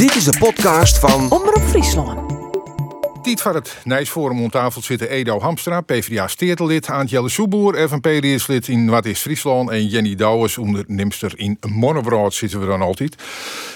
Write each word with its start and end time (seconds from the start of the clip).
Dit 0.00 0.14
is 0.14 0.24
de 0.24 0.38
podcast 0.38 0.98
van 0.98 1.30
Omroep 1.30 1.62
Friesland. 1.62 2.32
Tijd 3.22 3.40
van 3.40 3.54
het 3.54 3.76
Nijsforum 3.84 4.42
om 4.42 4.50
tafel 4.50 4.82
zitten 4.82 5.08
Edo 5.08 5.40
Hamstra, 5.40 5.80
PvdA 5.80 6.28
steertelid, 6.28 6.86
Aantjelle 6.86 7.28
Soeboer, 7.28 7.88
FNP-lid 7.88 8.68
in 8.68 8.88
Wat 8.88 9.04
is 9.04 9.20
Friesland 9.20 9.70
en 9.70 9.86
Jenny 9.86 10.14
Douwers, 10.14 10.58
ondernemster 10.58 11.32
in 11.36 11.58
Monnebrand 11.68 12.34
zitten 12.34 12.60
we 12.60 12.66
dan 12.66 12.82
altijd. 12.82 13.22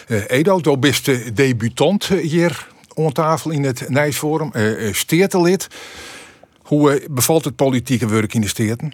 Eh, 0.07 0.31
Edo, 0.31 0.61
du 0.61 0.77
bent 0.77 1.05
de 1.05 1.33
debutant 1.33 2.05
hier 2.05 2.69
om 2.95 3.13
tafel 3.13 3.51
in 3.51 3.65
het 3.65 3.89
Nijsforum, 3.89 4.51
uh, 4.53 4.93
steertelid. 4.93 5.69
Hoe 6.63 6.93
eh, 6.93 7.09
bevalt 7.11 7.45
het 7.45 7.57
politieke 7.57 8.07
werk 8.07 8.35
in 8.35 8.41
de 8.41 8.49
steerten? 8.49 8.93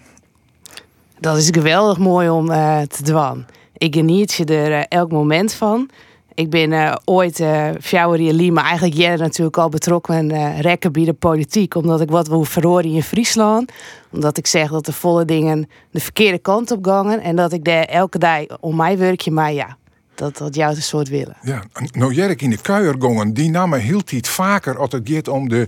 Dat 1.20 1.36
is 1.36 1.48
geweldig 1.50 1.98
mooi 1.98 2.28
om 2.28 2.50
eh, 2.50 2.80
te 2.80 3.02
doen. 3.02 3.46
Ik 3.76 3.94
geniet 3.94 4.32
je 4.32 4.44
er 4.44 4.72
eh, 4.72 4.84
elk 4.88 5.10
moment 5.10 5.52
van. 5.52 5.90
Ik 6.34 6.50
ben 6.50 6.72
eh, 6.72 6.96
ooit 7.04 7.40
uh, 7.40 7.68
Fjouwer 7.80 8.52
maar 8.52 8.64
eigenlijk 8.64 8.96
jij 8.96 9.16
natuurlijk 9.16 9.57
al 9.57 9.68
betrokken 9.68 10.30
uh, 10.32 10.61
rekken 10.61 10.93
bij 10.93 11.04
de 11.04 11.12
politiek. 11.12 11.75
Omdat 11.75 12.00
ik 12.00 12.11
wat 12.11 12.29
wil 12.29 12.44
verhoren 12.44 12.84
in 12.84 13.02
Friesland. 13.02 13.72
Omdat 14.12 14.38
ik 14.38 14.46
zeg 14.46 14.71
dat 14.71 14.86
de 14.86 14.93
volle 14.93 15.24
dingen 15.24 15.68
de 15.90 16.00
verkeerde 16.00 16.38
kant 16.38 16.71
op 16.71 16.85
gangen. 16.85 17.21
En 17.21 17.36
dat 17.36 17.52
ik 17.52 17.64
daar 17.64 17.85
elke 17.85 18.18
dag 18.18 18.44
om 18.61 18.76
mij 18.76 18.98
werkje, 18.98 19.30
maar 19.30 19.52
ja, 19.52 19.76
dat 20.14 20.36
dat 20.36 20.54
jou 20.54 20.74
een 20.74 20.82
soort 20.82 21.08
willen. 21.08 21.36
Ja, 21.43 21.62
nou 21.93 22.14
Jerk 22.14 22.43
in 22.43 22.50
de 22.50 22.60
kuier 22.60 22.94
gongen, 22.99 23.35
die 23.35 23.50
namen 23.50 23.80
heel 23.80 24.02
tijd 24.02 24.29
vaker 24.29 24.79
als 24.79 24.93
het 24.93 25.08
gaat 25.08 25.29
om 25.29 25.49
de 25.49 25.66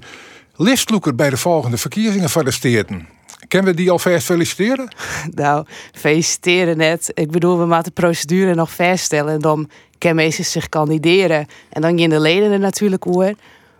listloeker 0.56 1.14
bij 1.14 1.30
de 1.30 1.36
volgende 1.36 1.76
verkiezingen 1.76 2.30
van 2.30 2.44
de 2.44 2.50
steden. 2.50 3.08
Kunnen 3.48 3.70
we 3.70 3.76
die 3.76 3.90
alvast 3.90 4.24
feliciteren? 4.24 4.94
Nou, 5.34 5.66
feliciteren 5.92 6.76
net. 6.76 7.10
Ik 7.14 7.30
bedoel, 7.30 7.58
we 7.58 7.64
moeten 7.64 7.84
de 7.84 7.90
procedure 7.90 8.54
nog 8.54 8.72
vaststellen. 8.72 9.32
En 9.32 9.40
dan 9.40 9.70
kan 10.02 10.14
mensen 10.14 10.44
zich 10.44 10.68
kandideren. 10.68 11.46
En 11.70 11.82
dan 11.82 11.98
gaan 11.98 12.10
de 12.10 12.20
leden 12.20 12.52
er 12.52 12.58
natuurlijk 12.58 13.06
over. 13.06 13.34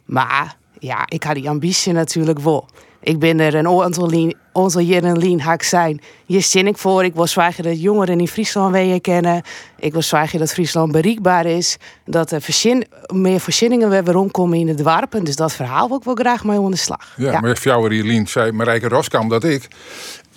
Maar 0.04 0.56
ja, 0.78 1.02
ik 1.08 1.22
had 1.22 1.34
die 1.34 1.48
ambitie 1.48 1.92
natuurlijk 1.92 2.38
wel. 2.38 2.68
Ik 3.01 3.18
ben 3.18 3.40
er 3.40 3.54
een 3.54 3.66
aantal, 3.66 4.80
jaren 4.80 5.18
lien 5.18 5.40
haak 5.40 5.62
zijn. 5.62 6.01
Hier 6.26 6.42
zin 6.42 6.66
ik 6.66 6.79
voor. 6.79 7.04
Ik 7.04 7.14
wil 7.14 7.26
zwagen 7.26 7.64
dat 7.64 7.80
jongeren 7.80 8.20
in 8.20 8.29
Friesland 8.29 8.73
weer 8.73 9.01
kennen. 9.01 9.42
Ik 9.79 9.92
wil 9.92 10.02
zwagen 10.02 10.38
dat 10.38 10.52
Friesland 10.52 10.92
bereikbaar 10.92 11.46
is. 11.46 11.76
Dat 12.04 12.30
er 12.30 12.40
verzin, 12.40 12.86
meer 13.12 13.40
voorzieningen 13.40 13.88
weer 13.90 14.04
rondkomen 14.04 14.59
in 14.59 14.68
het 14.68 14.79
dorpen. 14.79 15.24
Dus 15.24 15.36
dat 15.36 15.52
verhaal 15.52 15.88
wil 15.88 15.96
ik 15.96 16.04
wel 16.04 16.14
graag 16.14 16.45
mee 16.45 16.59
aan 16.59 16.70
de 16.70 16.76
slag. 16.76 17.14
Ja, 17.16 17.32
ja. 17.32 17.40
maar 17.40 17.59
jouw 17.62 17.86
Lien 17.86 18.26
zei 18.26 18.52
Marijke 18.52 18.88
Roskam 18.88 19.29
dat 19.29 19.45
ik. 19.45 19.68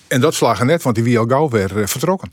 En 0.08 0.22
dat 0.22 0.34
slagen 0.34 0.66
net, 0.66 0.84
want 0.84 0.96
die 0.96 1.04
wie 1.04 1.20
al 1.20 1.26
gauw 1.26 1.50
weer 1.50 1.78
uh, 1.78 1.86
vertrokken. 1.86 2.32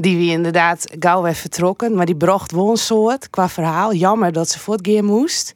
Die 0.00 0.16
wie 0.16 0.30
inderdaad 0.30 0.86
gauw 0.98 1.22
weer 1.22 1.34
vertrokken. 1.34 1.94
Maar 1.94 2.06
die 2.06 2.16
bracht 2.16 2.52
wel 2.52 2.70
een 2.70 2.76
soort 2.76 3.30
qua 3.30 3.48
verhaal. 3.48 3.94
Jammer 3.94 4.32
dat 4.32 4.48
ze 4.48 4.58
voortgaan 4.58 5.04
moest. 5.04 5.52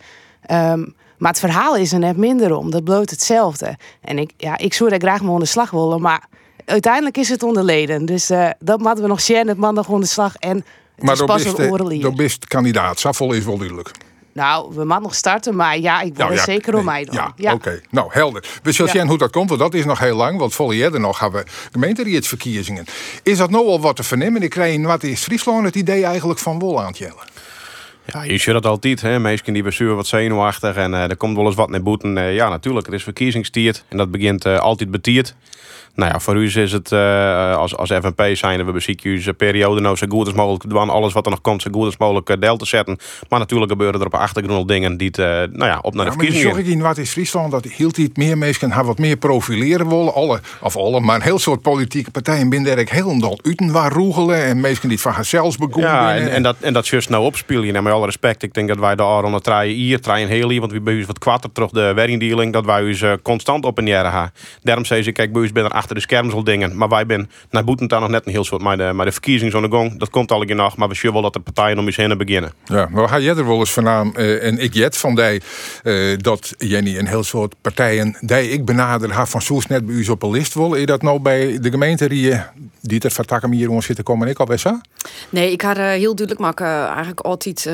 Um, 0.50 0.95
maar 1.19 1.31
het 1.31 1.41
verhaal 1.41 1.77
is 1.77 1.92
er 1.92 1.98
net 1.98 2.17
minder 2.17 2.56
om. 2.56 2.70
Dat 2.70 2.84
bloot 2.84 3.11
hetzelfde. 3.11 3.77
En 4.00 4.19
ik, 4.19 4.31
ja, 4.37 4.59
ik 4.59 4.75
zou 4.75 4.91
daar 4.91 5.00
graag 5.00 5.22
mee 5.22 5.39
de 5.39 5.45
slag 5.45 5.70
willen. 5.70 6.00
Maar 6.00 6.25
uiteindelijk 6.65 7.17
is 7.17 7.28
het 7.28 7.42
onderleden. 7.42 8.06
Dus 8.06 8.31
uh, 8.31 8.50
dat 8.59 8.81
moeten 8.81 9.03
we 9.03 9.09
nog 9.09 9.20
zien. 9.20 9.48
Het 9.48 9.59
man 9.59 9.75
nog 9.75 9.92
aan 9.92 10.00
de 10.00 10.06
slag. 10.06 10.37
En 10.37 10.56
het 10.95 11.05
maar 11.05 11.15
is 11.15 11.25
pas 11.25 11.45
een 11.45 11.70
oorlog. 11.70 12.03
Maar 12.03 12.12
best 12.12 12.47
kandidaat. 12.47 12.98
Safol 12.98 13.33
is 13.33 13.45
wel 13.45 13.56
duidelijk. 13.56 13.91
Nou, 14.34 14.74
we 14.74 14.84
moeten 14.84 15.02
nog 15.02 15.14
starten, 15.14 15.56
maar 15.56 15.78
ja, 15.78 16.00
ik 16.00 16.16
wil 16.16 16.27
nou, 16.27 16.36
ja, 16.36 16.44
zeker 16.44 16.77
om 16.77 16.84
mij 16.84 17.04
doen. 17.04 17.14
Ja, 17.14 17.32
ja. 17.36 17.52
oké. 17.52 17.68
Okay. 17.68 17.80
Nou, 17.90 18.08
helder. 18.10 18.44
We 18.62 18.72
zullen 18.72 18.91
zien 18.91 19.08
hoe 19.08 19.18
dat 19.18 19.30
komt, 19.30 19.48
want 19.48 19.60
dat 19.60 19.74
is 19.74 19.84
nog 19.84 19.98
heel 19.98 20.16
lang. 20.16 20.38
Want 20.38 20.54
volle 20.54 20.76
jaar 20.76 21.00
nog 21.00 21.18
hebben 21.18 21.44
we 21.44 21.50
gemeenteraadsverkiezingen. 21.72 22.84
Is 23.22 23.38
dat 23.38 23.50
nou 23.50 23.66
al 23.66 23.80
wat 23.80 23.96
te 23.96 24.02
vernemen? 24.02 24.42
Ik 24.42 24.50
krijg 24.50 24.74
in 24.74 24.84
wat 24.84 25.02
is 25.02 25.22
Friesland 25.22 25.64
het 25.64 25.74
idee 25.74 26.04
eigenlijk 26.04 26.38
van 26.38 26.58
wol 26.58 26.80
aan 26.80 26.86
het 26.86 26.98
jellen? 26.98 27.32
Ja, 28.04 28.22
je 28.22 28.38
ziet 28.38 28.52
dat 28.52 28.66
altijd. 28.66 29.00
Hè? 29.00 29.18
Mensen 29.18 29.52
die 29.52 29.62
besturen 29.62 29.96
wat 29.96 30.06
zenuwachtig 30.06 30.76
en 30.76 30.92
uh, 30.92 31.02
er 31.02 31.16
komt 31.16 31.36
wel 31.36 31.46
eens 31.46 31.54
wat 31.54 31.70
naar 31.70 31.82
boeten. 31.82 32.16
Uh, 32.16 32.34
ja, 32.34 32.48
natuurlijk, 32.48 32.86
het 32.86 32.94
is 32.94 33.02
verkiezingstiert 33.02 33.84
en 33.88 33.96
dat 33.96 34.10
begint 34.10 34.46
uh, 34.46 34.58
altijd 34.58 34.91
betiert. 34.91 35.34
Nou 35.95 36.12
ja, 36.12 36.21
voor 36.21 36.37
u 36.37 36.44
is 36.44 36.72
het 36.72 36.93
als, 36.93 37.77
als 37.77 37.91
FNP 37.91 38.22
zijn 38.32 38.65
we 38.65 38.72
bezieken 38.72 39.10
u 39.10 39.32
periode 39.32 39.81
nou 39.81 39.97
zo 39.97 40.06
goed 40.09 40.27
als 40.27 40.34
mogelijk 40.34 40.69
doen. 40.69 40.91
Alles 40.91 41.12
wat 41.12 41.25
er 41.25 41.31
nog 41.31 41.41
komt 41.41 41.62
zo 41.62 41.71
goed 41.72 41.84
als 41.84 41.97
mogelijk 41.97 42.41
deel 42.41 42.56
te 42.56 42.66
zetten. 42.66 42.99
Maar 43.28 43.38
natuurlijk 43.38 43.71
gebeuren 43.71 44.00
er 44.00 44.06
op 44.06 44.15
achtergrond 44.15 44.69
dingen 44.69 44.97
die 44.97 45.09
het, 45.12 45.53
nou 45.53 45.71
ja, 45.71 45.78
op 45.83 45.94
naar 45.94 46.04
de 46.04 46.10
ja, 46.10 46.16
verkiezingen. 46.16 46.54
Maar 46.56 46.65
in 46.65 46.81
wat 46.81 46.99
is 46.99 47.10
Friesland 47.10 47.50
dat 47.50 47.65
hield 47.65 47.99
iets 47.99 48.16
meer 48.16 48.38
mensen 48.38 48.72
gaan 48.72 48.87
wat 48.87 48.99
meer 48.99 49.16
profileren 49.16 49.88
willen. 49.88 50.15
Alle, 50.15 50.41
of 50.60 50.77
alle, 50.77 51.00
maar 51.00 51.16
een 51.16 51.22
heel 51.22 51.38
soort 51.38 51.62
politieke 51.62 52.10
partijen 52.10 52.49
binnen 52.49 52.78
ik 52.78 52.88
helemaal 52.88 53.38
uten 53.43 53.72
waar 53.72 53.93
roegelen 53.93 54.44
en 54.44 54.60
mensen 54.60 54.88
die 54.88 55.00
van 55.00 55.15
zichzelf 55.15 55.59
begonnen. 55.59 55.91
Ja, 55.91 56.15
en, 56.15 56.31
en, 56.31 56.43
dat, 56.43 56.56
en 56.60 56.72
dat 56.72 56.88
just 56.88 57.09
nou 57.09 57.25
opspelen. 57.25 57.75
En 57.75 57.83
met 57.83 57.93
alle 57.93 58.04
respect, 58.04 58.43
ik 58.43 58.54
denk 58.54 58.69
dat 58.69 58.78
wij 58.78 58.94
daar 58.94 59.25
onder 59.25 59.41
draaien 59.41 59.75
hier, 59.75 60.00
draaien 60.00 60.28
heel 60.28 60.49
hier, 60.49 60.60
want 60.60 60.72
we 60.72 60.81
bij 60.81 61.04
wat 61.06 61.19
kwatter 61.19 61.53
terug 61.53 61.71
de 61.71 61.93
werkdealing, 61.94 62.53
dat 62.53 62.65
wij 62.65 62.87
ons 62.87 63.04
constant 63.22 63.65
op 63.65 63.78
en 63.78 63.84
neer 63.84 64.04
gaan. 64.04 64.31
Daarom 64.62 64.84
zei 64.84 65.03
ze, 65.03 65.12
kijk, 65.12 65.33
bij 65.33 65.43
ons 65.43 65.53
ben 65.53 65.65
er 65.65 65.71
achter 65.84 65.97
de 65.97 66.03
schermen 66.09 66.31
zal 66.31 66.45
dingen, 66.45 66.77
maar 66.77 66.89
wij 66.89 67.06
ben 67.06 67.31
naar 67.50 67.65
boeten 67.65 67.89
dan 67.89 68.00
nog 68.00 68.11
net 68.11 68.27
een 68.27 68.33
heel 68.33 68.45
soort, 68.45 68.62
maar 68.62 68.77
de, 68.77 68.93
maar 68.93 69.06
de 69.06 69.12
verkiezing 69.12 69.50
zo'n 69.53 69.71
gang, 69.71 69.99
dat 69.99 70.11
komt 70.11 70.31
al 70.31 70.43
een 70.43 70.56
nog, 70.56 70.77
maar 70.77 70.89
we 70.89 70.95
zien 70.95 71.12
wel 71.12 71.22
dat 71.22 71.33
de 71.33 71.41
partijen 71.41 71.78
om 71.78 71.87
eens 71.87 71.97
heen 71.97 72.19
beginnen. 72.19 72.53
Ja, 72.65 72.89
maar 72.91 73.09
ga 73.09 73.19
jij 73.19 73.37
er 73.37 73.47
wel 73.47 73.59
eens 73.59 73.72
vandaan, 73.72 74.12
uh, 74.17 74.45
en 74.45 74.59
ik 74.59 74.75
jet 74.75 74.97
van 74.97 75.15
die, 75.15 75.43
uh, 75.83 76.19
dat 76.19 76.55
Jenny 76.59 76.99
een 76.99 77.06
heel 77.06 77.22
soort 77.22 77.55
partijen, 77.61 78.17
die 78.21 78.50
ik 78.50 78.65
benader, 78.65 79.12
haar 79.12 79.28
van 79.28 79.43
Soes 79.43 79.67
net 79.67 79.87
bij 79.87 79.95
u 79.95 80.09
op 80.09 80.22
een 80.22 80.31
list 80.31 80.55
wil, 80.55 80.75
is 80.75 80.87
dat 80.87 81.03
nou 81.03 81.19
bij 81.21 81.59
de 81.61 81.71
gemeente 81.71 82.09
die, 82.09 82.34
die 82.81 83.01
er 83.01 83.11
van 83.11 83.25
takken 83.25 83.53
hier 83.53 83.83
zitten 83.83 84.05
komen, 84.05 84.28
ik 84.28 84.39
al 84.39 84.47
best 84.47 84.66
aan? 84.66 84.81
Nee, 85.31 85.53
ik 85.53 85.62
had 85.62 85.77
heel 85.77 86.15
duidelijk 86.15 86.39
maken, 86.39 86.87
eigenlijk 86.87 87.21
altijd 87.21 87.66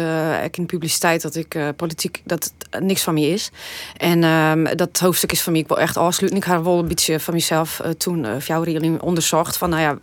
ik 0.44 0.56
in 0.56 0.62
de 0.62 0.68
publiciteit 0.68 1.22
dat 1.22 1.34
ik 1.34 1.54
uh, 1.54 1.68
politiek 1.76 2.22
dat 2.24 2.52
het 2.70 2.82
niks 2.82 3.02
van 3.02 3.14
me 3.14 3.20
is. 3.20 3.50
En 3.96 4.24
um, 4.24 4.76
dat 4.76 4.98
hoofdstuk 4.98 5.32
is 5.32 5.42
van 5.42 5.52
mij 5.52 5.60
ik 5.60 5.68
wel 5.68 5.80
echt 5.80 5.96
afsluiten. 5.96 6.40
Ik 6.40 6.46
had 6.46 6.64
wel 6.64 6.78
een 6.78 6.88
beetje 6.88 7.20
van 7.20 7.34
mezelf 7.34 7.80
uh, 7.84 7.90
toen 8.00 8.24
uh, 8.24 8.40
jou 8.40 8.98
onderzocht 9.00 9.56
van 9.56 9.70
nou 9.70 9.82
ja 9.82 9.98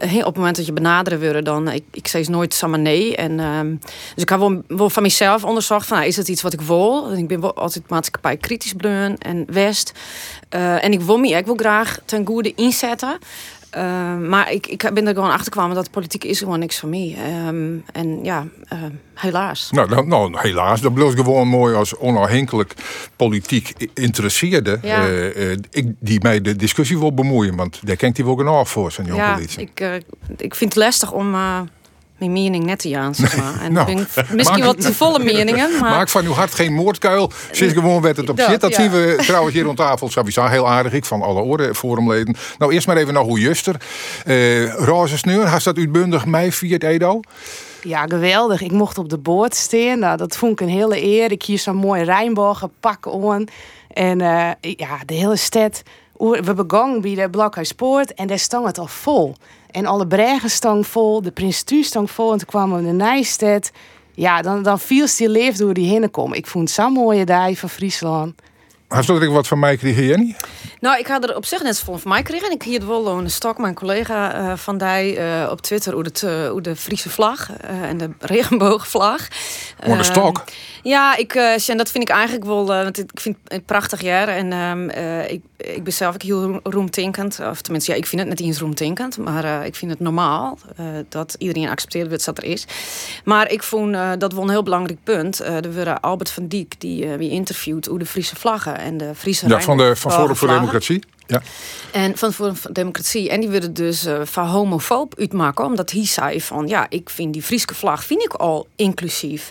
op 0.00 0.24
het 0.24 0.36
moment 0.36 0.56
dat 0.56 0.66
je 0.66 0.72
benaderen 0.72 1.18
willen, 1.18 1.44
dan 1.44 1.68
ik, 1.68 1.84
ik 1.90 2.08
zei 2.08 2.24
nooit 2.28 2.54
samen 2.54 2.82
nee. 2.82 3.16
En, 3.16 3.40
um, 3.40 3.78
dus 4.14 4.22
ik 4.22 4.28
heb 4.28 4.38
wel, 4.38 4.62
wel 4.66 4.90
van 4.90 5.02
mezelf 5.02 5.44
onderzocht 5.44 5.86
van, 5.86 5.96
nou, 5.96 6.08
is 6.08 6.16
dat 6.16 6.28
iets 6.28 6.42
wat 6.42 6.52
ik 6.52 6.60
wil? 6.60 7.12
Ik 7.12 7.28
ben 7.28 7.54
altijd 7.54 7.88
maatschappij 7.88 8.36
kritisch 8.36 8.72
bleun 8.72 9.18
en 9.18 9.44
west. 9.52 9.92
En 10.48 10.92
ik 10.92 11.00
wil 11.00 11.18
me, 11.18 11.28
ik 11.28 11.46
wil 11.46 11.56
graag 11.56 11.98
ten 12.04 12.26
goede 12.26 12.54
inzetten. 12.54 13.18
Uh, 13.76 14.16
maar 14.28 14.52
ik, 14.52 14.66
ik 14.66 14.90
ben 14.94 15.06
er 15.06 15.14
gewoon 15.14 15.30
achter 15.30 15.52
gekomen 15.52 15.74
dat 15.74 15.90
politiek 15.90 16.24
is 16.24 16.38
gewoon 16.38 16.58
niks 16.58 16.78
van 16.78 16.88
mij. 16.88 17.16
Um, 17.46 17.84
en 17.92 18.24
ja, 18.24 18.46
uh, 18.72 18.78
helaas. 19.14 19.70
Nou, 19.70 19.88
nou, 19.88 20.06
nou, 20.06 20.38
helaas. 20.38 20.80
Dat 20.80 20.94
blijft 20.94 21.14
gewoon 21.14 21.48
mooi 21.48 21.74
als 21.74 21.96
onafhankelijk 21.96 22.74
politiek 23.16 23.88
interesseerde. 23.94 24.78
Ja. 24.82 25.08
Uh, 25.08 25.56
ik, 25.70 25.92
die 26.00 26.20
mij 26.22 26.40
de 26.40 26.56
discussie 26.56 26.98
wil 26.98 27.14
bemoeien. 27.14 27.56
Want 27.56 27.86
daar 27.86 27.96
kent 27.96 28.16
hij 28.16 28.26
wel 28.26 28.36
genoeg 28.36 28.68
voor, 28.68 28.92
zijn 28.92 29.14
Ja, 29.14 29.38
ik, 29.56 30.02
ik 30.36 30.54
vind 30.54 30.74
het 30.74 30.82
lastig 30.82 31.12
om 31.12 31.34
mijn 32.20 32.32
mening 32.32 32.64
net 32.64 32.78
te 32.78 32.96
aan, 32.96 33.14
zeg 33.14 33.36
maar. 33.36 33.60
En 33.64 33.72
nou, 33.72 34.06
misschien 34.32 34.64
wat 34.64 34.80
te 34.80 34.94
volle 34.94 35.18
meningen. 35.18 35.78
Maar... 35.80 35.90
Maak 35.90 36.08
van 36.08 36.24
uw 36.24 36.32
hart 36.32 36.54
geen 36.54 36.72
moordkuil. 36.72 37.30
Sinds 37.50 37.74
gewoon 37.74 38.02
werd 38.02 38.16
het 38.16 38.28
op 38.28 38.40
zit. 38.40 38.60
Dat 38.60 38.70
ja. 38.70 38.80
zien 38.82 38.90
we 38.90 39.14
trouwens 39.26 39.54
hier 39.54 39.64
rond 39.64 39.76
tafel. 39.76 40.08
Sowieso 40.08 40.44
heel 40.44 40.68
aardig. 40.68 40.92
Ik 40.92 41.04
van 41.04 41.22
alle 41.22 41.40
orde 41.40 41.74
forumleden. 41.74 42.36
Nou, 42.58 42.72
eerst 42.72 42.86
maar 42.86 42.96
even 42.96 43.14
naar 43.14 43.22
hoe 43.22 43.40
juster. 43.40 43.76
Uh, 44.26 44.74
Roze 44.74 45.18
Sneur, 45.18 45.46
had 45.46 45.62
dat 45.62 45.76
uitbundig 45.76 46.26
mei 46.26 46.52
viert 46.52 46.82
Edo? 46.82 47.20
Ja, 47.82 48.04
geweldig. 48.06 48.60
Ik 48.60 48.72
mocht 48.72 48.98
op 48.98 49.08
de 49.08 49.18
boord 49.18 49.54
staan. 49.54 49.98
Nou, 49.98 50.16
dat 50.16 50.36
vond 50.36 50.52
ik 50.52 50.60
een 50.60 50.72
hele 50.72 51.02
eer. 51.02 51.32
Ik 51.32 51.42
hier 51.42 51.58
zo'n 51.58 51.76
mooi 51.76 52.02
Rijnbogen 52.02 52.70
pak 52.80 53.06
aan. 53.06 53.44
En 53.88 54.20
uh, 54.20 54.50
ja, 54.60 54.98
de 55.06 55.14
hele 55.14 55.36
stad. 55.36 55.82
We 56.16 56.54
begonnen 56.54 57.00
bij 57.00 57.14
de 57.14 57.30
Blokhuispoort 57.30 58.14
en 58.14 58.26
daar 58.26 58.38
stond 58.38 58.66
het 58.66 58.78
al 58.78 58.86
vol. 58.86 59.34
En 59.70 59.86
alle 59.86 60.06
bregen 60.06 60.50
stond 60.50 60.86
vol, 60.86 61.22
de 61.22 61.30
Prins 61.30 61.62
Tu 61.62 61.82
stond 61.82 62.10
vol. 62.10 62.32
En 62.32 62.38
toen 62.38 62.46
kwamen 62.46 62.76
we 62.76 62.82
in 62.82 62.98
de 62.98 63.04
Nijstad. 63.04 63.70
Ja, 64.14 64.42
dan, 64.42 64.62
dan 64.62 64.78
viel 64.78 65.06
die 65.16 65.28
leef 65.28 65.56
door 65.56 65.74
die 65.74 65.88
heen 65.88 66.10
kom. 66.10 66.32
Ik 66.32 66.46
vond 66.46 66.64
het 66.64 66.76
zo'n 66.76 66.92
mooie 66.92 67.24
dag 67.24 67.58
van 67.58 67.68
Friesland. 67.68 68.34
Had 68.90 69.06
je 69.06 69.30
wat 69.30 69.48
van 69.48 69.58
mij 69.58 69.76
kregen, 69.76 70.04
Jenny? 70.04 70.36
Nou, 70.80 70.98
ik 70.98 71.06
had 71.06 71.28
er 71.28 71.36
op 71.36 71.44
zich 71.44 71.62
net 71.62 71.78
van 71.78 72.00
van 72.00 72.10
mij 72.10 72.22
kregen. 72.22 72.46
En 72.46 72.52
ik 72.52 72.62
hier 72.62 72.86
wel 72.86 73.08
een 73.08 73.30
stok, 73.30 73.58
mijn 73.58 73.74
collega 73.74 74.40
uh, 74.40 74.56
van 74.56 74.78
die 74.78 75.18
uh, 75.18 75.48
op 75.50 75.60
Twitter, 75.60 75.92
hoe, 75.92 76.02
het, 76.02 76.22
uh, 76.22 76.48
hoe 76.48 76.60
de 76.60 76.76
Friese 76.76 77.10
vlag 77.10 77.50
en 77.60 77.98
de 77.98 78.10
regenboogvlag. 78.34 79.28
Hoe 79.84 79.96
de 79.96 80.02
stok? 80.02 80.44
Ja, 80.82 81.16
ik, 81.16 81.34
en 81.34 81.76
dat 81.76 81.90
vind 81.90 82.04
ik 82.04 82.10
eigenlijk 82.10 82.44
wel, 82.44 82.66
want 82.66 82.98
ik 82.98 83.10
vind 83.14 83.36
het 83.44 83.52
een 83.52 83.64
prachtig 83.64 84.00
jaar. 84.00 84.28
En 84.28 84.52
ehm, 84.52 84.88
ik, 85.30 85.42
ik 85.56 85.84
ben 85.84 85.92
zelf 85.92 86.14
ook 86.14 86.22
heel 86.22 86.60
roemtinkend. 86.62 87.40
Of 87.50 87.60
tenminste, 87.60 87.90
ja, 87.90 87.96
ik 87.96 88.06
vind 88.06 88.20
het 88.20 88.30
niet 88.30 88.40
eens 88.40 88.58
roemtinkend. 88.58 89.18
Maar 89.18 89.66
ik 89.66 89.74
vind 89.74 89.90
het 89.90 90.00
normaal 90.00 90.58
dat 91.08 91.34
iedereen 91.38 91.68
accepteert 91.68 92.10
wat 92.10 92.24
dat 92.24 92.38
er 92.38 92.44
is. 92.44 92.64
Maar 93.24 93.50
ik 93.50 93.62
vond 93.62 93.96
dat 94.18 94.32
wel 94.32 94.42
een 94.42 94.50
heel 94.50 94.62
belangrijk 94.62 94.98
punt. 95.04 95.38
er 95.38 95.74
waren 95.74 96.00
Albert 96.00 96.30
van 96.30 96.46
Diek, 96.46 96.80
die 96.80 97.06
wie 97.06 97.30
interviewt 97.30 97.86
hoe 97.86 97.98
de 97.98 98.06
Friese 98.06 98.36
vlaggen. 98.36 98.79
En 98.80 98.96
de 98.96 99.14
Friese 99.14 99.48
Ja, 99.48 99.60
van, 99.60 99.76
de, 99.76 99.96
van 99.96 100.12
Forum 100.12 100.36
voor. 100.36 100.48
Democratie. 100.48 101.02
Ja. 101.26 101.42
En 101.92 102.16
van 102.16 102.32
Forum 102.32 102.56
voor 102.56 102.72
Democratie. 102.72 103.30
En 103.30 103.40
die 103.40 103.48
willen 103.48 103.74
dus 103.74 104.04
eh, 104.04 104.20
van 104.24 104.46
homofoob 104.46 105.18
uitmaken. 105.18 105.64
Omdat 105.64 105.90
hij 105.90 106.06
zei 106.06 106.40
van 106.40 106.66
ja, 106.66 106.86
ik 106.88 107.10
vind 107.10 107.32
die 107.32 107.42
Friese 107.42 107.74
vlag 107.74 108.04
vind 108.04 108.22
ik 108.22 108.32
al 108.32 108.66
inclusief. 108.76 109.50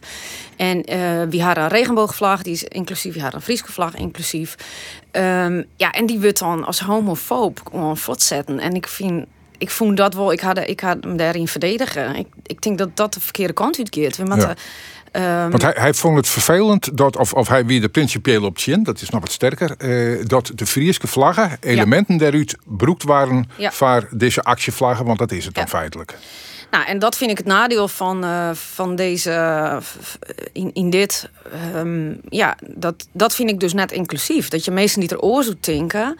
En 0.56 0.84
eh 0.84 1.24
wie 1.30 1.44
had 1.44 1.58
een 1.58 1.68
regenboogvlag, 1.68 2.42
die 2.42 2.54
is 2.54 2.64
inclusief. 2.64 3.14
Wie 3.14 3.22
had 3.22 3.34
een 3.34 3.42
Friese 3.42 3.72
vlag, 3.72 3.96
inclusief. 3.96 4.56
Ehm, 5.12 5.64
ja, 5.76 5.92
en 5.92 6.06
die 6.06 6.20
wordt 6.20 6.40
dan 6.40 6.66
als 6.66 6.80
homofoob 6.80 7.62
gewoon 7.72 7.98
voortzetten. 7.98 8.60
En 8.60 8.74
ik 8.74 8.88
vind. 8.88 9.26
Ik 9.60 9.70
vond 9.70 9.98
dat 9.98 10.14
wel, 10.14 10.32
ik 10.32 10.40
had, 10.40 10.58
ik 10.58 10.80
had 10.80 10.98
hem 11.04 11.18
daarin 11.18 11.48
verdedigen. 11.48 12.16
Ik, 12.16 12.28
ik 12.46 12.62
denk 12.62 12.78
dat 12.78 12.90
dat 12.94 13.14
de 13.14 13.20
verkeerde 13.20 13.54
kant 13.54 13.78
uitkeert. 13.78 14.18
We 14.18 14.24
moeten, 14.24 14.56
ehm, 15.12 15.50
Want 15.50 15.62
hij, 15.62 15.74
hij 15.76 15.94
vond 15.94 16.18
het 16.18 16.28
vervelend 16.28 16.98
dat, 16.98 17.18
of, 17.18 17.34
of 17.34 17.48
hij 17.48 17.66
weer 17.66 17.82
de 17.82 17.90
principiële 17.90 18.46
optie, 18.46 18.82
dat 18.82 19.02
is 19.02 19.10
nog 19.10 19.22
wat 19.22 19.32
sterker, 19.32 19.76
eh, 19.78 20.26
dat 20.26 20.52
de 20.56 20.66
Friese 20.66 21.08
vlaggen, 21.08 21.58
elementen 21.60 22.18
daaruit 22.18 22.58
broekt 22.66 23.04
waren 23.04 23.50
Ja. 23.58 23.72
voor 23.72 24.08
deze 24.12 24.42
actievlaggen, 24.42 25.06
want 25.06 25.20
dat 25.20 25.32
is 25.32 25.46
het 25.46 25.54
dan 25.54 25.64
Ja. 25.64 25.70
feitelijk. 25.70 26.18
Nou, 26.72 26.86
en 26.86 27.00
dat 27.00 27.18
vind 27.18 27.32
ik 27.32 27.38
het 27.38 27.46
nadeel 27.48 27.88
van, 27.88 28.24
eh, 28.24 28.50
van 28.54 28.96
deze. 28.96 29.32
eh, 29.32 29.78
in, 30.52 30.74
in 30.74 30.90
dit. 30.90 31.30
ehm, 31.74 32.14
ja, 32.30 32.58
dat, 32.68 33.08
dat 33.12 33.36
vind 33.36 33.50
ik 33.50 33.60
dus 33.60 33.74
net 33.74 33.92
inclusief. 33.92 34.50
Dat 34.50 34.66
je 34.66 34.72
mensen 34.72 35.00
die 35.00 35.10
er 35.10 35.20
oor 35.20 35.46
denken. 35.60 36.18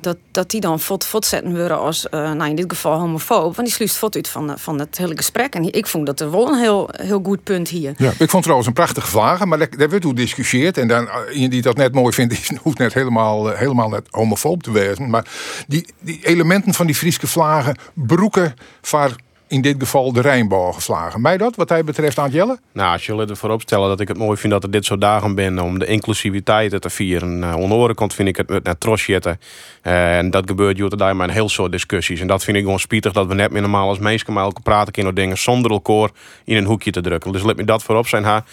Dat, 0.00 0.16
dat 0.30 0.50
die 0.50 0.60
dan 0.60 0.80
fot, 0.80 1.04
fot 1.04 1.26
zetten 1.26 1.56
worden 1.56 1.78
als, 1.78 2.08
eh, 2.08 2.32
nou 2.32 2.50
in 2.50 2.56
dit 2.56 2.64
geval 2.72 2.98
homofoob. 2.98 3.42
Want 3.56 3.66
die 3.68 3.76
sluist 3.76 3.96
fot 3.96 4.14
uit 4.16 4.28
van, 4.28 4.46
de- 4.46 4.58
van 4.58 4.78
het 4.78 4.98
hele 4.98 5.16
gesprek. 5.16 5.54
En 5.54 5.72
ik 5.72 5.86
vond 5.86 6.06
dat 6.06 6.20
er 6.20 6.30
wel 6.30 6.48
een 6.48 6.58
heel, 6.60 6.88
heel 6.92 7.20
goed 7.24 7.42
punt 7.44 7.68
hier. 7.68 7.94
Ja, 7.96 8.08
ik 8.10 8.16
vond 8.16 8.30
het 8.32 8.42
trouwens 8.42 8.66
een 8.68 8.74
prachtige 8.74 9.06
vlaggen, 9.06 9.48
maar 9.48 9.58
daar, 9.58 9.88
werd 9.88 10.04
hoe 10.04 10.14
discussieerd. 10.14 10.78
En 10.78 10.88
dan, 10.88 11.08
eh, 11.08 11.34
iemand 11.34 11.50
die 11.52 11.62
dat 11.62 11.76
net 11.76 11.94
mooi 11.94 12.12
vindt, 12.14 12.34
die 12.48 12.58
hoeft 12.62 12.78
net 12.78 12.94
helemaal, 12.94 13.52
eh, 13.52 13.58
helemaal 13.58 13.88
net 13.88 14.06
homofoob 14.10 14.62
te 14.62 14.70
wezen. 14.72 15.10
Maar 15.10 15.26
die, 15.66 15.86
die 16.00 16.20
elementen 16.26 16.74
van 16.74 16.86
die 16.86 16.94
Friese 16.94 17.26
vlaggen 17.26 17.76
broeken 17.94 18.54
voor 18.82 19.16
in 19.50 19.60
dit 19.60 19.76
geval 19.78 20.12
de 20.12 20.20
Rijnbogen 20.20 21.20
Mij 21.20 21.36
dat, 21.36 21.56
wat 21.56 21.68
hij 21.68 21.84
betreft, 21.84 22.18
aan 22.18 22.30
Jelle? 22.30 22.58
Nou, 22.72 22.92
als 22.92 23.06
jullie 23.06 23.26
ervoor 23.26 23.50
opstellen 23.50 23.88
dat 23.88 24.00
ik 24.00 24.08
het 24.08 24.18
mooi 24.18 24.36
vind 24.36 24.52
dat 24.52 24.62
er 24.62 24.70
dit 24.70 24.84
soort 24.84 25.00
dagen 25.00 25.34
ben 25.34 25.58
om 25.58 25.78
de 25.78 25.86
inclusiviteit 25.86 26.80
te 26.80 26.90
vieren. 26.90 27.38
Uh, 27.38 27.54
andere 27.54 27.94
kant 27.94 28.14
vind 28.14 28.28
ik 28.28 28.36
het 28.36 28.64
net 28.64 28.80
trots. 28.80 29.08
Uh, 29.08 29.26
en 29.82 30.30
dat 30.30 30.46
gebeurt 30.46 30.76
hier 30.76 30.96
daar 30.96 31.16
maar 31.16 31.28
een 31.28 31.34
heel 31.34 31.48
soort 31.48 31.72
discussies. 31.72 32.20
En 32.20 32.26
dat 32.26 32.44
vind 32.44 32.56
ik 32.56 32.62
gewoon 32.62 32.80
spietig 32.80 33.12
dat 33.12 33.26
we 33.26 33.34
net 33.34 33.50
meer 33.50 33.60
normaal 33.60 33.88
als 33.88 33.98
mensen 33.98 34.32
met 34.32 34.42
elkaar 34.42 34.62
praten 34.62 34.92
kunnen 34.92 35.14
dingen 35.14 35.38
zonder 35.38 35.70
elkaar 35.70 36.10
in 36.44 36.56
een 36.56 36.64
hoekje 36.64 36.90
te 36.90 37.00
drukken. 37.00 37.32
Dus 37.32 37.42
let 37.42 37.56
me 37.56 37.64
dat 37.64 37.82
voorop 37.82 38.06
zijn. 38.06 38.24
Ha. 38.24 38.44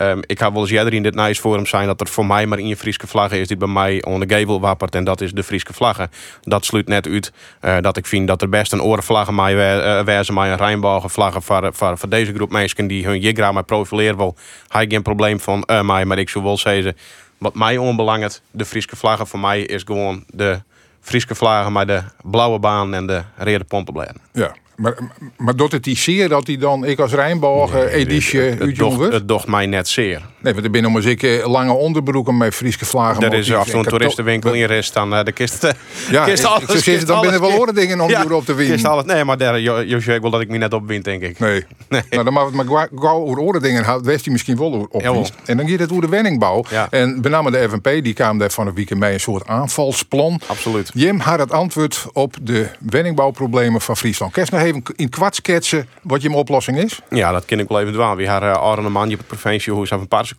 Um, 0.00 0.20
ik 0.26 0.38
ga 0.38 0.52
wel 0.52 0.62
eens 0.62 0.70
eerder 0.70 0.92
in 0.92 1.02
dit 1.02 1.14
nice 1.14 1.40
forum 1.40 1.66
zijn 1.66 1.86
dat 1.86 2.00
er 2.00 2.06
voor 2.06 2.26
mij 2.26 2.46
maar 2.46 2.58
één 2.58 2.76
Friese 2.76 3.06
vlaggen 3.06 3.38
is 3.38 3.48
die 3.48 3.56
bij 3.56 3.68
mij 3.68 4.04
onder 4.04 4.28
de 4.28 4.34
gevel 4.34 4.60
wappert. 4.60 4.94
En 4.94 5.04
dat 5.04 5.20
is 5.20 5.32
de 5.32 5.42
Friese 5.42 5.72
vlaggen. 5.72 6.10
Dat 6.42 6.64
sluit 6.64 6.88
net 6.88 7.06
uit 7.06 7.32
uh, 7.64 7.76
dat 7.80 7.96
ik 7.96 8.06
vind 8.06 8.26
dat 8.26 8.42
er 8.42 8.48
best 8.48 8.72
een 8.72 8.82
orenvlaggen 8.82 9.34
mij 9.34 9.54
uh, 9.54 10.18
een 10.24 10.56
Rijnbogen 10.56 11.10
vlaggen 11.10 11.42
voor, 11.42 11.70
voor, 11.72 11.98
voor 11.98 12.08
deze 12.08 12.34
groep 12.34 12.50
mensen 12.50 12.86
die 12.86 13.04
hun 13.04 13.20
jigra 13.20 13.52
maar 13.52 13.64
profileren 13.64 14.16
wil. 14.16 14.36
Heb 14.68 14.82
ik 14.82 14.92
geen 14.92 15.02
probleem 15.02 15.40
van 15.40 15.68
uh, 15.70 15.82
mij, 15.82 16.04
maar 16.04 16.18
ik 16.18 16.28
zou 16.28 16.44
wel 16.44 16.56
zeggen, 16.56 16.96
wat 17.38 17.54
mij 17.54 17.76
onbelangrijk, 17.76 18.40
de 18.50 18.64
Friese 18.64 18.96
vlaggen 18.96 19.26
voor 19.26 19.40
mij 19.40 19.60
is 19.60 19.82
gewoon 19.82 20.24
de 20.26 20.62
Friese 21.00 21.34
vlaggen 21.34 21.72
met 21.72 21.86
de 21.86 22.02
blauwe 22.22 22.58
baan 22.58 22.94
en 22.94 23.06
de 23.06 23.22
rode 23.36 23.64
pompenbladen. 23.64 24.20
Ja. 24.32 24.54
Maar, 24.76 24.96
maar 25.36 25.56
doet 25.56 25.72
het 25.72 25.84
die 25.84 25.96
zeer 25.96 26.28
dat 26.28 26.46
hij 26.46 26.56
dan, 26.56 26.84
ik 26.84 26.98
als 26.98 27.12
Rijnboog, 27.12 27.72
nee, 27.72 27.88
editie 27.88 28.40
het, 28.40 28.58
het, 28.58 28.76
docht, 28.76 29.12
het 29.12 29.28
docht 29.28 29.46
mij 29.46 29.66
net 29.66 29.88
zeer. 29.88 30.22
Nee, 30.40 30.52
want 30.52 30.64
er 30.64 30.70
binnen 30.70 30.90
om 30.90 30.98
ik 30.98 31.44
lange 31.44 31.72
onderbroeken 31.72 32.36
met 32.36 32.54
Friese 32.54 32.84
vlaggen. 32.84 33.22
Er 33.24 33.34
is 33.34 33.52
af 33.52 33.64
en 33.64 33.70
toe 33.70 33.80
een 33.80 33.86
toeristenwinkel 33.86 34.52
in 34.52 34.64
rest 34.64 34.94
dan 34.94 35.12
uh, 35.12 35.24
de 35.24 35.32
kist. 35.32 35.64
Uh, 35.64 35.70
ja, 36.10 36.24
kist 36.24 36.44
alles, 36.44 36.82
kist 36.82 37.06
dan 37.06 37.20
binnen 37.20 37.40
wel 37.40 37.52
oren 37.52 37.74
dingen 37.74 38.00
om 38.00 38.08
ja, 38.10 38.24
op 38.24 38.44
te 38.44 38.54
winnen. 38.54 38.74
Kist 38.74 38.86
alles, 38.86 39.04
nee, 39.04 39.24
maar 39.24 39.38
daar, 39.38 39.60
Josje, 39.60 40.14
ik 40.14 40.20
wil 40.20 40.30
dat 40.30 40.40
ik 40.40 40.48
me 40.48 40.58
net 40.58 40.72
opwint, 40.72 41.04
denk 41.04 41.22
ik. 41.22 41.38
Nee. 41.38 41.64
nee. 41.88 42.02
Nou, 42.10 42.24
dan 42.24 42.32
mag 42.32 42.44
het 42.44 42.54
maar 42.54 42.88
gauw 42.94 43.20
over 43.20 43.38
oren 43.38 43.62
dingen 43.62 43.84
houdt, 43.84 44.06
wist 44.06 44.24
hij 44.24 44.32
misschien 44.32 44.56
wel 44.56 44.88
op. 44.90 45.02
En 45.44 45.56
dan 45.56 45.68
gaat 45.68 45.78
het 45.78 45.90
over 45.90 46.02
de 46.02 46.08
wenningbouw. 46.08 46.64
Ja. 46.70 46.86
En 46.90 47.20
met 47.20 47.30
name 47.30 47.50
de 47.50 47.68
FNP, 47.68 48.04
die 48.04 48.12
kwam 48.12 48.38
daar 48.38 48.50
van 48.50 48.66
een 48.66 48.74
weekend 48.74 49.00
mee 49.00 49.12
een 49.12 49.20
soort 49.20 49.46
aanvalsplan. 49.46 50.40
Absoluut. 50.46 50.90
Jim 50.94 51.18
had 51.18 51.38
het 51.38 51.52
antwoord 51.52 52.06
op 52.12 52.36
de 52.42 52.66
wenningbouwproblemen 52.80 53.80
van 53.80 53.96
Friesland. 53.96 54.32
Kerst 54.32 54.52
nog 54.52 54.60
even 54.66 54.82
in 54.96 55.08
kwart 55.08 55.34
schetsen 55.34 55.88
wat 56.02 56.22
je 56.22 56.28
oplossing 56.34 56.78
is? 56.78 57.00
Ja, 57.10 57.32
dat 57.32 57.44
ken 57.44 57.60
ik 57.60 57.68
wel 57.68 57.80
even 57.80 57.92
doen. 57.92 58.16
We 58.16 58.28
hadden 58.28 58.50
uh, 58.50 58.56
Arne 58.56 58.88
Manje 58.88 59.12
op 59.12 59.18
het 59.18 59.26
provinciehuis 59.26 59.90
een 59.90 60.08
paarse 60.08 60.34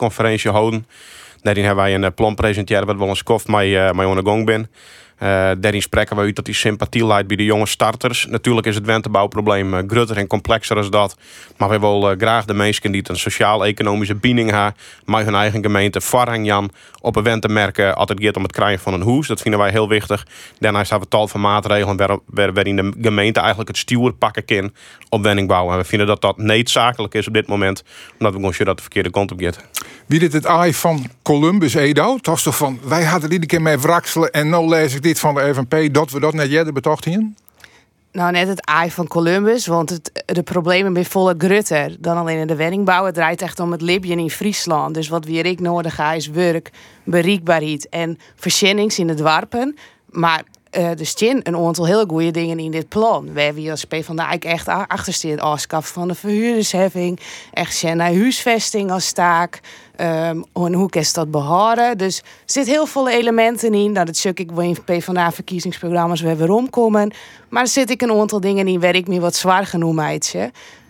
houden. 0.52 0.88
Daarin 1.42 1.66
hebben 1.66 1.84
wij 1.84 1.94
een 1.94 2.04
uh, 2.04 2.10
plan 2.16 2.36
presenteren 2.36 2.86
wat 2.86 2.98
wel 2.98 3.10
een 3.10 3.16
skoft 3.16 3.48
mee, 3.48 3.72
uh, 3.72 3.92
mee 3.92 4.08
aan 4.08 4.26
gang 4.26 4.46
ben. 4.46 4.70
Uh, 5.24 5.52
daarin 5.58 5.82
spreken 5.82 6.16
we 6.16 6.22
uit 6.22 6.36
dat 6.36 6.46
die 6.46 6.54
sympathie 6.54 7.06
leidt 7.06 7.28
bij 7.28 7.38
de 7.38 7.44
jonge 7.44 7.66
starters. 7.66 8.26
Natuurlijk 8.26 8.68
is 8.68 8.76
het 8.76 8.86
wentebouwprobleem 8.86 9.74
uh, 9.74 9.80
groter 9.88 10.18
en 10.18 10.28
complexer 10.28 10.78
als 10.78 10.90
dat. 10.90 11.18
Maar 11.58 11.70
we 11.70 11.80
willen 11.80 12.12
uh, 12.12 12.20
graag 12.20 12.46
de 12.46 12.54
mensen 12.54 12.92
die 12.92 13.04
een 13.04 13.18
sociaal-economische 13.18 14.16
binding 14.16 14.52
hebben... 14.52 14.76
met 15.06 15.26
hun 15.26 15.36
eigen 15.36 15.62
gemeente, 15.64 16.02
varhang 16.02 16.46
Jan, 16.46 16.72
op 17.02 17.16
een 17.16 17.24
wente 17.24 17.48
merken... 17.48 17.88
het 17.88 18.14
gaat 18.16 18.36
om 18.36 18.44
het 18.44 18.52
krijgen 18.52 18.80
van 18.80 18.94
een 18.94 19.04
huis. 19.04 19.28
Dat 19.28 19.42
vinden 19.42 19.60
wij 19.60 19.72
heel 19.72 19.88
wichtig. 19.88 20.26
Daarnaast 20.60 20.90
hebben 20.90 21.10
we 21.10 21.16
tal 21.16 21.28
van 21.28 21.42
maatregelen... 21.42 21.98
waar, 21.98 22.18
waar, 22.26 22.54
waarin 22.54 22.76
de 22.76 22.94
gemeente 23.02 23.40
eigenlijk 23.40 23.70
het 23.70 23.78
stuur 23.78 24.14
pakken 24.14 24.46
kan 24.46 24.74
op 25.10 25.24
wenningbouw. 25.24 25.72
En 25.72 25.78
we 25.78 25.84
vinden 25.84 26.08
dat 26.08 26.22
dat 26.22 26.38
noodzakelijk 26.38 27.14
is 27.14 27.28
op 27.28 27.34
dit 27.34 27.48
moment... 27.48 27.84
omdat 28.12 28.34
we 28.34 28.40
gewoon 28.40 28.66
dat 28.66 28.76
de 28.76 28.82
verkeerde 28.82 29.10
kant 29.10 29.32
op 29.32 29.42
gaat. 29.42 29.64
Wie 30.06 30.20
dit 30.20 30.34
het 30.34 30.46
aai 30.46 30.74
van 30.74 31.06
Columbus 31.28 31.74
Edo? 31.74 32.16
Het 32.16 32.26
was 32.26 32.44
toch 32.44 32.58
van, 32.58 32.80
wij 32.84 33.04
hadden 33.04 33.32
iedere 33.32 33.48
keer 33.48 33.62
mee 33.62 33.78
wrakselen... 33.78 34.32
en 34.32 34.50
nou 34.50 34.68
lees 34.68 34.96
ik 34.96 35.02
dit 35.04 35.20
van 35.20 35.36
de 35.36 35.54
FNP, 35.54 35.94
dat 35.94 36.12
we 36.12 36.20
dat 36.20 36.34
net 36.34 36.50
jette 36.50 36.72
betocht 36.72 37.06
hier? 37.06 37.32
Nou, 38.12 38.32
net 38.32 38.48
het 38.48 38.66
aai 38.66 38.92
van 38.92 39.08
Columbus, 39.08 39.66
want 39.66 39.90
het, 39.90 40.24
de 40.26 40.44
problemen 40.44 40.94
zijn 40.94 41.06
volle 41.06 41.36
grutter 41.38 41.96
dan 42.00 42.18
alleen 42.18 42.38
in 42.38 42.48
de 42.48 42.56
wenningbouw. 42.56 43.06
Het 43.06 43.14
draait 43.14 43.42
echt 43.42 43.60
om 43.60 43.72
het 43.72 43.82
libjen 43.82 44.20
in 44.20 44.30
Friesland. 44.30 44.94
Dus 44.94 45.08
wat 45.08 45.26
weer 45.26 45.46
ik 45.46 45.60
nodig 45.60 45.96
ga 45.96 46.14
is 46.14 46.28
werk, 46.28 46.70
bereikbaarheid 47.04 47.90
en 47.90 48.18
verzendings 48.36 49.00
in 49.00 49.10
het 49.10 49.20
warpen. 49.20 49.78
Maar 50.10 50.44
uh, 50.78 51.00
er 51.00 51.06
staan 51.06 51.40
een 51.44 51.56
aantal 51.56 51.86
heel 51.86 52.06
goede 52.06 52.32
dingen 52.32 52.60
in 52.60 52.72
dit 52.72 52.88
plan. 52.88 53.34
We 53.34 53.42
hebben 53.42 53.62
hier 53.62 53.72
als 53.72 53.86
PvdA 53.86 54.40
echt 54.40 54.68
achter 54.68 55.14
staan. 55.14 55.40
Afschaffen 55.40 55.94
van 55.94 56.08
de 56.08 56.16
verhuurdersheffing. 56.16 57.20
Echt 57.54 57.76
zijn 57.76 57.98
naar 57.98 58.14
huisvesting 58.14 58.92
als 58.92 59.12
taak. 59.12 59.60
En 59.96 60.46
hoe 60.54 60.90
kan 60.90 61.04
dat 61.14 61.32
behouden? 61.32 61.98
Dus 61.98 62.18
er 62.18 62.24
zitten 62.46 62.74
heel 62.74 62.86
veel 62.86 63.10
elementen 63.10 63.74
in. 63.74 63.92
Nou, 63.92 64.06
dat 64.06 64.18
stuk 64.18 64.40
ik 64.40 64.52
wel 64.52 64.64
in 64.64 64.78
PvdA-verkiezingsprogramma's 64.86 66.22
weer 66.22 66.38
weer 66.38 66.52
omkomen. 66.52 67.14
Maar 67.50 67.62
er 67.62 67.68
zit 67.68 67.90
ik 67.90 68.02
een 68.02 68.12
aantal 68.12 68.40
dingen 68.40 68.68
in 68.68 68.80
waar 68.80 68.96
ik 68.96 69.08
me 69.08 69.20
wat 69.20 69.36
zwaar 69.36 69.66
genoemd. 69.66 70.36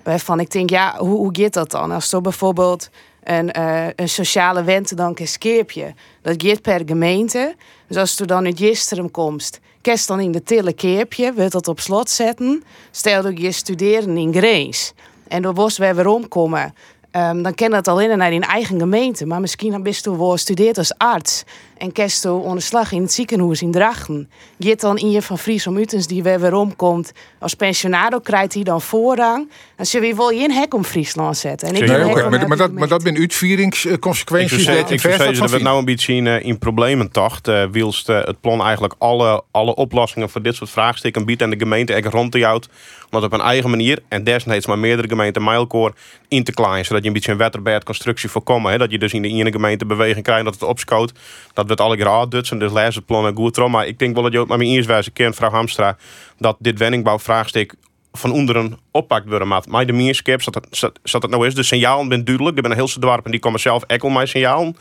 Waarvan 0.04 0.40
ik 0.40 0.51
denk, 0.51 0.69
ja, 0.69 0.95
hoe, 0.98 1.18
hoe 1.18 1.31
dat 1.54 1.72
dan? 1.72 1.92
Als 1.92 2.12
er 2.12 2.22
bijvoorbeeld 2.22 2.90
een, 3.27 3.57
uh, 3.57 3.88
een 3.95 4.09
sociale 4.09 4.63
wente 4.63 4.95
dan 4.95 5.11
een 5.19 5.28
skeepje. 5.28 5.94
Dat 6.21 6.44
gaat 6.44 6.61
per 6.61 6.81
gemeente. 6.85 7.56
Dus 7.87 7.97
als 7.97 8.19
er 8.19 8.28
dan 8.28 8.45
uit 8.45 8.59
Jisterum 8.59 9.11
komt, 9.11 9.59
kerst 9.81 10.07
dan 10.07 10.19
in 10.19 10.31
de 10.31 10.44
tille 10.44 10.73
keepje, 10.73 11.33
wil 11.33 11.49
dat 11.49 11.68
op 11.68 11.80
slot 11.80 12.09
zetten. 12.09 12.63
Stel 12.92 13.21
dat 13.21 13.40
je 13.40 13.52
studeren 13.52 14.18
in 14.18 14.33
Greens. 14.33 14.94
En 15.28 15.42
dan 15.42 15.54
was 15.54 15.78
weer 15.78 15.95
weer 15.95 16.07
omkomen. 16.07 16.73
Um, 17.11 17.42
dan 17.42 17.54
ken 17.54 17.71
dat 17.71 17.87
alleen 17.87 18.18
naar 18.18 18.33
in 18.33 18.44
eigen 18.44 18.80
gemeente. 18.80 19.25
Maar 19.25 19.42
misschien 19.42 19.71
dan 19.71 19.83
bist 19.83 20.07
u 20.07 20.11
wel 20.11 20.37
studeert 20.37 20.78
als 20.78 20.97
arts. 20.97 21.44
En 21.78 21.92
kerst 21.92 22.26
u 22.26 22.30
onder 22.30 22.62
slag 22.62 22.92
in 22.92 23.02
het 23.02 23.14
ziekenhuis 23.14 23.62
in 23.62 23.72
Drachten. 23.72 24.30
Git 24.60 24.81
dan 24.81 24.98
in 24.98 25.12
je 25.12 25.22
van 25.22 25.38
Fries 25.38 25.68
om 25.68 25.78
Utens 25.78 26.07
die 26.07 26.24
weer 26.24 26.40
weer 26.40 26.54
omkomt. 26.54 27.12
Als 27.40 27.54
pensionado 27.54 28.19
krijgt 28.19 28.54
hij 28.54 28.64
dan 28.64 28.81
voorrang. 28.81 29.50
Dan 29.76 29.86
zul 29.86 30.02
je 30.02 30.16
wel 30.16 30.31
je 30.31 30.44
een 30.44 30.52
hek 30.52 30.74
om 30.74 30.84
Friesland 30.84 31.38
zetten. 31.38 31.68
En 31.68 31.76
ik 31.76 31.88
nee, 31.88 32.06
okay. 32.06 32.30
maar, 32.30 32.48
maar, 32.48 32.57
dat, 32.57 32.72
maar 32.72 32.88
dat 32.88 33.02
zijn 33.02 33.18
uitvieringsconsequenties. 33.18 34.68
Ik, 34.68 34.90
ik 34.90 35.02
dat 35.38 35.52
we 35.52 35.60
nou 35.60 35.80
een 35.80 35.86
beetje 35.86 36.14
in, 36.14 36.26
uh, 36.26 36.44
in 36.44 36.57
problemen 36.57 37.12
tocht. 37.12 37.48
Uh, 37.48 37.64
wilst 37.72 38.10
uh, 38.10 38.24
het 38.24 38.42
plan 38.42 38.62
eigenlijk 38.62 38.94
alle, 38.98 39.44
alle 39.52 39.76
oplossingen 39.76 40.30
voor 40.30 40.42
dit 40.42 40.56
soort 40.56 40.69
vraagstukken 40.69 41.26
biedt. 41.26 41.42
En 41.42 41.50
de 41.50 41.57
gemeente 41.57 41.94
echt 41.94 42.14
rond 42.14 42.31
te 42.31 42.44
houdt. 42.44 42.66
Om 42.66 43.10
dat 43.10 43.24
op 43.24 43.34
een 43.34 43.46
eigen 43.46 43.69
manier. 43.69 44.00
En 44.07 44.24
desnoods 44.24 44.66
maar 44.66 44.80
meerdere 44.80 45.07
gemeenten 45.07 45.44
mijlkoor 45.44 45.94
in 46.28 46.44
te 46.44 46.54
kleinen. 46.54 46.86
Zodat 46.86 47.02
je 47.02 47.07
een 47.07 47.14
beetje 47.14 47.31
een 47.31 47.38
wetterbed 47.38 47.84
constructie 47.84 48.30
voorkomen. 48.30 48.72
Hè? 48.72 48.78
Dat 48.78 48.92
je 48.92 48.98
dus 48.98 49.14
in 49.14 49.22
de 49.22 49.28
ene 49.28 49.52
gemeente 49.52 49.86
beweging 49.86 50.24
krijgt 50.24 50.44
dat 50.44 50.54
het 50.54 50.64
opscoot. 50.64 51.12
Dat 51.54 51.67
we 51.68 51.74
het 51.74 51.81
alle 51.81 51.97
graag 51.97 52.28
dutsen. 52.28 52.59
Dus 52.59 52.71
lees 52.71 52.95
het 52.95 53.06
plan 53.06 53.36
goed. 53.36 53.68
Maar 53.68 53.88
ik 53.88 54.00
denk 54.00 54.14
wel 54.14 54.24
dat 54.24 54.33
je 54.33 54.40
ook 54.40 54.47
maar 54.47 54.57
mijn 54.57 54.69
eerst 54.69 54.88
wijze 54.88 55.12
kent, 55.12 55.30
mevrouw 55.30 55.50
Hamstra. 55.50 55.97
Dat 56.38 56.56
dit 56.59 56.78
wenningbouwvraagstuk 56.78 57.76
van 58.12 58.31
onderen 58.31 58.78
oppakt 58.92 59.28
worden. 59.28 59.47
Maar 59.47 59.64
mij 59.69 59.86
de 59.86 59.94
meerskip, 59.94 60.42
zat 60.42 60.56
het, 60.56 60.68
zat, 60.69 61.00
zat 61.04 61.21
het 61.21 61.31
nou 61.31 61.47
is. 61.47 61.56
De 61.56 61.64
signalen 61.64 62.09
ben 62.09 62.26
duidelijk. 62.26 62.56
Er 62.57 62.64
zijn 62.64 62.80
een 62.80 62.86
heel 62.86 63.00
dorpen 63.00 63.31
die 63.31 63.40
komen 63.40 63.59
zelf 63.59 63.83
ekkel 63.83 64.09
mijn 64.09 64.28
signalen. 64.28 64.76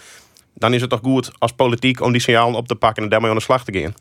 Dan 0.55 0.75
is 0.75 0.81
het 0.81 0.90
toch 0.90 1.00
goed 1.02 1.31
als 1.38 1.52
politiek 1.52 2.00
om 2.00 2.12
die 2.12 2.21
signalen 2.21 2.55
op 2.55 2.69
te 2.69 2.75
pakken 2.75 3.02
en 3.02 3.09
daarmee 3.09 3.31
aan 3.31 3.37
de 3.37 3.43
slag 3.43 3.64
te 3.64 3.81
gaan. 3.81 3.95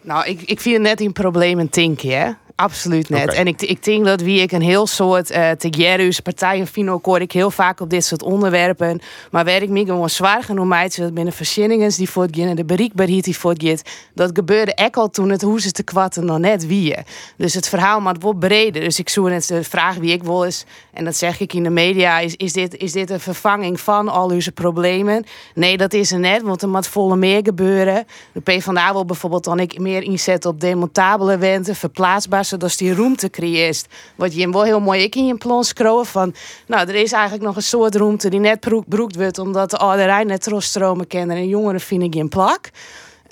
Nou, 0.00 0.26
ik, 0.26 0.42
ik 0.42 0.60
vind 0.60 0.80
net 0.80 1.00
in 1.00 1.12
problemen 1.12 1.68
tinken, 1.68 2.20
hè. 2.20 2.30
Absoluut 2.58 3.08
net. 3.08 3.32
En 3.32 3.46
ik, 3.46 3.62
ik 3.62 3.84
denk 3.84 4.04
dat 4.04 4.20
wie 4.20 4.40
ik 4.40 4.52
een 4.52 4.62
heel 4.62 4.86
soort 4.86 5.30
uh, 5.30 5.50
Tegerus, 5.50 6.20
partijen, 6.20 6.66
Fino, 6.66 7.00
hoor 7.02 7.20
ik 7.20 7.32
heel 7.32 7.50
vaak 7.50 7.80
op 7.80 7.90
dit 7.90 8.04
soort 8.04 8.22
onderwerpen. 8.22 9.00
Maar 9.30 9.44
waar 9.44 9.62
ik 9.62 9.68
me 9.68 9.84
gewoon 9.84 10.10
zwaar 10.10 10.42
genoeg 10.42 10.72
uit, 10.72 10.96
dat 10.96 11.14
binnen 11.14 11.32
verzinningen 11.32 11.90
die 11.96 12.10
voortgaan 12.10 12.48
en 12.48 12.56
de 12.56 12.64
bereikbaarheid 12.64 13.24
die 13.24 13.38
voortgaat, 13.38 13.82
dat 14.14 14.30
gebeurde 14.34 14.78
ook 14.84 14.96
al 14.96 15.10
toen 15.10 15.30
het 15.30 15.42
hoe 15.42 15.60
ze 15.60 15.72
te 15.72 15.82
kwatten 15.82 16.24
nog 16.24 16.38
net 16.38 16.66
wie. 16.66 16.94
Dus 17.36 17.54
het 17.54 17.68
verhaal 17.68 18.00
moet 18.00 18.22
wat 18.22 18.38
breder. 18.38 18.82
Dus 18.82 18.98
ik 18.98 19.08
zoek 19.08 19.28
net 19.28 19.48
de 19.48 19.64
vraag 19.64 19.96
wie 19.96 20.12
ik 20.12 20.22
wil 20.22 20.44
is, 20.44 20.64
en 20.92 21.04
dat 21.04 21.16
zeg 21.16 21.40
ik 21.40 21.52
in 21.52 21.62
de 21.62 21.70
media, 21.70 22.18
is, 22.18 22.36
is, 22.36 22.52
dit, 22.52 22.76
is 22.76 22.92
dit 22.92 23.10
een 23.10 23.20
vervanging 23.20 23.80
van 23.80 24.08
al 24.08 24.30
onze 24.30 24.52
problemen? 24.52 25.24
Nee, 25.54 25.76
dat 25.76 25.92
is 25.92 26.12
er 26.12 26.18
net, 26.18 26.42
want 26.42 26.62
er 26.62 26.68
moet 26.68 26.86
volle 26.86 27.16
meer 27.16 27.40
gebeuren. 27.42 28.06
De 28.32 28.40
PvdA 28.40 28.92
wil 28.92 29.04
bijvoorbeeld 29.04 29.44
dan 29.44 29.60
ik 29.60 29.78
meer 29.78 30.02
inzetten 30.02 30.50
op 30.50 30.60
demontabele 30.60 31.38
wenten, 31.38 31.76
verplaatsbaar, 31.76 32.44
zodat 32.48 32.76
die 32.78 32.94
ruimte 32.94 33.30
creëert. 33.30 33.86
Wat 34.16 34.34
je 34.34 34.50
wel 34.50 34.62
heel 34.62 34.80
mooi 34.80 35.02
ik 35.02 35.14
in 35.14 35.26
je 35.26 35.36
plan 35.36 35.64
scrollen 35.64 36.06
van, 36.06 36.34
nou, 36.66 36.88
er 36.88 36.94
is 36.94 37.12
eigenlijk 37.12 37.44
nog 37.44 37.56
een 37.56 37.62
soort 37.62 37.94
ruimte 37.94 38.28
die 38.30 38.40
net 38.40 38.60
broek, 38.60 38.88
broekt 38.88 39.16
wordt, 39.16 39.38
omdat 39.38 39.70
de 39.70 39.76
ouderij 39.76 40.24
net 40.24 40.42
terugstromen 40.42 41.06
kennen 41.06 41.36
en 41.36 41.48
jongeren 41.48 41.80
vinden 41.80 42.12
geen 42.12 42.28
plak. 42.28 42.70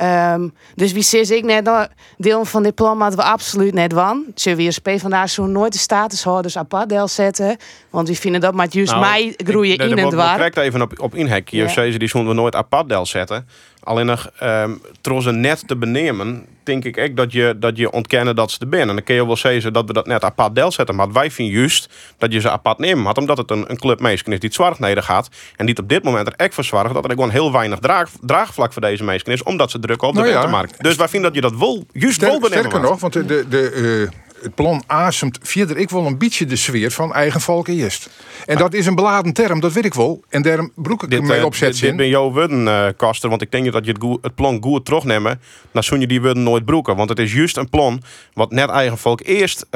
Um, 0.02 0.54
dus 0.74 0.92
wie 0.92 1.02
zit 1.02 1.30
ik 1.30 1.44
net 1.44 1.64
nou, 1.64 1.86
deel 2.16 2.44
van 2.44 2.62
dit 2.62 2.74
plan 2.74 3.00
hadden 3.00 3.18
we 3.18 3.24
absoluut 3.24 3.74
net 3.74 3.92
wan. 3.92 4.24
Zullen 4.34 4.58
we 4.58 4.66
als 4.66 4.78
PvdA 4.78 5.26
zo 5.26 5.46
nooit 5.46 5.72
de 5.72 5.78
statushouders 5.78 6.58
apart 6.58 6.88
deel 6.88 7.08
zetten? 7.08 7.56
Want 7.90 8.08
we 8.08 8.14
vinden 8.14 8.40
dat 8.40 8.54
maar 8.54 8.66
juist 8.70 8.90
Nou, 8.90 9.02
mij 9.04 9.34
groeien 9.36 9.74
ik- 9.74 9.82
in 9.82 9.98
het 9.98 10.14
waar. 10.14 10.34
correct 10.34 10.56
even 10.56 10.82
op, 10.82 11.00
op 11.00 11.14
inhekje. 11.14 11.56
Ja. 11.56 11.64
Of 11.64 11.70
ze 11.70 11.94
die 11.98 12.08
zullen 12.08 12.28
we 12.28 12.34
nooit 12.34 12.54
apart 12.54 12.88
deel 12.88 13.06
zetten. 13.06 13.48
Alleen 13.82 14.06
nog, 14.06 14.30
um, 14.42 14.80
trots 15.00 15.24
net 15.24 15.68
te 15.68 15.76
benemen, 15.76 16.46
denk 16.66 16.84
ik 16.84 16.96
echt 16.96 17.16
dat 17.16 17.32
je, 17.32 17.56
dat 17.58 17.76
je 17.76 17.90
ontkennen 17.90 18.36
dat 18.36 18.50
ze 18.50 18.58
er 18.60 18.68
binnen. 18.68 18.88
En 18.88 18.94
dan 18.94 19.04
kun 19.04 19.14
je 19.14 19.26
wel 19.26 19.36
zeggen 19.36 19.72
dat 19.72 19.86
we 19.86 19.92
dat 19.92 20.06
net 20.06 20.24
apart 20.24 20.54
deel 20.54 20.72
zetten. 20.72 20.94
Maar 20.94 21.12
wij 21.12 21.30
vinden 21.30 21.58
juist 21.58 21.88
dat 22.18 22.32
je 22.32 22.40
ze 22.40 22.50
apart 22.50 22.78
nemen 22.78 23.04
had. 23.04 23.18
Omdat 23.18 23.38
het 23.38 23.50
een, 23.50 23.64
een 23.70 23.78
club 23.78 24.00
is 24.06 24.22
die 24.22 24.34
het 24.40 24.54
zwaar 24.54 24.74
neder 24.78 25.02
gaat. 25.02 25.28
En 25.56 25.66
die 25.66 25.78
op 25.78 25.88
dit 25.88 26.04
moment 26.04 26.26
er 26.26 26.32
echt 26.36 26.54
voor 26.54 26.64
zorgt 26.64 26.94
dat 26.94 27.04
er 27.04 27.10
gewoon 27.10 27.30
heel 27.30 27.52
weinig 27.52 27.78
draag, 27.78 28.10
draagvlak 28.20 28.72
voor 28.72 28.82
deze 28.82 29.04
mensen 29.04 29.32
is. 29.32 29.42
Omdat 29.42 29.70
ze 29.70 29.78
drukken 29.78 30.08
op 30.08 30.14
de 30.14 30.20
Nou 30.20 30.32
ja. 30.50 30.66
Dus 30.78 30.96
wij 30.96 31.08
vinden 31.08 31.32
dat 31.32 31.42
je 31.42 31.50
dat 31.50 31.58
wel, 31.58 31.84
juist 31.92 32.20
wel 32.20 32.40
benemen 32.40 32.58
sterker 32.58 32.80
nog, 32.80 33.00
want 33.00 33.12
de, 33.12 33.24
de, 33.24 33.44
de, 33.48 33.70
eh, 34.10 34.25
het 34.46 34.54
plan 34.54 34.82
asemt 34.86 35.38
verder 35.42 35.76
ik 35.76 35.90
wel 35.90 36.06
een 36.06 36.18
beetje 36.18 36.44
de 36.44 36.56
sfeer 36.56 36.90
van 36.90 37.14
eigen 37.14 37.40
volk 37.40 37.68
eerst. 37.68 38.10
En 38.44 38.56
dat 38.56 38.74
is 38.74 38.86
een 38.86 38.94
beladen 38.94 39.32
term, 39.32 39.60
dat 39.60 39.72
weet 39.72 39.84
ik 39.84 39.94
wel. 39.94 40.24
En 40.28 40.42
daarom 40.42 40.72
broek 40.74 41.02
ik 41.02 41.10
Dit, 41.10 41.18
ermee 41.18 41.38
eh, 41.38 41.44
opzet 41.44 41.72
dit, 41.72 41.80
dit 41.80 41.96
ben 41.96 42.08
jouw 42.08 42.32
woorden, 42.32 42.96
Kaster. 42.96 43.28
Want 43.28 43.42
ik 43.42 43.50
denk 43.50 43.72
dat 43.72 43.84
je 43.84 44.18
het, 44.20 44.34
plan 44.34 44.62
goed 44.62 44.84
terugnemen. 44.84 45.40
Dan 45.72 45.82
zul 45.82 45.98
je 45.98 46.06
die 46.06 46.20
woorden 46.20 46.42
nooit 46.42 46.64
broeken. 46.64 46.96
Want 46.96 47.08
het 47.08 47.18
is 47.18 47.32
juist 47.32 47.56
een 47.56 47.68
plan 47.68 48.02
wat 48.32 48.50
net 48.50 48.68
eigen 48.68 48.98
volk 48.98 49.20
eerst 49.24 49.66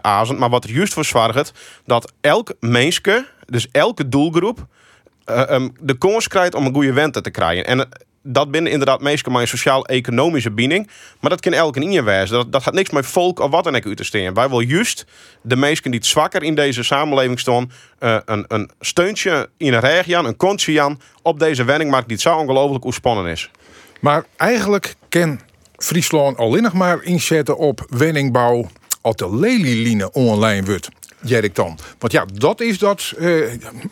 azemt. 0.00 0.38
Maar 0.38 0.50
wat 0.50 0.64
er 0.64 0.70
juist 0.70 0.92
voor 0.92 1.04
zorgt 1.04 1.52
dat 1.86 2.12
elk 2.20 2.54
mensje, 2.60 3.26
dus 3.46 3.68
elke 3.72 4.08
doelgroep, 4.08 4.66
eh, 5.30 5.50
em, 5.50 5.72
de 5.80 5.98
kans 5.98 6.28
krijgt 6.28 6.54
om 6.54 6.66
een 6.66 6.74
goede 6.74 6.92
wente 6.92 7.20
te 7.20 7.30
krijgen. 7.30 7.66
En 7.66 7.88
dat 8.22 8.50
binnen 8.50 8.72
inderdaad 8.72 9.00
meestal 9.00 9.40
een 9.40 9.48
sociaal-economische 9.48 10.50
binding. 10.50 10.90
Maar 11.20 11.30
dat 11.30 11.40
kan 11.40 11.52
elke 11.52 11.80
in 11.80 11.92
je 11.92 12.02
wijzen. 12.02 12.36
Dat, 12.36 12.52
dat 12.52 12.62
gaat 12.62 12.74
niks 12.74 12.90
met 12.90 13.06
volk 13.06 13.38
of 13.38 13.50
wat 13.50 13.64
dan 13.64 13.76
ook 13.76 13.86
uit 13.86 13.96
te 13.96 14.04
steken. 14.04 14.34
Wij 14.34 14.48
willen 14.48 14.66
juist 14.66 15.04
de 15.42 15.56
mensen 15.56 15.90
die 15.90 16.00
het 16.00 16.08
zwakker 16.08 16.42
in 16.42 16.54
deze 16.54 16.82
samenleving 16.82 17.40
staan... 17.40 17.72
eh, 17.98 18.16
een, 18.24 18.44
een 18.48 18.70
steuntje 18.80 19.48
in 19.56 19.72
een 19.72 19.80
regio, 19.80 20.24
een 20.24 20.36
kontje 20.36 20.96
op 21.22 21.38
deze 21.38 21.64
wenningmarkt 21.64 22.06
die 22.08 22.16
het 22.16 22.26
zo 22.26 22.36
ongelooflijk 22.36 22.84
ontspannen 22.84 23.26
is. 23.26 23.50
Maar 24.00 24.24
eigenlijk 24.36 24.94
kan 25.08 25.40
Friesland 25.76 26.36
alleen 26.36 26.62
nog 26.62 26.72
maar 26.72 27.02
inzetten 27.02 27.56
op 27.56 27.86
wenningbouw 27.88 28.68
als 29.00 29.16
de 29.16 29.36
lelieline 29.36 30.12
online 30.12 30.66
wordt. 30.66 30.88
Jerik 31.22 31.54
dan. 31.54 31.78
Want 31.98 32.12
ja, 32.12 32.24
dat 32.34 32.60
is 32.60 32.78
dat 32.78 33.12
eh, 33.18 33.36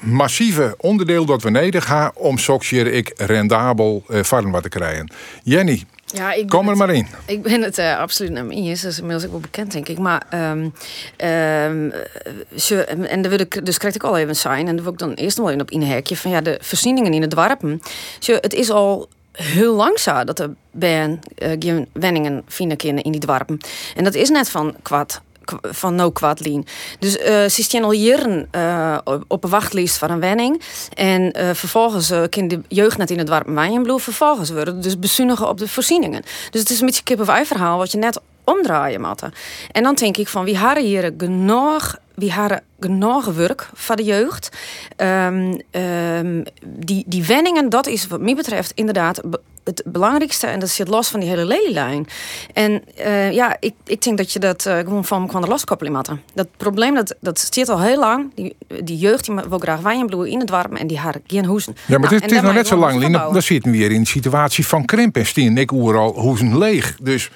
massieve 0.00 0.74
onderdeel 0.78 1.24
dat 1.24 1.42
we 1.42 1.50
nodig 1.50 1.84
gaan 1.84 2.10
om 2.14 2.38
sokje 2.38 2.92
ik 2.92 3.12
rendabel 3.16 4.04
farm 4.24 4.50
wat 4.50 4.62
te 4.62 4.68
krijgen. 4.68 5.10
Jenny, 5.42 5.84
Ja, 6.06 6.32
ik 6.32 6.48
kom 6.48 6.62
er 6.62 6.68
het- 6.68 6.78
maar 6.78 6.90
in. 6.94 7.06
Ik 7.26 7.42
ben 7.42 7.62
het 7.62 7.78
eh, 7.78 7.98
absoluut 7.98 8.32
naar 8.32 8.44
me 8.44 8.54
eens. 8.54 8.82
Dat 8.82 8.90
is 8.92 8.98
inmiddels 8.98 9.24
ook 9.24 9.30
wel 9.30 9.40
bekend, 9.40 9.72
denk 9.72 9.88
ik. 9.88 9.98
Maar, 9.98 10.22
ehm 10.30 10.68
ehm, 11.16 11.90
ze, 12.56 12.84
en 12.84 13.22
daar 13.22 13.30
wil 13.30 13.40
ik, 13.40 13.64
dus 13.66 13.78
krijg 13.78 13.94
ik 13.94 14.02
al 14.02 14.16
even 14.18 14.36
zijn. 14.36 14.66
En 14.68 14.74
daar 14.74 14.84
wil 14.84 14.92
ik 14.92 14.98
dan 14.98 15.12
eerst 15.12 15.36
nog 15.36 15.46
wel 15.46 15.54
even 15.54 15.66
op 15.66 15.70
inhekje. 15.70 16.16
Van 16.16 16.30
ja, 16.30 16.40
de 16.40 16.58
voorzieningen 16.62 17.12
in 17.12 17.20
het 17.22 17.30
dorpen. 17.30 17.82
Ze, 18.18 18.38
het 18.40 18.54
is 18.54 18.70
al 18.70 19.08
heel 19.32 19.74
lang 19.74 19.98
zo 19.98 20.24
dat 20.24 20.38
er 20.38 20.50
ben 20.70 21.20
eh, 21.34 21.50
geen 21.58 21.88
wenningen 21.92 22.42
vinden 22.46 22.76
kunnen 22.76 23.02
in 23.04 23.12
die 23.12 23.20
dorpen. 23.20 23.60
En 23.96 24.04
dat 24.04 24.14
is 24.14 24.28
net 24.28 24.50
van 24.50 24.74
kwad 24.82 25.20
van 25.62 25.94
no 25.94 26.12
lien. 26.38 26.66
Dus 26.98 27.16
eh 27.18 27.48
ze 27.48 27.62
al 27.84 27.92
eh, 28.50 28.98
op- 29.04 29.44
een 29.44 29.50
wachtlijst 29.50 29.98
voor 29.98 30.10
een 30.10 30.20
wenning. 30.20 30.60
En 30.94 31.32
eh, 31.32 31.50
vervolgens 31.54 32.10
uh, 32.10 32.22
de 32.50 32.60
jeugd 32.68 32.98
net 32.98 33.10
in 33.10 33.18
het 33.18 33.26
dorp 33.26 33.46
Wijnbloe. 33.46 34.00
Vervolgens 34.00 34.50
worden 34.50 34.82
dus 34.82 34.98
bezuinigen 34.98 35.48
op 35.48 35.58
de 35.58 35.68
voorzieningen. 35.68 36.22
Dus 36.50 36.60
het 36.60 36.70
is 36.70 36.80
een 36.80 36.86
beetje 36.86 37.02
kip 37.02 37.20
of 37.20 37.28
ei 37.28 37.44
verhaal 37.44 37.78
wat 37.78 37.92
je 37.92 37.98
net 37.98 38.20
omdraaien 38.44 39.00
moet. 39.00 39.22
En 39.72 39.82
dan 39.82 39.94
denk 39.94 40.16
ik 40.16 40.28
van 40.28 40.44
wie 40.44 40.56
hadden 40.56 40.84
hier 40.84 41.12
genoeg 41.18 41.96
wie 42.14 42.32
hadden 42.32 42.62
genoeg 42.80 43.24
werk 43.24 43.68
voor 43.74 43.96
de 43.96 44.04
jeugd. 44.04 44.48
Ehm, 44.96 45.58
ehm, 45.70 46.44
die, 46.66 47.04
die 47.06 47.24
wenningen, 47.24 47.68
dat 47.68 47.86
is 47.86 48.06
wat 48.06 48.20
mij 48.20 48.34
betreft 48.34 48.72
inderdaad 48.74 49.20
het 49.68 49.82
belangrijkste. 49.86 50.46
En 50.46 50.60
dat 50.60 50.68
zit 50.68 50.88
los 50.88 51.08
van 51.08 51.20
die 51.20 51.28
hele 51.28 51.44
lelielijn. 51.44 52.06
En 52.52 52.82
eh, 52.96 53.32
ja, 53.32 53.56
ik, 53.60 53.74
ik 53.84 54.02
denk 54.02 54.18
dat 54.18 54.32
je 54.32 54.38
dat 54.38 54.66
eh, 54.66 54.78
gewoon 54.78 55.04
van 55.04 55.26
kan 55.26 55.40
de 55.40 55.48
loskoppelen 55.48 55.92
moeten. 55.92 56.22
Dat 56.34 56.46
probleem, 56.56 56.94
dat, 56.94 57.14
dat 57.20 57.48
zit 57.50 57.68
al 57.68 57.80
heel 57.80 57.98
lang. 57.98 58.30
Die, 58.34 58.56
die 58.82 58.98
jeugd 58.98 59.24
die 59.24 59.34
wil 59.48 59.58
graag 59.58 59.80
wijnbloeien 59.80 60.32
in 60.32 60.40
het 60.40 60.50
warm 60.50 60.76
en 60.76 60.86
die 60.86 60.98
hadden 60.98 61.22
geen 61.26 61.44
hoezen. 61.44 61.76
Ja, 61.86 61.98
maar 61.98 62.10
Nou, 62.10 62.14
het, 62.14 62.24
is 62.24 62.36
daar 62.36 62.42
nog 62.42 62.54
net 62.54 62.66
zo 62.66 62.76
lang, 62.76 62.98
Lien. 62.98 63.12
Dan 63.12 63.42
zitten 63.42 63.70
we 63.70 63.78
weer 63.78 63.90
in 63.90 63.98
een 63.98 64.06
situatie 64.06 64.66
van 64.66 64.84
krimp. 64.84 65.16
En 65.16 65.26
Stien 65.26 65.58
ik 65.58 65.72
overal 65.72 66.12
hoezen 66.12 66.58
leeg. 66.58 66.96
Dus 67.02 67.30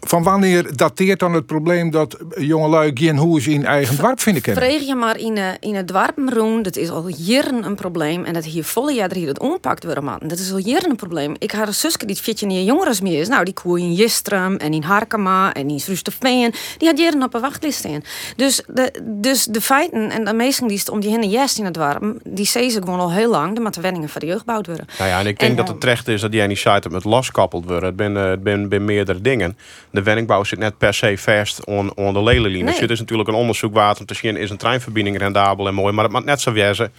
van 0.00 0.22
wanneer 0.22 0.76
dateert 0.76 1.18
dan 1.18 1.32
het 1.32 1.46
probleem 1.46 1.90
dat 1.90 2.16
jongelui 2.36 2.90
geen 2.94 3.16
hoes 3.16 3.46
in 3.46 3.64
eigen 3.64 3.96
dorp 3.96 4.20
vinden 4.20 4.42
kennen? 4.42 4.62
Vreeg 4.62 4.86
je 4.86 4.94
maar 4.94 5.18
in, 5.18 5.36
eh, 5.36 5.44
in 5.60 5.74
het 5.74 5.88
dorpenroen, 5.88 6.62
dat 6.62 6.76
is 6.76 6.90
al 6.90 7.08
jaren 7.08 7.64
een 7.64 7.74
probleem. 7.74 8.24
En 8.24 8.32
dat 8.32 8.44
hier 8.44 8.64
volle 8.64 8.92
jaar 8.92 9.12
hier 9.12 9.28
het 9.28 9.38
ompakt 9.38 9.84
worden, 9.84 10.04
man. 10.04 10.18
Dat 10.22 10.38
is 10.38 10.52
al 10.52 10.58
jaren 10.58 10.90
een 10.90 10.96
probleem. 10.96 11.34
Ik 11.38 11.50
had 11.50 11.66
een 11.66 11.74
zusje 11.74 11.98
die 11.98 12.08
het 12.08 12.20
fietje 12.20 12.46
niet 12.46 12.66
jongeres 12.66 13.00
meer 13.00 13.20
is. 13.20 13.28
Nou, 13.28 13.44
die 13.44 13.54
koe 13.54 13.78
in 13.78 13.94
Jistrum 13.94 14.56
en 14.56 14.72
in 14.72 14.82
Harkema 14.82 15.54
en 15.54 15.68
in 15.68 15.80
Srusteveen. 15.80 16.54
Die 16.78 16.88
had 16.88 16.98
jaren 16.98 17.22
op 17.22 17.34
een 17.34 17.40
wachtlijst 17.40 17.78
staan. 17.78 18.02
Dus 18.36 18.62
de, 18.66 18.92
dus 19.02 19.44
de 19.44 19.60
feiten 19.60 20.10
en 20.10 20.24
de 20.24 20.32
meesten 20.32 20.68
die 20.68 20.78
het 20.78 20.88
om 20.88 21.00
die 21.00 21.10
henne 21.10 21.28
jest 21.28 21.58
in 21.58 21.64
het 21.64 21.76
warm, 21.76 22.18
die 22.24 22.46
zien 22.46 22.70
ze 22.70 22.82
gewoon 22.82 23.00
al 23.00 23.12
heel 23.12 23.30
lang. 23.30 23.54
De 23.54 23.60
moeten 23.60 23.82
wenningen 23.82 24.08
voor 24.08 24.20
de 24.20 24.26
jeugd 24.26 24.38
gebouwd 24.38 24.66
worden. 24.66 24.86
Nou 24.98 25.10
ja, 25.10 25.18
en 25.20 25.26
ik 25.26 25.38
denk 25.38 25.50
En, 25.50 25.56
dat 25.56 25.64
eh, 25.64 25.70
het 25.70 25.80
terecht 25.80 26.08
is 26.08 26.20
dat 26.20 26.32
jij 26.32 26.46
niet 26.46 26.58
site 26.58 26.88
met 26.90 27.04
loskoppeld 27.04 27.64
wordt. 27.64 27.84
Het 27.84 27.94
zijn 27.96 28.16
eh, 28.16 28.30
het 28.30 28.42
ben, 28.42 28.68
ben 28.68 28.84
meerdere 28.84 29.20
dingen. 29.20 29.56
De 29.98 30.04
wenningbouw 30.04 30.44
zit 30.44 30.58
net 30.58 30.78
per 30.78 30.94
se 30.94 31.18
vast 31.18 31.64
on, 31.64 31.94
on 31.94 32.12
de 32.12 32.22
lelielijn. 32.22 32.64
Nee. 32.64 32.64
Dus 32.64 32.78
dit 32.78 32.90
is 32.90 32.98
natuurlijk 32.98 33.28
een 33.28 33.34
onderzoek 33.34 33.74
waard 33.74 34.00
om 34.00 34.06
te 34.06 34.14
zien... 34.14 34.36
is 34.36 34.50
een 34.50 34.56
treinverbinding 34.56 35.18
rendabel 35.18 35.66
en 35.68 35.74
mooi. 35.74 35.92
Maar 35.92 36.04
het 36.04 36.12
moet 36.12 36.24
net 36.24 36.40
zo 36.40 36.52
wezen 36.52 36.92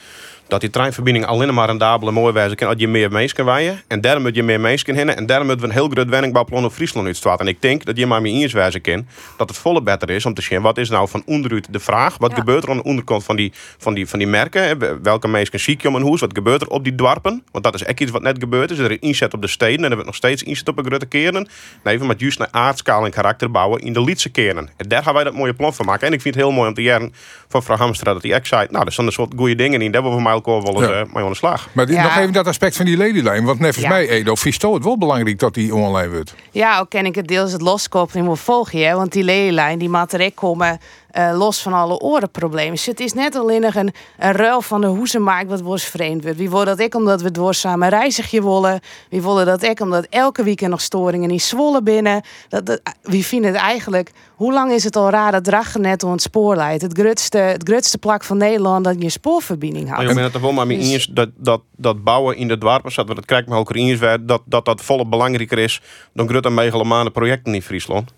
dat 0.50 0.62
die 0.62 0.70
treinverbinding 0.70 1.26
alleen 1.26 1.54
maar 1.54 1.68
rendabel 1.68 2.08
en 2.08 2.14
mooi 2.14 2.34
wezen 2.34 2.56
kan... 2.58 2.68
als 2.68 2.76
je 2.80 2.88
meer 2.88 3.12
mensen 3.12 3.36
kan 3.36 3.46
wijden. 3.46 3.82
En 3.88 4.02
daarom 4.02 4.24
moet 4.24 4.36
je 4.36 4.44
meer 4.44 4.60
mensen 4.60 4.86
kan 4.86 4.96
hinnen. 4.96 5.18
En 5.18 5.26
daarom 5.26 5.48
moeten 5.48 5.66
we 5.66 5.72
een 5.74 5.80
heel 5.80 5.90
groot 5.90 6.10
wenningbouwplan 6.10 6.66
op 6.66 6.72
Friesland 6.72 7.08
uitstaat. 7.08 7.40
En 7.40 7.48
ik 7.48 7.62
denk 7.62 7.86
dat 7.86 7.98
je 7.98 8.06
maar 8.06 8.22
meer 8.22 8.42
eens 8.42 8.54
wijzen 8.54 8.82
kan... 8.82 9.08
dat 9.38 9.50
het 9.50 9.58
volle 9.58 9.82
beter 9.82 10.10
is 10.10 10.26
om 10.26 10.34
te 10.34 10.42
zien... 10.42 10.62
wat 10.62 10.78
is 10.78 10.90
nou 10.90 11.08
van 11.10 11.24
onderuit 11.26 11.74
de 11.74 11.80
vraag? 11.80 12.18
Wat 12.18 12.32
Ja. 12.32 12.38
gebeurt 12.38 12.64
er 12.64 12.70
aan 12.70 12.78
de 12.78 12.84
onderkant 12.84 13.24
van 13.24 13.36
die, 13.36 13.52
van 13.78 13.94
die, 13.94 14.08
van 14.08 14.20
die 14.20 14.28
merken? 14.28 14.78
Welke 15.04 15.28
mensen 15.28 15.60
ziek 15.60 15.82
je 15.82 15.88
om 15.88 15.96
een 15.96 16.02
hoes? 16.02 16.20
Wat 16.22 16.34
gebeurt 16.34 16.62
er 16.62 16.68
op 16.68 16.84
die 16.84 16.96
dorpen? 16.96 17.44
Want 17.52 17.64
dat 17.64 17.74
is 17.74 17.84
echt 17.84 18.00
iets 18.00 18.12
wat 18.12 18.22
net 18.22 18.38
gebeurd 18.40 18.72
is. 18.72 18.78
Er 18.78 18.92
is 18.92 18.98
inzet 19.00 19.34
op 19.34 19.42
de 19.42 19.48
steden 19.48 19.78
en 19.78 19.84
er 19.84 19.92
wordt 19.92 20.06
nog 20.06 20.16
steeds 20.16 20.44
inzet 20.44 20.70
op 20.70 20.78
een 20.78 20.86
grote 20.86 21.06
keren. 21.06 21.48
Nee, 21.84 21.94
even 21.96 22.08
met 22.08 22.20
juist 22.20 22.40
naar 22.40 22.48
aardschaal 22.52 23.06
en 23.06 23.12
karakter 23.12 23.52
bouwen 23.52 23.82
in 23.82 23.94
de 23.94 24.02
Lietse 24.04 24.30
keren. 24.30 24.70
En 24.78 24.88
daar 24.88 25.04
gaan 25.04 25.14
wij 25.14 25.24
dat 25.24 25.34
mooie 25.34 25.54
plan 25.54 25.74
van 25.74 25.86
maken. 25.86 26.08
En 26.08 26.14
ik 26.14 26.22
vind 26.22 26.36
het 26.36 26.44
heel 26.44 26.54
mooi 26.54 26.68
om 26.68 26.74
te 26.74 26.82
jaren 26.82 27.14
van 27.48 27.60
mevrouw 27.60 27.78
Hamstra 27.78 28.14
dat 28.14 28.24
hij 28.24 28.34
echt 28.34 28.48
zei... 28.48 28.68
nou, 28.70 28.86
er 28.86 28.92
zijn 28.92 29.08
een 29.08 29.14
soort 29.14 29.34
goede 29.36 29.56
dingen 29.56 29.82
in. 29.82 29.92
Daar 29.92 30.02
hebben 30.02 30.12
we 30.12 30.18
voor 30.18 30.28
mij 30.28 30.38
wel 30.46 30.62
eens 30.66 30.80
Ja. 30.80 31.00
eh, 31.00 31.14
mee 31.14 31.24
aan 31.24 31.30
de 31.30 31.36
slag. 31.36 31.68
Maar 31.72 31.86
dit- 31.86 31.96
Ja. 31.96 32.04
nog 32.04 32.18
even 32.18 32.34
dat 32.34 32.48
aspect 32.48 32.76
van 32.76 32.86
die 32.86 32.98
lelielijn. 32.98 33.46
Want 33.46 33.60
net 33.60 33.74
volgens 33.74 33.96
Ja. 33.96 34.00
mij, 34.02 34.10
Edo, 34.10 34.36
Visto 34.36 34.74
het 34.74 34.84
wel 34.84 34.98
belangrijk 34.98 35.40
dat 35.40 35.54
die 35.54 35.76
online 35.76 36.10
wordt. 36.10 36.34
Ja, 36.52 36.80
ook 36.80 36.90
ken 36.90 37.06
ik 37.06 37.16
het 37.16 37.28
deels 37.28 37.52
het 37.52 37.62
loskoppeling 37.62 38.26
wil 38.28 38.36
volgen. 38.36 38.80
Hè? 38.88 38.96
Want 38.96 39.12
die 39.12 39.24
lelijn 39.24 39.80
die 39.80 39.90
moet 39.90 40.10
direct 40.12 40.36
komen 40.36 40.80
eh, 41.12 41.38
los 41.38 41.62
van 41.62 41.74
alle 41.74 42.00
orenproblemen. 42.00 42.72
Dus 42.72 42.86
het 42.86 43.00
is 43.00 43.14
net 43.14 43.36
alleen 43.36 43.62
nog 43.62 43.76
een, 43.76 43.94
een 44.18 44.32
ruil 44.32 44.62
van 44.62 44.82
de 44.82 44.88
hoezenmarkt 44.88 45.50
wat 45.50 45.62
wordt 45.62 45.84
vreemd 45.84 46.24
wordt. 46.24 46.38
Wie 46.38 46.50
wil 46.50 46.66
dat 46.66 46.80
ik 46.80 46.96
omdat 46.96 47.22
we 47.22 47.32
door 47.32 47.54
samen 47.54 47.90
reizigje 47.90 48.44
willen. 48.44 48.80
Wie 49.10 49.22
willen 49.22 49.46
dat 49.46 49.64
ik 49.64 49.80
omdat 49.80 50.08
elke 50.10 50.44
weekend 50.44 50.70
nog 50.72 50.82
storingen 50.82 51.30
in 51.30 51.40
Zwolle 51.40 51.84
binnen. 51.84 52.22
Dat, 52.50 52.66
dat, 52.66 52.82
wie 53.02 53.26
vinden 53.26 53.52
het 53.52 53.62
eigenlijk... 53.62 54.12
Hoe 54.36 54.54
lang 54.54 54.72
is 54.72 54.84
het 54.84 54.96
al 54.96 55.10
raar 55.10 55.32
dat 55.32 55.44
Drachten 55.44 55.82
net 55.82 56.00
door 56.00 56.12
het 56.12 56.22
spoor 56.22 56.56
leidt? 56.56 56.82
Het 56.82 57.00
grootste, 57.00 57.38
het 57.38 57.70
grootste 57.70 57.98
plak 57.98 58.24
van 58.24 58.38
Nederland 58.38 58.84
dat 58.84 59.02
je 59.02 59.10
spoorverbinding 59.10 59.90
had. 59.90 60.02
je 60.02 60.06
bent 60.06 60.20
het 60.20 60.34
er 60.34 60.42
wel 60.42 60.52
maar 60.52 60.68
mee 60.68 60.78
Dus- 60.78 60.92
eens 60.92 61.06
dat, 61.06 61.30
dat, 61.36 61.62
dat 61.76 62.04
bouwen 62.04 62.38
in 62.38 62.48
de 62.48 62.58
dwarpen, 62.58 62.90
we 62.90 62.96
dat 62.96 63.08
met 63.08 63.18
elkaar 63.18 63.76
eens 63.76 64.00
werd, 64.00 64.28
dat, 64.28 64.42
dat 64.46 64.66
dat 64.66 64.82
volle 64.82 65.06
belangrijker 65.06 65.58
is 65.58 65.82
dan 66.14 66.28
grote 66.28 66.50
megalomane 66.50 67.12
projecten 67.12 67.54
in 67.54 67.62
Friesland. 67.62 68.14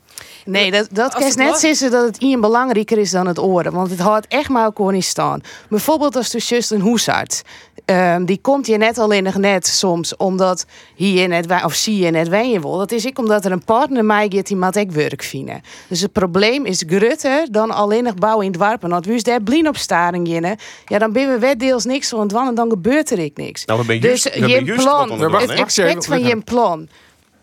Nee, 0.45 0.71
dat, 0.71 0.87
dat 0.91 1.13
kan 1.13 1.31
net 1.35 1.57
zeggen 1.57 1.91
dat 1.91 2.05
het 2.05 2.17
in 2.17 2.41
belangrijker 2.41 2.97
is 2.97 3.11
dan 3.11 3.27
het 3.27 3.39
oren. 3.39 3.71
Want 3.71 3.89
het 3.89 3.99
houdt 3.99 4.27
echt 4.27 4.49
maar 4.49 4.63
elkaar 4.63 4.91
niet 4.91 5.05
staan. 5.05 5.41
Bijvoorbeeld 5.69 6.15
als 6.15 6.29
dus 6.29 6.49
juist 6.49 6.71
een 6.71 6.81
hoesarts. 6.81 7.41
Ehm, 7.85 8.25
die 8.25 8.39
komt 8.41 8.67
hier 8.67 8.77
net 8.77 8.97
alleen 8.97 9.23
nog 9.23 9.35
net 9.37 9.67
soms 9.67 10.15
omdat 10.15 10.65
hier 10.95 11.27
net 11.27 11.63
of 11.63 11.73
zie 11.73 11.97
je 11.97 12.11
net 12.11 12.27
wen 12.27 12.61
wil. 12.61 12.77
Dat 12.77 12.91
is 12.91 13.05
ik 13.05 13.19
omdat 13.19 13.45
er 13.45 13.51
een 13.51 13.63
partner 13.63 14.05
mij 14.05 14.25
gaat 14.29 14.47
die 14.47 14.55
maat 14.55 14.75
ik 14.75 14.91
werk 14.91 15.23
vinden. 15.23 15.61
Dus 15.87 16.01
het 16.01 16.11
probleem 16.11 16.65
is 16.65 16.83
grutter 16.87 17.47
dan 17.51 17.71
alleen 17.71 18.03
nog 18.03 18.13
bouwen 18.13 18.45
in 18.45 18.51
het 18.51 18.59
warpen. 18.59 18.89
Want 18.89 19.05
wie 19.05 19.15
is 19.15 19.23
daar 19.23 19.41
blien 19.41 19.67
op 19.67 19.77
staren 19.77 20.25
jinnen, 20.25 20.57
ja 20.85 20.97
dan 20.97 21.11
ben 21.11 21.31
we 21.31 21.39
wetdeels 21.39 21.85
niks 21.85 22.09
van 22.09 22.19
het 22.19 22.33
en 22.33 22.55
dan 22.55 22.69
gebeurt 22.69 23.11
er 23.11 23.19
ik 23.19 23.37
niks. 23.37 23.65
Nou, 23.65 23.79
we 23.79 23.85
ben 23.85 24.01
dus 24.01 24.23
juist- 24.23 24.39
we 24.39 24.39
ben 24.39 24.49
je 24.49 24.63
juist 24.65 24.83
plan, 24.83 25.07
de 25.07 25.37
het 25.37 25.49
expect 25.49 26.05
van 26.05 26.23
je 26.23 26.37
plan 26.41 26.87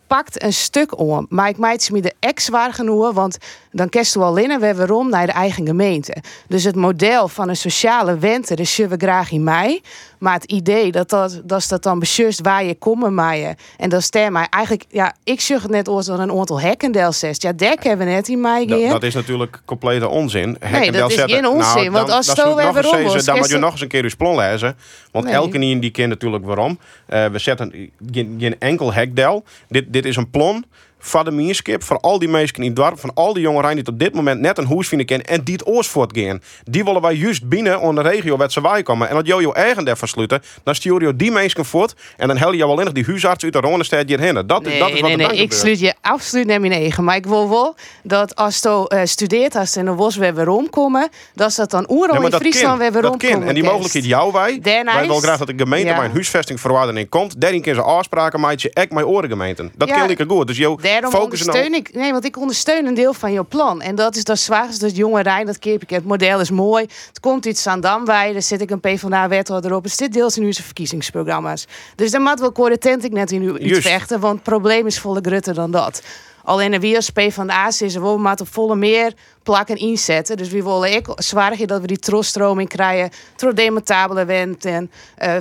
pakt 0.08 0.42
een 0.42 0.52
stuk 0.52 0.98
om. 0.98 1.26
Maar 1.28 1.48
ik 1.48 1.58
meid 1.58 1.82
ze 1.82 1.92
me 1.92 2.00
de 2.00 2.14
ex 2.20 2.44
zwaar 2.44 2.72
genoeg, 2.72 3.12
want 3.12 3.38
dan 3.72 3.88
kerst 3.88 4.16
u 4.16 4.20
al 4.20 4.36
in 4.36 4.60
weer 4.60 4.76
waarom 4.76 5.10
naar 5.10 5.26
de 5.26 5.32
eigen 5.32 5.66
gemeente. 5.66 6.16
Dus 6.48 6.64
het 6.64 6.76
model 6.76 7.28
van 7.28 7.48
een 7.48 7.56
sociale 7.56 8.18
wente, 8.18 8.54
dat 8.54 8.66
zullen 8.66 8.98
we 8.98 9.04
graag 9.04 9.30
in 9.30 9.44
mij. 9.44 9.80
Maar 10.18 10.34
het 10.34 10.44
idee 10.44 10.92
dat 10.92 11.10
dat, 11.10 11.40
dat, 11.44 11.58
is 11.58 11.68
dat 11.68 11.82
dan 11.82 11.98
beslist 11.98 12.40
waar 12.40 12.64
je 12.64 12.74
komen 12.74 13.14
maaien. 13.14 13.56
En 13.76 13.88
dat 13.88 14.02
stem 14.02 14.32
mij 14.32 14.46
eigenlijk, 14.50 14.84
ja, 14.88 15.14
ik 15.24 15.40
zeg 15.40 15.62
het 15.62 15.70
net 15.70 15.88
als 15.88 16.06
dan 16.06 16.20
een 16.20 16.30
aantal 16.30 16.60
hekkendeel 16.60 17.12
zegt. 17.12 17.42
Ja, 17.42 17.52
daar 17.52 17.76
hebben 17.80 18.06
we 18.06 18.12
net 18.12 18.28
in 18.28 18.40
mij 18.40 18.66
Dat, 18.66 18.90
dat 18.90 19.02
is 19.02 19.14
natuurlijk 19.14 19.60
complete 19.64 20.08
onzin. 20.08 20.56
Nee, 20.70 20.92
dat 20.92 21.10
is 21.10 21.20
geen 21.20 21.46
onzin, 21.46 21.92
want 21.92 22.10
als 22.10 22.34
dan, 22.34 22.54
weer 22.54 22.72
waarom 22.72 23.02
was, 23.02 23.24
dan 23.24 23.38
moet 23.38 23.48
je 23.48 23.58
nog 23.58 23.72
eens 23.72 23.80
een 23.80 23.88
keer 23.88 24.02
uw 24.02 24.10
plan 24.18 24.36
lezen. 24.36 24.76
Want 25.12 25.24
Nee. 25.24 25.34
elke 25.34 25.58
nien 25.58 25.80
die 25.80 25.90
kent 25.90 26.08
natuurlijk 26.08 26.44
waarom. 26.44 26.78
Eh, 27.06 27.26
we 27.26 27.38
zetten 27.38 27.90
geen, 28.10 28.36
geen 28.38 28.56
enkel 28.58 28.92
hekdel. 28.92 29.44
Dit, 29.68 29.92
dit 29.92 29.97
is 30.04 30.16
een 30.16 30.30
plan 30.30 30.64
van 30.98 31.24
de 31.24 31.30
meerskip, 31.30 31.82
voor 31.82 31.98
al 32.00 32.18
die 32.18 32.28
mensen 32.28 32.56
in 32.56 32.64
het 32.64 32.76
dorp, 32.76 33.00
van 33.00 33.10
al 33.14 33.32
die 33.32 33.42
jongeren 33.42 33.74
die 33.74 33.86
op 33.86 33.98
dit 33.98 34.14
moment 34.14 34.40
net 34.40 34.58
een 34.58 34.66
huis 34.66 34.88
vinden 34.88 35.06
kennen 35.06 35.26
en 35.26 35.42
die 35.42 35.54
het 35.54 35.66
Oosvoort 35.66 36.18
gaan. 36.18 36.42
Die 36.64 36.84
willen 36.84 37.00
wij 37.02 37.14
juist 37.14 37.48
binnen 37.48 37.80
in 37.80 37.94
de 37.94 38.00
regio 38.00 38.36
waar 38.36 38.50
ze 38.50 38.60
wij 38.60 38.82
komen. 38.82 39.08
En 39.08 39.14
dat 39.14 39.26
jou 39.26 39.40
je 39.40 39.52
eigen 39.54 39.84
daar 39.84 39.96
versluiten, 39.96 40.42
dan 40.62 40.74
stuur 40.74 41.02
je 41.02 41.16
die 41.16 41.30
mensen 41.30 41.64
voort 41.64 41.94
en 42.16 42.28
dan 42.28 42.36
hel 42.36 42.52
je 42.52 42.64
alleen 42.64 42.84
nog 42.84 42.94
die 42.94 43.04
huisarts 43.04 43.44
uit 43.44 43.52
de 43.52 43.58
Ronestad 43.60 44.08
hierheen. 44.08 44.34
Dat, 44.34 44.48
dat 44.48 44.66
is 44.66 44.72
Nee, 44.72 44.80
wat 44.80 44.90
nee, 45.02 45.16
nee, 45.16 45.36
ik 45.36 45.52
sluit 45.52 45.80
je 45.80 45.94
absoluut 46.00 46.46
naar 46.46 46.60
mijn 46.60 46.72
eigen. 46.72 47.04
Maar 47.04 47.16
ik 47.16 47.26
wil 47.26 47.48
wel 47.48 47.74
dat 48.02 48.34
als 48.36 48.58
je 48.62 48.90
uh, 48.94 49.00
studeert, 49.04 49.56
als 49.56 49.74
je 49.74 49.80
in 49.80 49.86
de 49.86 49.92
bos 49.92 50.16
weer 50.16 50.34
weer 50.34 50.48
omkomen, 50.48 51.08
dat 51.34 51.52
ze 51.52 51.60
dat 51.60 51.70
dan 51.70 51.86
oeral 51.90 52.24
in 52.26 52.32
Friesland 52.32 52.78
weer 52.78 52.92
weer 52.92 53.02
Dat 53.02 53.12
omkomen. 53.12 53.48
En 53.48 53.54
die 53.54 53.62
mogelijkheid 53.62 54.04
jou 54.04 54.32
wij. 54.32 54.58
Wij 54.62 54.84
willen 54.84 55.16
is- 55.16 55.22
graag 55.22 55.38
dat 55.38 55.46
de 55.46 55.54
gemeente 55.56 55.88
Ja. 55.88 55.98
mijn 55.98 56.10
huisvestingverordening 56.12 57.08
komt. 57.08 57.40
Daarin 57.40 57.62
kunnen 57.62 57.82
ze 57.82 57.88
afspraken 57.90 58.40
maken, 58.40 58.72
ek 58.72 58.92
mijn 58.92 59.06
orengemeenten. 59.06 59.72
Dat 59.76 59.88
Ja. 59.88 60.08
ik 60.08 60.24
goed. 60.28 60.46
Dus 60.46 60.56
jou 60.56 60.78
Daarom 60.90 61.10
focussen 61.10 61.46
ondersteun 61.46 61.74
ik, 61.74 61.94
nee, 61.94 62.12
want 62.12 62.24
ik 62.24 62.36
ondersteun 62.36 62.86
een 62.86 62.94
deel 62.94 63.12
van 63.12 63.32
jouw 63.32 63.46
plan. 63.48 63.80
En 63.80 63.94
dat 63.94 64.16
is 64.16 64.24
dat 64.24 64.38
zwaarste, 64.38 64.84
dat 64.84 64.96
jonge 64.96 65.22
Rijn, 65.22 65.46
dat 65.46 65.58
keer 65.58 65.82
ik. 65.82 65.90
Het 65.90 66.04
model 66.04 66.40
is 66.40 66.50
mooi. 66.50 66.86
Het 67.08 67.20
komt 67.20 67.46
uit 67.46 67.58
Zandamwij, 67.58 68.32
daar 68.32 68.42
zit 68.42 68.60
ik 68.60 68.70
een 68.70 68.80
PvdA-wethouder 68.80 69.74
op. 69.74 69.84
Het 69.84 69.92
zit 69.92 70.12
deels 70.12 70.36
in 70.36 70.42
uw 70.42 70.52
verkiezingsprogramma's. 70.52 71.66
Dus 71.94 72.10
daar 72.10 72.20
moet 72.20 72.40
wel 72.40 72.52
coherent 72.52 73.04
ik 73.04 73.12
net 73.12 73.32
in 73.32 73.42
uw 73.42 73.58
iets 73.58 73.78
vechten, 73.78 74.20
want 74.20 74.34
het 74.34 74.42
probleem 74.42 74.86
is 74.86 74.98
volle 74.98 75.20
grutter 75.22 75.54
dan 75.54 75.70
dat. 75.70 76.02
Alleen 76.44 76.70
de 76.70 76.80
wie 76.80 76.96
als 76.96 77.10
PvdA 77.10 77.66
is, 77.66 77.94
we 77.94 78.18
moeten 78.18 78.40
op 78.40 78.52
volle 78.52 78.76
meer 78.76 79.12
plakken 79.42 79.76
inzetten. 79.76 80.36
Dus 80.36 80.48
we 80.48 80.62
willen 80.62 80.92
ik 80.92 81.06
zwaar 81.14 81.66
dat 81.66 81.80
we 81.80 81.86
die 81.86 81.98
troststroming 81.98 82.68
krijgen, 82.68 83.10
trodemontabele 83.36 84.24
wend 84.24 84.64
en 84.64 84.90
eh, 85.16 85.36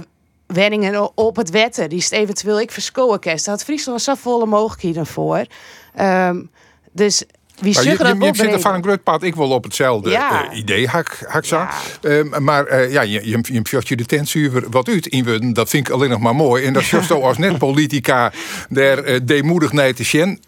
wenningen 0.48 1.18
op 1.18 1.36
het 1.36 1.50
wetten. 1.50 1.90
Die 1.90 1.98
is 1.98 2.04
het 2.04 2.14
eventueel 2.14 2.60
ik 2.60 2.72
verscholen 2.72 3.20
kerst. 3.20 3.46
Daar 3.46 3.56
had 3.56 3.64
Friesland 3.64 4.02
zo 4.02 4.16
volle 4.16 4.46
mogelijkheden 4.46 5.06
voor. 5.06 5.46
Ehm, 5.96 6.42
dus 6.92 7.24
wie 7.60 7.74
Maar 7.74 7.84
je, 7.84 7.90
je, 7.90 8.26
je 8.26 8.36
zit 8.36 8.54
er 8.54 8.60
van 8.60 8.74
een 8.74 8.84
groot 8.84 9.04
pad. 9.04 9.24
Ik 9.24 9.36
wil 9.36 9.50
op 9.50 9.64
hetzelfde 9.64 10.10
Ja. 10.10 10.50
eh, 10.52 10.58
idee, 10.58 10.88
hak, 10.88 11.18
hak 11.28 11.46
zo. 11.46 11.56
Ja. 11.56 11.70
Ehm, 12.02 12.44
maar 12.44 12.66
eh, 12.66 12.92
ja, 12.92 13.02
je, 13.02 13.30
je, 13.30 13.62
je 13.84 13.96
de 13.96 14.06
tensuur 14.06 14.70
wat 14.70 14.88
uit 14.88 15.08
inwuden. 15.08 15.54
Dat 15.54 15.70
vind 15.70 15.88
ik 15.88 15.94
alleen 15.94 16.10
nog 16.10 16.20
maar 16.20 16.36
mooi. 16.36 16.66
En 16.66 16.74
dat 16.74 16.82
is 16.82 16.90
zo 17.08 17.22
als 17.22 17.38
net 17.38 17.58
politica 17.58 18.32
der 18.70 19.10
uh, 19.10 19.20
deemoedig 19.24 19.72
nee 19.72 19.94
te 19.94 20.04
zien. 20.04 20.42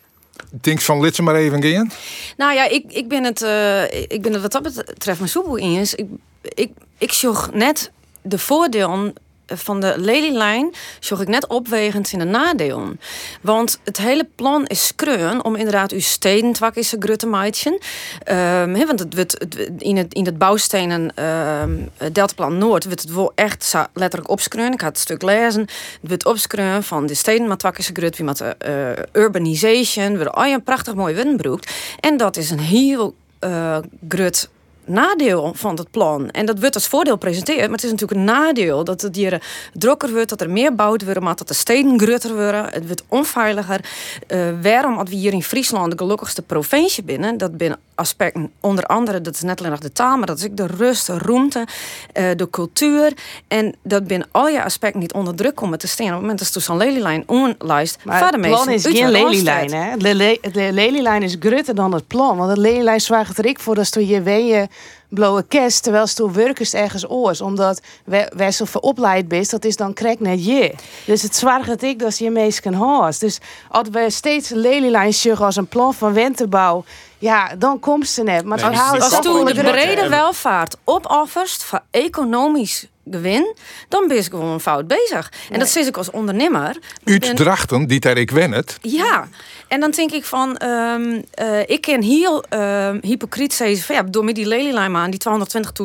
Denk 0.61 0.81
van, 0.81 1.01
lid 1.01 1.15
ze 1.15 1.21
maar 1.21 1.35
even 1.35 1.63
gaan. 1.63 1.91
Nou 2.37 2.53
ja, 2.53 2.69
ik, 2.69 2.83
ik, 2.87 3.07
ben 3.07 3.23
het, 3.23 3.41
eh, 3.41 3.83
ik 3.91 4.21
ben 4.21 4.33
het 4.33 4.41
wat 4.41 4.51
dat 4.51 4.63
betreft 4.63 5.19
mijn 5.19 5.31
soepel 5.31 5.55
in 5.55 5.79
is. 5.79 5.95
Ik, 5.95 6.07
ik, 6.41 6.71
ik 6.97 7.11
zocht 7.11 7.53
net 7.53 7.91
de 8.21 8.37
voordelen 8.39 9.13
van 9.53 9.79
de 9.79 9.93
lelielijn 9.97 10.73
zocht 10.99 11.21
ik 11.21 11.27
net 11.27 11.47
opwegend 11.47 12.11
in 12.11 12.19
de 12.19 12.25
nadelen. 12.25 12.99
Want 13.41 13.79
het 13.83 13.97
hele 13.97 14.27
plan 14.35 14.65
is 14.65 14.87
skreun 14.87 15.43
om 15.43 15.55
inderdaad 15.55 15.91
uw 15.91 15.99
steden 15.99 16.53
twak 16.53 16.75
is 16.75 16.91
een 16.91 17.01
grutte. 17.01 17.27
Um, 17.27 18.75
he, 18.75 18.85
want 18.85 18.99
het, 18.99 19.37
in, 19.77 19.97
het, 19.97 20.13
in 20.13 20.37
bouwstenen 20.37 21.23
um, 21.25 21.89
Deltaplan 22.11 22.57
Noord 22.57 22.85
wordt 22.85 23.01
het 23.01 23.13
wel 23.13 23.31
echt 23.35 23.75
letterlijk 23.93 24.31
opskreun. 24.31 24.73
Ik 24.73 24.81
had 24.81 24.89
het 24.89 24.99
stuk 24.99 25.21
lezen. 25.21 25.61
Het 25.61 25.99
wordt 26.01 26.25
opskreun 26.25 26.83
van 26.83 27.05
de 27.05 27.13
steden 27.13 27.47
maar 27.47 27.57
twak 27.57 27.77
is 27.77 27.89
grut 27.93 28.17
wie 28.17 28.25
met 28.25 28.41
uh, 28.41 28.91
urbanization. 29.11 30.17
We 30.17 30.29
al 30.29 30.45
een 30.45 30.63
prachtig 30.63 30.95
mooi 30.95 31.15
windbroek. 31.15 31.63
En 31.99 32.17
dat 32.17 32.37
is 32.37 32.49
een 32.49 32.59
heel 32.59 33.15
uh, 33.43 33.77
grut 34.07 34.49
nadeel 34.89 35.51
van 35.55 35.75
het 35.75 35.91
plan. 35.91 36.29
En 36.29 36.45
dat 36.45 36.59
wordt 36.59 36.75
als 36.75 36.87
voordeel 36.87 37.13
gepresenteerd, 37.13 37.59
maar 37.59 37.69
het 37.69 37.83
is 37.83 37.91
natuurlijk 37.91 38.19
een 38.19 38.25
nadeel 38.25 38.83
dat 38.83 39.01
het 39.01 39.15
hier 39.15 39.41
drukker 39.73 40.11
wordt, 40.11 40.29
dat 40.29 40.41
er 40.41 40.49
meer 40.49 40.75
bouwd 40.75 41.03
wordt, 41.03 41.19
maar 41.19 41.35
dat 41.35 41.47
de 41.47 41.53
steden 41.53 41.99
grutter 41.99 42.35
worden. 42.35 42.65
Het 42.65 42.85
wordt 42.85 43.03
onveiliger. 43.07 43.79
Uh, 44.27 44.47
waarom, 44.61 44.97
als 44.97 45.09
we 45.09 45.15
hier 45.15 45.33
in 45.33 45.43
Friesland 45.43 45.91
de 45.91 45.97
gelukkigste 45.97 46.41
provincie 46.41 47.03
binnen, 47.03 47.37
dat 47.37 47.57
binnen 47.57 47.79
aspecten, 47.99 48.51
onder 48.59 48.83
andere, 48.83 49.21
dat 49.21 49.33
is 49.33 49.41
net 49.41 49.59
alleen 49.59 49.71
nog 49.71 49.79
de 49.79 49.91
taal, 49.91 50.17
maar 50.17 50.27
dat 50.27 50.37
is 50.37 50.45
ook 50.45 50.57
de 50.57 50.67
rust, 50.67 51.05
de 51.07 51.17
ruimte, 51.17 51.67
uh, 52.13 52.29
de 52.35 52.49
cultuur. 52.49 53.13
En 53.47 53.75
dat 53.83 54.07
binnen 54.07 54.27
al 54.31 54.47
je 54.47 54.63
aspecten 54.63 54.99
niet 54.99 55.13
onder 55.13 55.35
druk 55.35 55.55
komen 55.55 55.79
te 55.79 55.87
staan. 55.87 56.05
Op 56.05 56.11
het 56.11 56.21
moment 56.21 56.53
dat 56.53 56.63
zo'n 56.63 56.77
lelielijn 56.77 57.23
onlijst, 57.25 57.97
maar 58.03 58.31
het 58.31 58.41
plan 58.41 58.69
is 58.69 58.85
geen 58.85 59.09
lelielijn, 59.09 59.73
hè? 59.73 59.97
De, 59.97 60.15
le 60.15 60.39
de 60.51 61.19
is 61.19 61.35
grutter 61.39 61.75
dan 61.75 61.93
het 61.93 62.07
plan. 62.07 62.37
Want 62.37 62.49
het 62.49 62.57
lelielijn 62.57 63.01
zwaagt 63.01 63.37
er 63.37 63.45
ik 63.45 63.59
voor 63.59 63.75
dat 63.75 63.93
je 63.93 64.07
je 64.45 64.67
blauwe 65.09 65.43
kerst, 65.47 65.83
terwijl 65.83 66.07
je 66.15 66.31
werkers 66.31 66.73
ergens 66.73 67.09
oors. 67.09 67.41
Omdat 67.41 67.81
wij, 68.35 68.51
zo 68.51 68.65
veropleid 68.65 69.27
bent, 69.27 69.49
dat 69.49 69.65
is 69.65 69.75
dan 69.75 69.93
krek 69.93 70.19
net 70.19 70.45
je. 70.45 70.73
Dus 71.05 71.21
het 71.21 71.35
zwaar 71.35 71.65
dat 71.65 71.81
ik 71.81 71.99
dat 71.99 72.17
je 72.17 72.29
meest 72.29 72.59
kan 72.59 72.73
haast. 72.73 73.19
Dus 73.19 73.39
als 73.69 73.87
we 73.91 74.09
steeds 74.09 74.49
lelielijn 74.49 75.13
als 75.39 75.55
een 75.55 75.67
plan 75.67 75.93
van 75.93 76.13
wentebouw, 76.13 76.83
ja, 77.17 77.55
dan 77.55 77.79
komt 77.79 78.07
ze 78.07 78.23
net. 78.23 78.45
Maar 78.45 78.57
Nee, 78.69 79.01
als 79.01 79.19
toen 79.21 79.45
de 79.45 79.53
brede 79.53 80.09
welvaart 80.09 80.77
opoffert 80.83 81.63
voor 81.63 81.81
economisch 81.91 82.87
gewin, 83.11 83.55
dan 83.87 84.07
ben 84.07 84.17
je 84.17 84.23
gewoon 84.23 84.61
fout 84.61 84.87
bezig. 84.87 85.31
En 85.51 85.59
dat 85.59 85.69
zie 85.69 85.85
ik 85.85 85.97
als 85.97 86.11
ondernemer. 86.11 86.77
Ik 87.03 87.25
Uitdrachten, 87.25 87.87
die 87.87 87.99
daar 87.99 88.17
ik 88.17 88.31
wen 88.31 88.51
het. 88.51 88.77
ja, 88.81 89.27
en 89.67 89.79
dan 89.79 89.91
denk 89.91 90.11
ik 90.11 90.25
van, 90.25 90.57
ehm, 90.57 91.21
eh, 91.31 91.59
ik 91.65 91.81
ken 91.81 92.01
heel 92.01 92.43
ehm, 92.43 92.97
hypocriet 93.01 93.53
zeggen 93.53 93.77
van 93.77 93.95
ja, 93.95 94.03
door 94.03 94.23
met 94.23 94.35
die 94.35 94.47
lelielijn 94.47 94.95
aan, 94.95 95.11
die 95.11 95.19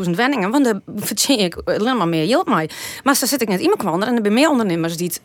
220.000 0.04 0.10
wenningen, 0.10 0.50
want 0.50 0.64
daar 0.64 0.80
verdien 0.96 1.38
ik 1.38 1.56
alleen 1.64 1.96
maar 1.96 2.08
meer 2.08 2.26
geld 2.26 2.46
mee. 2.46 2.70
Maar 3.02 3.16
zo 3.16 3.26
zit 3.26 3.42
ik 3.42 3.48
net 3.48 3.60
in 3.60 3.66
mijn 3.66 3.78
kwanden 3.78 4.08
en 4.08 4.16
er 4.16 4.22
zijn 4.22 4.32
meer 4.32 4.48
ondernemers 4.48 4.96
die 4.96 5.06
het 5.06 5.20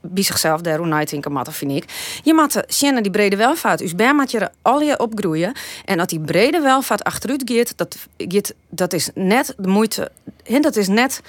bij 0.00 0.22
zichzelf 0.22 0.60
daar 0.60 0.78
hoe 0.78 0.86
moeten, 1.32 1.52
vind 1.52 1.72
ik. 1.72 1.84
Je 2.22 2.34
moet 2.34 2.62
zien 2.66 3.02
die 3.02 3.10
brede 3.10 3.36
welvaart, 3.36 3.78
dus 3.78 3.94
bij 3.94 4.14
moet 4.14 4.30
je 4.30 4.50
al 4.62 4.80
je 4.80 4.98
opgroeien. 4.98 5.52
En 5.84 5.96
dat 5.96 6.08
die 6.08 6.20
brede 6.20 6.60
welvaart 6.60 7.04
achteruit 7.04 7.42
gaat, 7.44 7.72
dat, 7.76 7.96
gaat, 8.16 8.54
dat 8.68 8.92
is 8.92 9.10
net 9.14 9.54
de 9.58 9.68
moeite, 9.68 10.10
en 10.44 10.62
dat 10.62 10.76
is 10.76 10.88
net, 10.88 11.20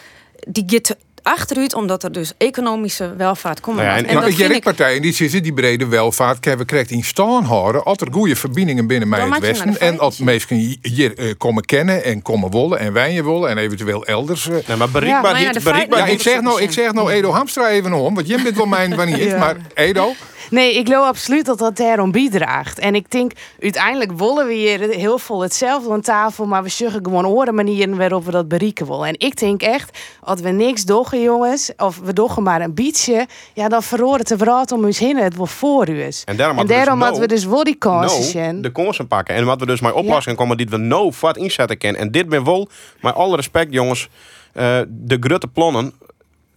die 0.47 0.63
gaat 0.67 0.95
achteruit 1.23 1.73
omdat 1.73 2.03
er 2.03 2.11
dus 2.11 2.33
economische 2.37 3.15
welvaart 3.15 3.59
komt. 3.59 3.75
Nou 3.77 3.87
ja, 3.87 3.95
en- 3.97 4.05
en 4.05 4.13
dat 4.13 4.23
ik 4.27 4.35
vind 4.35 4.47
ken 4.47 4.57
ik 4.57 4.63
partijen 4.63 5.01
die 5.01 5.13
zitten 5.13 5.43
die 5.43 5.53
brede 5.53 5.85
welvaart 5.87 6.45
hebben 6.45 6.65
krijgt 6.65 6.91
in 6.91 7.03
staan 7.03 7.43
houden. 7.43 7.83
Altijd 7.83 8.13
goede 8.13 8.35
verbindingen 8.35 8.87
binnen 8.87 9.09
mij 9.09 9.19
het 9.21 9.39
Westen. 9.39 9.79
En 9.79 9.99
als 9.99 10.17
mensen 10.17 10.77
hier 10.81 11.17
eh, 11.17 11.33
komen 11.37 11.65
kennen 11.65 12.03
en 12.03 12.21
komen 12.21 12.51
wollen 12.51 12.79
en 12.79 12.93
wijnen 12.93 13.23
willen 13.25 13.49
en 13.49 13.57
eventueel 13.57 14.05
elders. 14.05 14.47
eh. 14.49 14.55
Nee, 14.67 14.77
maar 14.77 14.89
bereikbaar 14.89 15.21
maar 15.31 15.41
ja, 15.41 15.51
bereikbaar 15.63 15.99
Ja, 15.99 16.05
feiten- 16.05 16.11
ik 16.13 16.21
zeg 16.21 16.41
nou, 16.41 16.61
ik 16.61 16.71
zeg 16.71 16.93
nou 16.93 17.11
Edo 17.11 17.31
Hamstra 17.31 17.69
even 17.69 17.93
om, 17.93 18.15
want 18.15 18.27
je 18.27 18.41
bent 18.41 18.55
wel 18.55 18.65
mijn 18.65 18.95
wanneer 18.95 19.27
Ja. 19.35 19.37
maar 19.37 19.55
Edo. 19.73 20.13
Nee, 20.49 20.75
ik 20.75 20.87
geloof 20.87 21.07
absoluut 21.07 21.45
dat 21.45 21.57
dat 21.57 21.77
daarom 21.77 22.11
bijdraagt. 22.11 22.79
En 22.79 22.95
ik 22.95 23.11
denk, 23.11 23.31
uiteindelijk 23.61 24.11
willen 24.11 24.47
we 24.47 24.53
hier 24.53 24.79
heel 24.79 25.17
veel 25.17 25.41
hetzelfde 25.41 25.91
aan 25.91 26.01
tafel, 26.01 26.45
maar 26.45 26.63
we 26.63 26.69
zeggen 26.69 27.03
gewoon 27.03 27.25
oren 27.25 27.55
manieren 27.55 27.97
waarop 27.97 28.25
we 28.25 28.31
dat 28.31 28.47
bereiken 28.47 28.87
willen. 28.87 29.07
En 29.07 29.15
ik 29.17 29.37
denk 29.39 29.61
echt, 29.61 29.97
als 30.21 30.41
we 30.41 30.49
niks 30.49 30.83
doggen, 30.83 31.21
jongens, 31.21 31.71
of 31.77 31.99
we 32.03 32.13
doggen 32.13 32.43
maar 32.43 32.61
een 32.61 32.73
beetje, 32.73 33.27
ja, 33.53 33.67
dan 33.67 33.83
verloren 33.83 34.19
het 34.19 34.27
de 34.27 34.37
verhaal 34.37 34.53
om 34.73 34.85
ons 34.85 34.99
heen 34.99 35.17
het 35.17 35.35
wel 35.35 35.45
voor 35.45 35.89
u 35.89 36.03
is. 36.03 36.23
En 36.25 36.35
daarom 36.35 36.59
en 36.59 36.67
daarom 36.67 36.99
dus 36.99 37.17
we 37.17 37.27
dus 37.27 37.45
wel 37.45 37.63
die 37.63 37.75
kansen 37.75 38.23
zien. 38.23 38.61
de 38.61 38.71
kansen 38.71 39.07
pakken. 39.07 39.35
En 39.35 39.45
wat 39.45 39.59
we 39.59 39.65
dus 39.65 39.81
met 39.81 39.93
oplossingen 39.93 40.37
komen 40.37 40.57
die 40.57 40.67
we 40.69 40.77
nou 40.77 41.13
vat 41.13 41.37
inzetten 41.37 41.77
kennen. 41.77 42.01
En 42.01 42.11
dit 42.11 42.29
ben 42.29 42.43
wel, 42.43 42.69
met 43.01 43.15
alle 43.15 43.35
respect 43.35 43.73
jongens, 43.73 44.09
eh, 44.53 44.79
de 44.87 45.17
grote 45.19 45.47
plannen. 45.47 45.93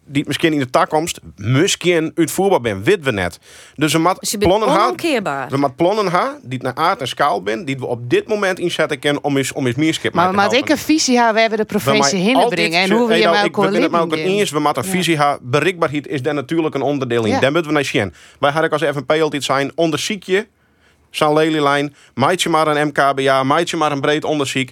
Die 0.08 0.24
misschien 0.26 0.52
in 0.52 0.58
de 0.58 0.70
toekomst 0.70 1.20
misschien 1.36 2.12
uitvoerbaar 2.14 2.60
zijn, 2.62 2.84
weten 2.84 3.02
we 3.02 3.10
net. 3.10 3.38
Dus 3.74 3.92
we 3.92 3.98
Dus 3.98 4.06
moeten 4.06 4.28
je 4.30 4.38
bent 4.38 4.50
plannen 4.50 4.68
gaan. 4.68 4.84
onomkeerbaar. 4.84 5.48
We 5.48 5.56
moeten 5.56 5.76
plannen 5.76 6.10
gaan 6.10 6.38
die 6.42 6.62
naar 6.62 6.74
aard 6.74 7.00
en 7.00 7.08
schaal 7.08 7.42
zijn, 7.44 7.64
die 7.64 7.78
we 7.78 7.86
op 7.86 8.10
dit 8.10 8.28
moment 8.28 8.58
inzetten 8.58 8.98
kunnen 8.98 9.24
om 9.24 9.36
eens 9.36 9.52
om 9.52 9.66
eens 9.66 9.76
meer 9.76 9.94
skip 9.94 10.14
Maar 10.14 10.30
we 10.30 10.40
moeten 10.40 10.58
ik 10.58 10.68
een 10.68 10.78
visie 10.78 11.16
hebben, 11.16 11.34
we 11.34 11.40
hebben 11.40 11.58
de 11.58 11.64
provincie 11.64 12.18
hinnenbrengen. 12.18 12.80
En 12.80 12.90
hoe 12.90 13.08
we 13.08 13.14
je 13.14 13.24
maar 13.24 13.32
maar 13.32 13.44
Ik 13.44 13.52
ben 13.52 13.82
het 13.82 13.90
maar 13.90 14.00
ook 14.00 14.12
eens, 14.14 14.50
we 14.50 14.58
moeten 14.60 14.82
een 14.84 14.90
visie 14.90 15.16
hebben. 15.16 15.50
Bereikbaarheid 15.50 16.06
is 16.06 16.22
daar 16.22 16.34
natuurlijk 16.34 16.74
een 16.74 16.82
onderdeel 16.82 17.24
in. 17.24 17.30
Ja. 17.30 17.40
Daar 17.40 17.52
moeten 17.52 17.70
we 17.70 17.76
naar 17.76 17.84
zien. 17.84 18.14
Wij 18.40 18.50
hadden 18.50 18.70
als 18.70 18.82
FNP 18.82 19.12
altijd 19.12 19.44
zijn, 19.44 19.72
onderziek 19.74 20.22
je, 20.22 20.46
zo'n 21.10 21.32
lelielijn, 21.32 21.94
maak 22.14 22.38
je 22.38 22.48
maar 22.48 22.66
een 22.66 22.86
MKBA, 22.86 23.42
maak 23.42 23.66
je 23.66 23.76
maar 23.76 23.92
een 23.92 24.00
breed 24.00 24.24
onderziek. 24.24 24.70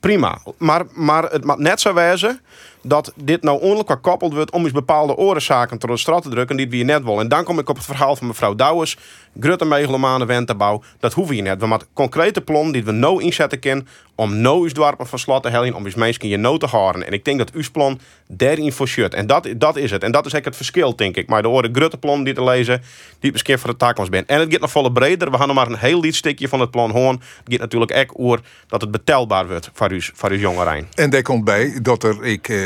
Prima. 0.00 0.38
Maar, 0.58 0.84
maar 0.92 1.22
het 1.24 1.44
moet 1.44 1.58
net 1.58 1.80
zo 1.80 1.94
wezen 1.94 2.40
dat 2.82 3.12
dit 3.16 3.42
nou 3.42 3.60
onlijk 3.60 3.90
gekoppeld 3.90 4.34
wordt 4.34 4.50
om 4.50 4.64
eens 4.64 4.72
bepaalde 4.72 5.16
orenzaken 5.16 5.78
door 5.78 5.90
de 5.90 5.96
straat 5.96 6.22
te 6.22 6.28
drukken 6.28 6.56
die 6.56 6.68
we 6.68 6.76
hier 6.76 6.84
net 6.84 7.04
willen. 7.04 7.20
En 7.20 7.28
dan 7.28 7.44
kom 7.44 7.58
ik 7.58 7.68
op 7.68 7.76
het 7.76 7.84
verhaal 7.84 8.16
van 8.16 8.26
mevrouw 8.26 8.54
Douwers. 8.54 8.96
Grutte 9.40 9.64
megalomane 9.64 10.26
wentenbouw. 10.26 10.82
Dat 10.98 11.12
hoeven 11.12 11.36
we 11.36 11.40
net. 11.40 11.60
We 11.60 11.66
moeten 11.66 11.88
concrete 11.92 12.40
plan 12.40 12.72
die 12.72 12.84
we 12.84 12.92
nou 12.92 13.22
inzetten 13.22 13.58
kunnen 13.58 13.88
om 14.14 14.36
nou 14.36 14.64
eens 14.64 14.72
dorpen 14.72 15.06
van 15.06 15.18
slot 15.18 15.42
te 15.42 15.48
hellen 15.48 15.74
om 15.74 15.84
eens 15.84 15.94
mensen 15.94 16.28
je 16.28 16.36
nou 16.36 16.58
te 16.58 16.66
houden. 16.66 17.06
En 17.06 17.12
ik 17.12 17.24
denk 17.24 17.38
dat 17.38 17.52
uw 17.52 17.62
plan 17.72 18.00
daarin 18.36 18.72
voorzet. 18.72 19.14
En 19.14 19.26
dat, 19.26 19.48
dat 19.56 19.76
is 19.76 19.90
het. 19.90 20.02
En 20.02 20.12
dat 20.12 20.26
is 20.26 20.32
eigenlijk 20.32 20.44
het 20.44 20.56
verschil, 20.56 20.96
denk 20.96 21.16
ik. 21.16 21.28
Maar 21.28 21.42
de 21.42 21.48
oren 21.48 21.74
Grutte 21.74 21.98
plan 21.98 22.24
die 22.24 22.34
te 22.34 22.44
lezen, 22.44 22.82
die 23.20 23.32
misschien 23.32 23.58
voor 23.58 23.70
de 23.70 23.76
takels 23.76 24.08
ben. 24.08 24.26
En 24.26 24.40
het 24.40 24.52
gaat 24.52 24.60
nog 24.60 24.70
volle 24.70 24.92
breder. 24.92 25.30
We 25.30 25.36
gaan 25.36 25.46
nog 25.46 25.56
maar 25.56 25.66
een 25.66 25.78
heel 25.78 26.00
liet 26.00 26.14
stukje 26.14 26.48
van 26.48 26.60
het 26.60 26.70
plan 26.70 26.90
horen. 26.90 27.20
Het 27.44 27.52
gaat 27.52 27.58
natuurlijk 27.60 27.96
ook 27.96 28.20
over 28.20 28.40
dat 28.66 28.80
het 28.80 28.90
betelbaar 28.90 29.48
wordt 29.48 29.70
voor 29.72 29.90
uw, 29.90 30.00
voor 30.14 30.30
uw 30.30 30.38
jongeren. 30.38 30.88
En 30.94 31.10
daar 31.10 31.22
komt 31.22 31.44
bij 31.44 31.78
dat 31.82 32.02
er 32.04 32.24
ik 32.24 32.48
eh, 32.48 32.56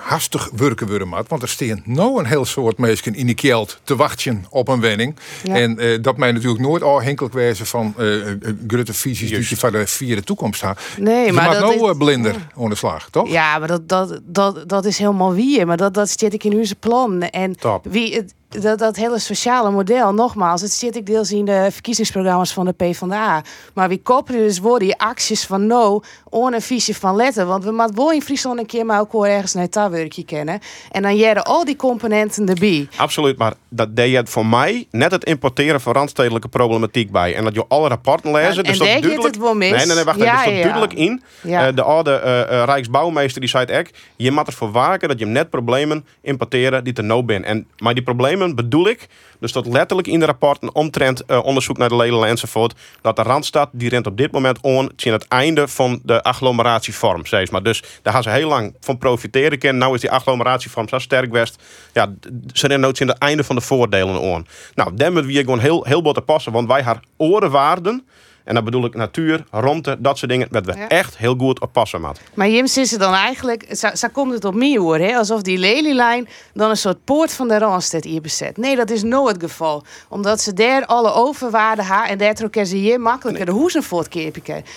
hastig 0.00 0.50
werken 0.56 0.86
worden 0.88 1.08
moet. 1.08 1.28
Want 1.28 1.42
er 1.42 1.48
staan 1.48 1.82
nou 1.84 2.18
een 2.18 2.26
heel 2.26 2.44
soort 2.44 2.78
mensen 2.78 3.14
in 3.14 3.26
die 3.26 3.34
kjeld 3.34 3.80
te 3.84 3.96
wachten 3.96 4.44
op 4.50 4.68
een 4.68 4.80
wenning. 4.80 5.16
Ja. 5.44 5.54
En 5.54 5.78
eh, 5.78 5.98
dat 6.02 6.16
mij 6.16 6.32
natuurlijk 6.32 6.60
nooit 6.60 6.82
afhankelijk 6.82 7.34
wezen 7.34 7.66
van 7.66 7.94
eh, 7.98 8.30
eh, 8.30 8.36
grote 8.66 8.94
visies 8.94 9.30
die 9.30 9.46
je 9.48 9.56
van 9.56 9.72
de 9.72 9.86
vierde 9.86 10.22
toekomst 10.22 10.60
hebt. 10.60 10.80
Nee, 10.98 11.26
je 11.26 11.32
maar 11.32 11.44
maakt 11.44 11.60
dat 11.60 11.68
nou 11.70 11.84
is- 11.84 11.90
eh, 11.90 11.96
blinder 11.98 12.34
aan 12.60 12.68
de 12.68 12.74
slag, 12.74 13.10
toch? 13.10 13.28
Ja, 13.30 13.58
maar 13.58 13.68
dat, 13.68 13.88
dat, 13.88 14.20
dat, 14.24 14.68
dat 14.68 14.84
is 14.84 14.98
helemaal 14.98 15.34
wie. 15.34 15.66
Maar 15.66 15.76
dat, 15.76 15.94
dat 15.94 16.10
zit 16.10 16.32
ik 16.32 16.44
in 16.44 16.52
uw 16.52 16.64
plan. 16.80 17.22
En 17.22 17.56
Top. 17.56 17.86
wie, 17.90 18.14
het, 18.14 18.34
dat, 18.48 18.78
dat 18.78 18.96
hele 18.96 19.18
sociale 19.18 19.70
model, 19.70 20.12
nogmaals, 20.14 20.60
het 20.60 20.72
zit 20.72 20.96
ik 20.96 21.06
deels 21.06 21.32
in 21.32 21.44
de 21.44 21.68
verkiezingsprogramma's 21.70 22.52
van 22.52 22.64
de 22.64 22.72
PvdA. 22.72 23.42
Maar 23.74 23.88
wie 23.88 24.02
koppelen 24.02 24.40
dus 24.40 24.58
worden 24.58 24.88
die 24.88 24.98
acties 24.98 25.44
van 25.46 25.66
no, 25.66 26.00
on 26.28 26.54
een 26.54 26.62
visie 26.62 26.96
van 26.96 27.16
letten. 27.16 27.46
Want 27.46 27.64
we 27.64 27.70
moeten 27.70 27.96
wel 27.96 28.12
in 28.12 28.22
Friesland 28.22 28.58
een 28.58 28.66
keer 28.66 28.86
maar 28.86 29.00
ook 29.00 29.24
ergens 29.26 29.54
naar 29.54 29.68
tawerkje 29.68 30.24
kennen. 30.24 30.60
En 30.90 31.02
dan 31.02 31.16
jaren 31.16 31.44
al 31.44 31.64
die 31.64 31.76
componenten 31.76 32.48
erbij. 32.48 32.88
Absoluut, 32.96 33.38
maar 33.38 33.52
dat 33.68 33.96
deed 33.96 34.10
je 34.10 34.22
voor 34.24 34.46
mij 34.46 34.86
net 34.90 35.10
het 35.10 35.24
importeren 35.24 35.80
van 35.80 35.92
randstedelijke 35.92 36.48
problematiek 36.48 37.10
bij. 37.10 37.34
En 37.34 37.44
dat 37.44 37.54
je 37.54 37.64
alle 37.68 37.88
rapporten 37.88 38.32
lezen. 38.32 38.48
En- 38.48 38.62
dus 38.62 38.72
en 38.72 38.78
dat 38.78 38.86
duidelijk, 38.86 39.22
het 39.22 39.36
wel 39.38 39.54
mis. 39.54 39.70
Nee, 39.70 39.86
nee, 39.86 39.94
nee, 39.94 40.04
wacht. 40.04 40.18
Ja, 40.18 40.32
Er 40.32 40.38
staat 40.40 40.54
ja. 40.54 40.62
duidelijk 40.62 40.92
in. 40.92 41.22
Ja. 41.42 41.66
eh, 41.66 41.74
de 41.74 41.82
oude 41.82 42.10
eh, 42.12 42.40
eh, 42.40 42.64
Rijksbouwmeester 42.64 43.40
die 43.40 43.50
zei 43.50 43.64
het 43.64 43.78
ook. 43.78 43.86
Je 44.16 44.30
moet 44.30 44.46
ervoor 44.46 44.70
waken 44.72 45.08
dat 45.08 45.18
je 45.18 45.26
net 45.26 45.50
problemen 45.50 46.06
importeren 46.20 46.84
die 46.84 46.92
er 46.94 47.04
nou 47.04 47.22
zijn. 47.26 47.44
En, 47.44 47.66
maar 47.78 47.94
die 47.94 48.02
problemen 48.02 48.37
bedoel 48.38 48.88
ik. 48.88 49.08
Dus 49.40 49.52
dat 49.52 49.66
letterlijk 49.66 50.08
in 50.08 50.20
de 50.20 50.26
rapporten 50.26 50.74
omtrent 50.74 51.24
eh, 51.24 51.44
onderzoek 51.44 51.78
naar 51.78 51.88
de 51.88 51.96
leden 51.96 52.24
enzovoort. 52.24 52.74
Dat 53.00 53.16
de 53.16 53.22
Randstad 53.22 53.68
die 53.72 53.88
rent 53.88 54.06
op 54.06 54.16
dit 54.16 54.32
moment 54.32 54.58
on 54.60 54.90
tegen 54.96 55.12
het 55.12 55.28
einde 55.28 55.68
van 55.68 56.00
de 56.02 56.22
agglomeratievorm. 56.22 57.26
Zeg 57.26 57.50
maar. 57.50 57.62
Dus 57.62 57.82
daar 58.02 58.12
gaan 58.12 58.22
ze 58.22 58.30
heel 58.30 58.48
lang 58.48 58.74
van 58.80 58.98
profiteren 58.98 59.58
kunnen. 59.58 59.78
Nou 59.78 59.94
is 59.94 60.00
die 60.00 60.10
agglomeratievorm 60.10 60.88
zo 60.88 60.98
sterk 60.98 61.32
west. 61.32 61.62
Ja, 61.92 62.14
ze 62.52 62.60
rennen 62.60 62.80
nooit 62.80 62.94
tegen 62.94 63.12
het 63.12 63.22
einde 63.22 63.44
van 63.44 63.56
de 63.56 63.62
voordelen 63.62 64.20
on. 64.20 64.46
Nou, 64.74 64.94
daar 64.94 65.12
moeten 65.12 65.32
we 65.32 65.38
gewoon 65.38 65.60
heel, 65.60 65.84
heel 65.84 66.02
wat 66.02 66.14
te 66.14 66.20
passen. 66.20 66.52
Want 66.52 66.68
wij 66.68 66.82
haar 66.82 67.00
orenwaarden. 67.16 68.06
En 68.48 68.54
dan 68.54 68.64
bedoel 68.64 68.84
ik 68.84 68.94
natuur, 68.94 69.44
romte, 69.50 69.96
dat 69.98 70.18
soort 70.18 70.30
dingen. 70.30 70.48
Met 70.50 70.66
we 70.66 70.72
Ja. 70.76 70.88
echt 70.88 71.16
heel 71.16 71.34
goed 71.38 71.60
op 71.60 71.72
passen, 71.72 72.00
maat. 72.00 72.20
Maar 72.34 72.48
Jims 72.48 72.76
is 72.76 72.92
er 72.92 72.98
dan 72.98 73.14
eigenlijk, 73.14 73.66
zo, 73.76 73.88
zo 73.94 74.08
komt 74.12 74.32
het 74.32 74.44
op 74.44 74.54
mij 74.54 74.76
hoor, 74.76 74.98
hè? 74.98 75.16
alsof 75.16 75.42
die 75.42 75.58
lelielijn 75.58 76.28
dan 76.54 76.70
een 76.70 76.76
soort 76.76 77.04
poort 77.04 77.32
van 77.32 77.48
de 77.48 77.58
Randstad 77.58 78.04
hier 78.04 78.20
bezet. 78.20 78.56
Nee, 78.56 78.76
dat 78.76 78.90
is 78.90 79.02
nooit 79.02 79.34
het 79.42 79.50
geval. 79.50 79.84
Omdat 80.08 80.40
ze 80.40 80.52
daar 80.52 80.86
alle 80.86 81.12
overwaarden 81.12 81.84
hebben 81.84 82.08
en 82.08 82.18
daar 82.18 82.34
trokken 82.34 82.66
ze 82.66 82.76
hier 82.76 83.00
makkelijker 83.00 83.46
de 83.46 83.52
hoezen 83.52 83.82
voor 83.82 84.06
het. 84.10 84.14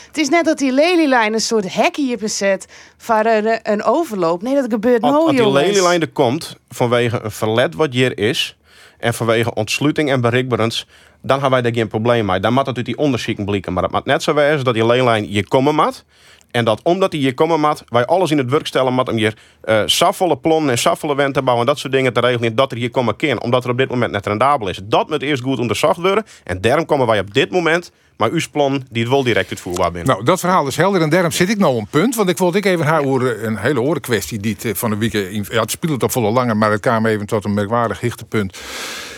Het 0.08 0.18
is 0.18 0.30
net 0.30 0.46
dat 0.46 0.58
die 0.58 0.72
lelielijn 0.72 1.34
een 1.34 1.40
soort 1.40 1.74
hekje 1.74 2.04
hier 2.04 2.18
bezet 2.18 2.68
voor 2.98 3.26
een, 3.26 3.60
een 3.64 3.84
overloop. 3.84 4.42
Nee, 4.42 4.56
dat 4.56 4.66
gebeurt 4.70 5.02
nooit, 5.02 5.16
als 5.28 5.36
die 5.36 5.52
lelielijn 5.52 6.02
er 6.02 6.12
komt 6.12 6.56
vanwege 6.70 7.20
een 7.24 7.32
verlet 7.32 7.76
wat 7.76 7.94
hier 7.94 8.18
is 8.18 8.56
en 9.00 9.14
vanwege 9.14 9.54
ontsluiting 9.54 10.10
en 10.12 10.22
bereikbaarheid, 10.22 10.86
dan 11.22 11.40
hebben 11.40 11.50
wij 11.50 11.62
daar 11.62 11.74
geen 11.74 11.88
probleem 11.88 12.26
mee. 12.26 12.40
Dan 12.40 12.54
moet 12.54 12.68
uit 12.68 12.86
die 12.86 12.98
onderzoeken 12.98 13.46
blikken. 13.46 13.74
Maar 13.74 13.84
het 13.84 13.92
moet 13.92 14.06
net 14.06 14.24
zo 14.24 14.34
wezen 14.34 14.64
dat 14.64 14.74
die 14.74 14.86
lelielijn 14.86 15.24
hier 15.24 15.48
komen 15.48 15.76
moet. 15.76 16.06
En 16.52 16.66
dat 16.66 16.80
omdat 16.84 17.12
hij 17.12 17.22
hier 17.22 17.34
komen 17.34 17.60
moet, 17.60 17.84
wij 17.88 18.06
alles 18.06 18.32
in 18.32 18.38
het 18.38 18.50
werk 18.50 18.68
stellen 18.68 18.94
moet 18.94 19.10
om 19.10 19.16
hier 19.16 19.38
eh 19.62 19.82
safvolle 19.86 20.38
plannen 20.38 20.70
en 20.70 20.78
safvolle 20.78 21.16
wend 21.16 21.34
te 21.34 21.42
bouwen 21.42 21.66
en 21.66 21.72
dat 21.72 21.80
soort 21.80 21.94
dingen 21.94 22.14
te 22.14 22.20
regelen, 22.20 22.56
dat 22.56 22.72
er 22.72 22.78
hier 22.78 22.92
komen 22.92 23.16
kan. 23.16 23.42
Omdat 23.42 23.64
er 23.64 23.70
op 23.70 23.78
dit 23.78 23.90
moment 23.90 24.12
net 24.12 24.26
rendabel 24.26 24.68
is. 24.68 24.80
Dat 24.84 25.10
moet 25.10 25.22
eerst 25.22 25.44
goed 25.44 25.60
onderzocht 25.60 25.98
worden. 25.98 26.26
En 26.44 26.62
daarom 26.62 26.86
komen 26.86 27.08
wij 27.08 27.20
op 27.20 27.34
dit 27.34 27.52
moment 27.52 27.92
maar 28.22 28.32
uw 28.32 28.42
plan 28.52 28.84
die 28.92 29.02
het 29.02 29.12
wel 29.12 29.24
direct 29.24 29.50
uitvoerbaar 29.50 29.92
bent. 29.92 30.08
Nou, 30.08 30.24
dat 30.24 30.40
verhaal 30.40 30.68
is 30.68 30.78
helder 30.78 31.02
en 31.02 31.10
daarom 31.10 31.32
zit 31.32 31.50
ik 31.50 31.58
nou 31.58 31.78
een 31.78 31.88
punt. 31.88 32.16
Want 32.16 32.30
ik 32.30 32.38
wilde 32.38 32.58
ik 32.58 32.66
even 32.66 32.86
haar 32.86 33.04
over 33.04 33.44
een 33.44 33.58
hele 33.58 33.82
oren 33.82 34.02
kwestie 34.02 34.40
die 34.40 34.54
het, 34.54 34.66
eh, 34.66 34.74
van 34.74 34.90
de 34.90 34.98
week... 34.98 35.14
Ja, 35.52 35.62
het 35.62 35.72
speelde 35.72 35.98
toch 35.98 36.12
volle 36.12 36.32
langer, 36.32 36.58
maar 36.58 36.72
het 36.72 36.82
kwam 36.82 37.06
even 37.06 37.26
tot 37.26 37.46
een 37.46 37.54
merkwaardig 37.54 38.00
hichtepunt. 38.00 38.58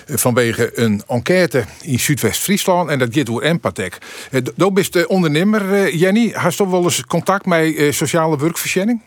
Vanwege 0.07 0.71
een 0.79 1.01
enquête 1.07 1.63
in 1.81 1.99
Zuidwest-Friesland. 1.99 2.89
En 2.89 2.99
dat 2.99 3.09
gaat 3.15 3.25
door 3.25 3.41
Empathek. 3.41 3.97
Eh, 4.31 4.39
d- 4.41 4.51
Daar 4.55 4.73
bent 4.73 4.93
de 4.93 5.07
ondernemer, 5.07 5.73
eh, 5.73 5.99
Jenny. 5.99 6.31
Hast 6.35 6.57
toch 6.57 6.69
wel 6.69 6.83
eens 6.83 7.01
contact 7.05 7.45
met 7.45 7.75
eh, 7.75 7.91
sociale 7.91 8.37
werkverkenning? 8.37 9.01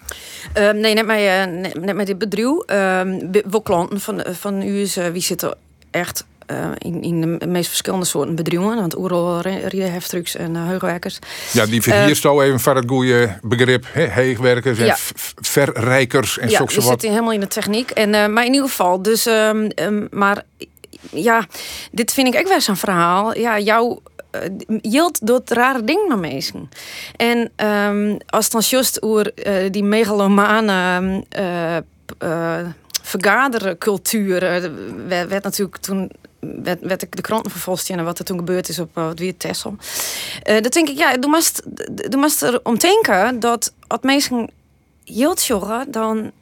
Ehm, 0.52 0.76
nee, 0.80 0.94
net 0.94 1.06
met, 1.06 1.18
eh, 1.18 1.44
net, 1.44 1.80
net 1.84 1.94
met 1.96 2.06
dit 2.06 2.18
bedrijf. 2.18 2.58
Ehm 2.66 3.18
wel 3.50 3.62
klanten 3.62 4.00
van, 4.00 4.24
van 4.32 4.62
u 4.62 4.86
wie 5.12 5.22
zitten 5.22 5.56
echt 5.90 6.24
in, 6.78 7.02
in 7.02 7.38
de 7.38 7.46
meest 7.46 7.68
verschillende 7.68 8.04
soorten 8.06 8.34
bedrijven. 8.34 8.74
Want 8.76 8.98
Oerol, 8.98 9.40
Riedenheftrucks 9.40 10.36
en 10.36 10.54
uh, 10.54 10.66
Heugwerkers. 10.66 11.18
Ja, 11.52 11.66
die 11.66 11.82
verhierst 11.82 12.24
uh, 12.24 12.32
even 12.44 12.60
voor 12.60 12.74
het 12.76 12.84
goede 12.88 13.38
begrip. 13.42 13.84
Hè? 13.92 14.02
Heegwerkers 14.02 14.78
en 14.78 14.86
Ja. 14.86 14.96
verrijkers 15.40 16.38
en 16.38 16.48
ja, 16.48 16.56
zo 16.58 16.64
we 16.64 16.74
wat. 16.74 16.84
zitten 16.84 17.08
helemaal 17.10 17.32
in 17.32 17.40
de 17.40 17.46
techniek. 17.48 17.90
En, 17.90 18.32
maar 18.32 18.44
in 18.44 18.52
ieder 18.52 18.68
geval, 18.68 19.02
dus, 19.02 19.26
ehm, 19.26 19.64
ehm, 19.74 20.06
maar 20.10 20.42
ja, 21.10 21.46
dit 21.92 22.12
vind 22.12 22.34
ik 22.34 22.40
ook 22.40 22.48
wel 22.48 22.60
zo'n 22.60 22.76
verhaal. 22.76 23.38
Ja, 23.38 23.58
jouw 23.58 24.02
eh, 24.30 24.40
Jilt 24.80 25.26
doet 25.26 25.50
rare 25.50 25.84
dingen 25.84 26.08
met 26.08 26.32
mensen. 26.32 26.68
En 27.16 27.52
ehm, 27.56 28.16
als 28.26 28.50
dan 28.50 28.62
juist 28.64 29.02
over 29.02 29.34
eh, 29.34 29.70
die 29.70 29.84
megalomane 29.84 31.24
eh, 31.28 31.76
eh, 32.18 32.66
vergadercultuur 33.02 34.42
eh, 34.42 34.70
werd, 35.06 35.42
natuurlijk 35.42 35.76
toen 35.76 36.10
werd, 36.62 36.80
werd 36.80 37.02
ik 37.02 37.16
de 37.16 37.22
kranten 37.22 37.50
vervolgd 37.50 37.90
en 37.90 38.04
wat 38.04 38.18
er 38.18 38.24
toen 38.24 38.38
gebeurd 38.38 38.68
is 38.68 38.78
op 38.78 38.98
uh, 38.98 39.04
wat 39.04 39.18
weer 39.18 39.36
Tessel. 39.36 39.76
Uh, 40.50 40.60
dat 40.60 40.72
denk 40.72 40.88
ik, 40.88 40.98
ja, 40.98 41.16
du 41.16 42.16
moest 42.16 42.42
er 42.42 42.60
om 42.62 42.78
denken 42.78 43.40
dat 43.40 43.72
als 43.86 44.00
mensen 44.02 44.50
Jilt 45.04 45.44
joggen, 45.44 45.90
dan 45.90 46.32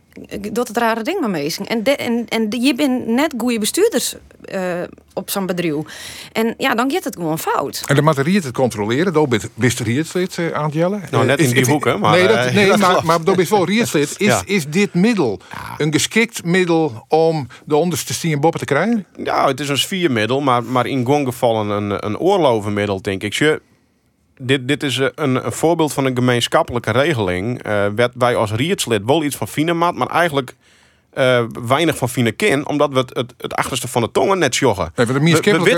dat 0.52 0.68
het 0.68 0.76
rare 0.76 1.02
ding 1.02 1.20
met 1.20 1.30
mensen. 1.30 1.66
En, 1.66 1.82
de, 1.82 1.96
en, 1.96 2.24
en 2.28 2.48
de, 2.48 2.60
je 2.60 2.74
bent 2.74 3.06
net 3.06 3.34
goede 3.38 3.58
bestuurders 3.58 4.14
uh, 4.54 4.82
op 5.12 5.30
zo'n 5.30 5.46
bedrijf. 5.46 5.74
En 6.32 6.54
ja, 6.58 6.74
dan 6.74 6.90
gaat 6.90 7.04
het 7.04 7.16
gewoon 7.16 7.38
fout. 7.38 7.82
En 7.86 7.94
de 7.94 8.02
materie 8.02 8.40
te 8.40 8.52
controleren, 8.52 9.28
bent 9.28 9.48
de 9.56 9.84
rietslid 9.84 10.36
uh, 10.36 10.52
aan 10.52 10.64
het 10.64 10.74
jellen. 10.74 11.02
Nou, 11.10 11.26
net 11.26 11.38
in 11.38 11.50
die 11.50 11.66
hoeken. 11.66 12.00
Maar, 12.00 12.10
nee, 12.12 12.26
dat, 12.26 12.52
nee 12.52 12.68
dat 12.76 12.78
maar, 12.78 13.04
maar 13.04 13.24
daar 13.24 13.34
bent 13.34 13.48
wel 13.48 13.64
rietslid. 13.64 14.14
Is, 14.18 14.26
Ja. 14.26 14.42
is 14.44 14.66
dit 14.68 14.94
middel 14.94 15.40
een 15.78 15.92
geschikt 15.92 16.44
middel 16.44 17.04
om 17.08 17.48
de 17.64 17.76
onderste 17.76 18.14
stien 18.14 18.40
boppen 18.40 18.60
te 18.60 18.66
krijgen? 18.66 19.06
Ja, 19.16 19.46
het 19.46 19.60
is 19.60 19.68
een 19.68 19.78
sfiermiddel, 19.78 20.40
maar, 20.40 20.64
maar 20.64 20.86
in 20.86 21.04
gong 21.06 21.26
gevallen 21.26 21.68
een, 21.68 22.06
een 22.06 22.18
oorlovenmiddel, 22.18 23.02
denk 23.02 23.22
ik. 23.22 23.32
Je, 23.32 23.60
dit, 24.38 24.68
dit 24.68 24.82
is 24.82 24.96
een, 24.96 25.44
een 25.44 25.52
voorbeeld 25.52 25.92
van 25.92 26.04
een 26.04 26.14
gemeenschappelijke 26.14 26.90
regeling. 26.90 27.66
Uh, 27.66 27.86
werd 27.94 28.12
wij 28.14 28.36
als 28.36 28.52
rietslid 28.52 29.04
wel 29.04 29.24
iets 29.24 29.36
van 29.36 29.48
Finemat, 29.48 29.94
maar 29.94 30.08
eigenlijk 30.08 30.54
uh, 31.18 31.42
weinig 31.66 31.96
van 31.96 32.08
fine 32.08 32.32
kin, 32.32 32.68
omdat 32.68 32.92
we 32.92 32.98
het, 32.98 33.16
het, 33.16 33.34
het 33.38 33.54
achterste 33.54 33.88
van 33.88 34.02
de 34.02 34.10
tongen 34.12 34.38
net 34.38 34.56
joggen. 34.56 34.92
Nee, 34.94 35.06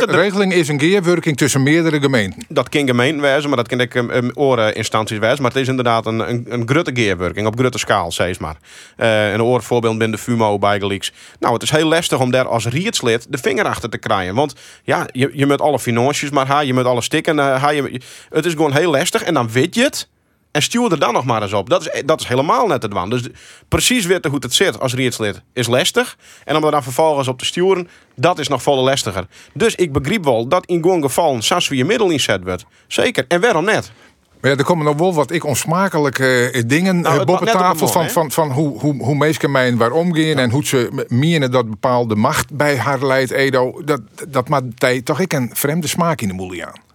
de 0.07 0.23
regeling 0.23 0.53
is 0.53 0.69
een 0.69 0.81
geerwerking 0.81 1.37
tussen 1.37 1.63
meerdere 1.63 2.01
gemeenten. 2.01 2.45
Dat 2.49 2.69
kan 2.69 2.87
gemeen 2.87 3.21
wezen, 3.21 3.49
maar 3.49 3.57
dat 3.57 3.69
kan 3.69 3.81
ook 3.81 3.95
um, 3.95 4.31
oreninstanties 4.35 5.19
wezen. 5.19 5.43
Maar 5.43 5.51
het 5.51 5.61
is 5.61 5.69
inderdaad 5.69 6.07
een, 6.07 6.29
een, 6.29 6.47
een 6.49 6.69
grutte 6.69 6.91
geerwerking 6.95 7.47
op 7.47 7.59
grutte 7.59 7.79
schaal, 7.79 8.13
zeg 8.13 8.39
maar. 8.41 8.57
Uh, 8.97 9.33
een 9.33 9.43
oorvoorbeeld 9.43 9.99
ben 9.99 10.11
de 10.11 10.19
FUMO 10.19 10.59
bij 10.59 10.79
Gelieks. 10.79 11.13
Nou, 11.41 11.53
het 11.53 11.63
is 11.63 11.71
heel 11.71 11.89
lastig 11.89 12.21
om 12.21 12.31
daar 12.31 12.49
als 12.49 12.67
rietslid 12.67 13.27
de 13.29 13.39
vinger 13.39 13.65
achter 13.65 13.91
te 13.91 13.99
krijgen. 13.99 14.35
Want 14.35 14.55
ja, 14.85 15.07
je, 15.13 15.31
je 15.33 15.47
moet 15.47 15.61
alle 15.61 15.79
financiën 15.79 16.29
maar 16.33 16.47
ha, 16.47 16.61
je 16.61 16.75
moet 16.75 16.85
alle 16.85 17.03
stikken 17.03 17.39
ha, 17.39 17.71
je, 17.71 18.01
het 18.29 18.45
is 18.45 18.53
gewoon 18.53 18.73
heel 18.73 18.91
lastig. 18.91 19.23
En 19.23 19.35
dan 19.35 19.51
weet 19.51 19.75
je 19.75 19.83
het. 19.83 20.09
En 20.57 20.63
stuur 20.63 20.93
er 20.93 20.99
dan 20.99 21.13
nog 21.13 21.25
maar 21.25 21.43
eens 21.43 21.53
op. 21.53 21.71
Dat 21.71 21.81
is, 21.81 22.03
dat 22.05 22.21
is 22.21 22.27
helemaal 22.27 22.67
net 22.67 22.83
het 22.83 22.93
wan. 22.93 23.11
Dus 23.11 23.23
precies 23.69 24.07
weten 24.07 24.31
hoe 24.31 24.41
het 24.43 24.55
zit 24.55 24.81
als 24.81 24.95
rietslid 24.95 25.43
is 25.53 25.67
lastig. 25.67 26.17
En 26.45 26.57
om 26.57 26.65
er 26.65 26.71
dan 26.71 26.83
vervolgens 26.83 27.29
op 27.29 27.39
te 27.39 27.45
sturen, 27.45 27.89
dat 28.15 28.39
is 28.39 28.49
nog 28.49 28.63
volle 28.63 28.83
lastiger. 28.83 29.27
Dus 29.53 29.75
ik 29.75 29.93
begreep 29.93 30.25
wel 30.25 30.49
dat 30.49 30.67
in 30.67 30.83
gewoon 30.83 31.03
geval 31.03 31.43
Sas 31.43 31.69
je 31.69 31.85
middel 31.85 32.11
inzet 32.11 32.43
wordt. 32.45 32.65
Zeker. 32.87 33.25
En 33.29 33.41
waarom 33.41 33.65
net? 33.65 33.93
Maar 34.41 34.51
ja, 34.51 34.57
er 34.57 34.65
komen 34.65 34.85
nog 34.85 34.97
wel 34.99 35.15
wat 35.15 35.31
ik 35.31 35.45
onsmakelijke 35.45 36.51
eh, 36.51 36.63
dingen 36.67 37.01
Nou, 37.01 37.21
eh, 37.21 37.35
op 37.35 37.45
tafel 37.45 37.89
van, 37.89 38.11
van, 38.11 38.31
van 38.31 38.51
hoe, 38.51 38.79
hoe, 38.79 39.03
hoe 39.03 39.15
mensen 39.15 39.51
mij 39.51 39.69
en 39.69 39.77
waar 39.77 39.93
omgaan 39.93 40.39
en 40.39 40.51
hoe 40.51 40.65
ze 40.65 41.05
menen 41.09 41.51
dat 41.51 41.71
bepaalde 41.71 42.15
macht 42.15 42.55
bij 42.55 42.79
haar 42.79 43.07
leidt, 43.07 43.31
Edo. 43.31 43.83
Dat, 43.85 44.01
dat 44.29 44.49
maakt 44.49 45.05
toch 45.05 45.21
ik 45.21 45.33
een 45.33 45.51
vreemde 45.53 45.87
smaak 45.87 46.21
in 46.21 46.29
de 46.29 46.35
moelie 46.35 46.65
aan. 46.67 46.86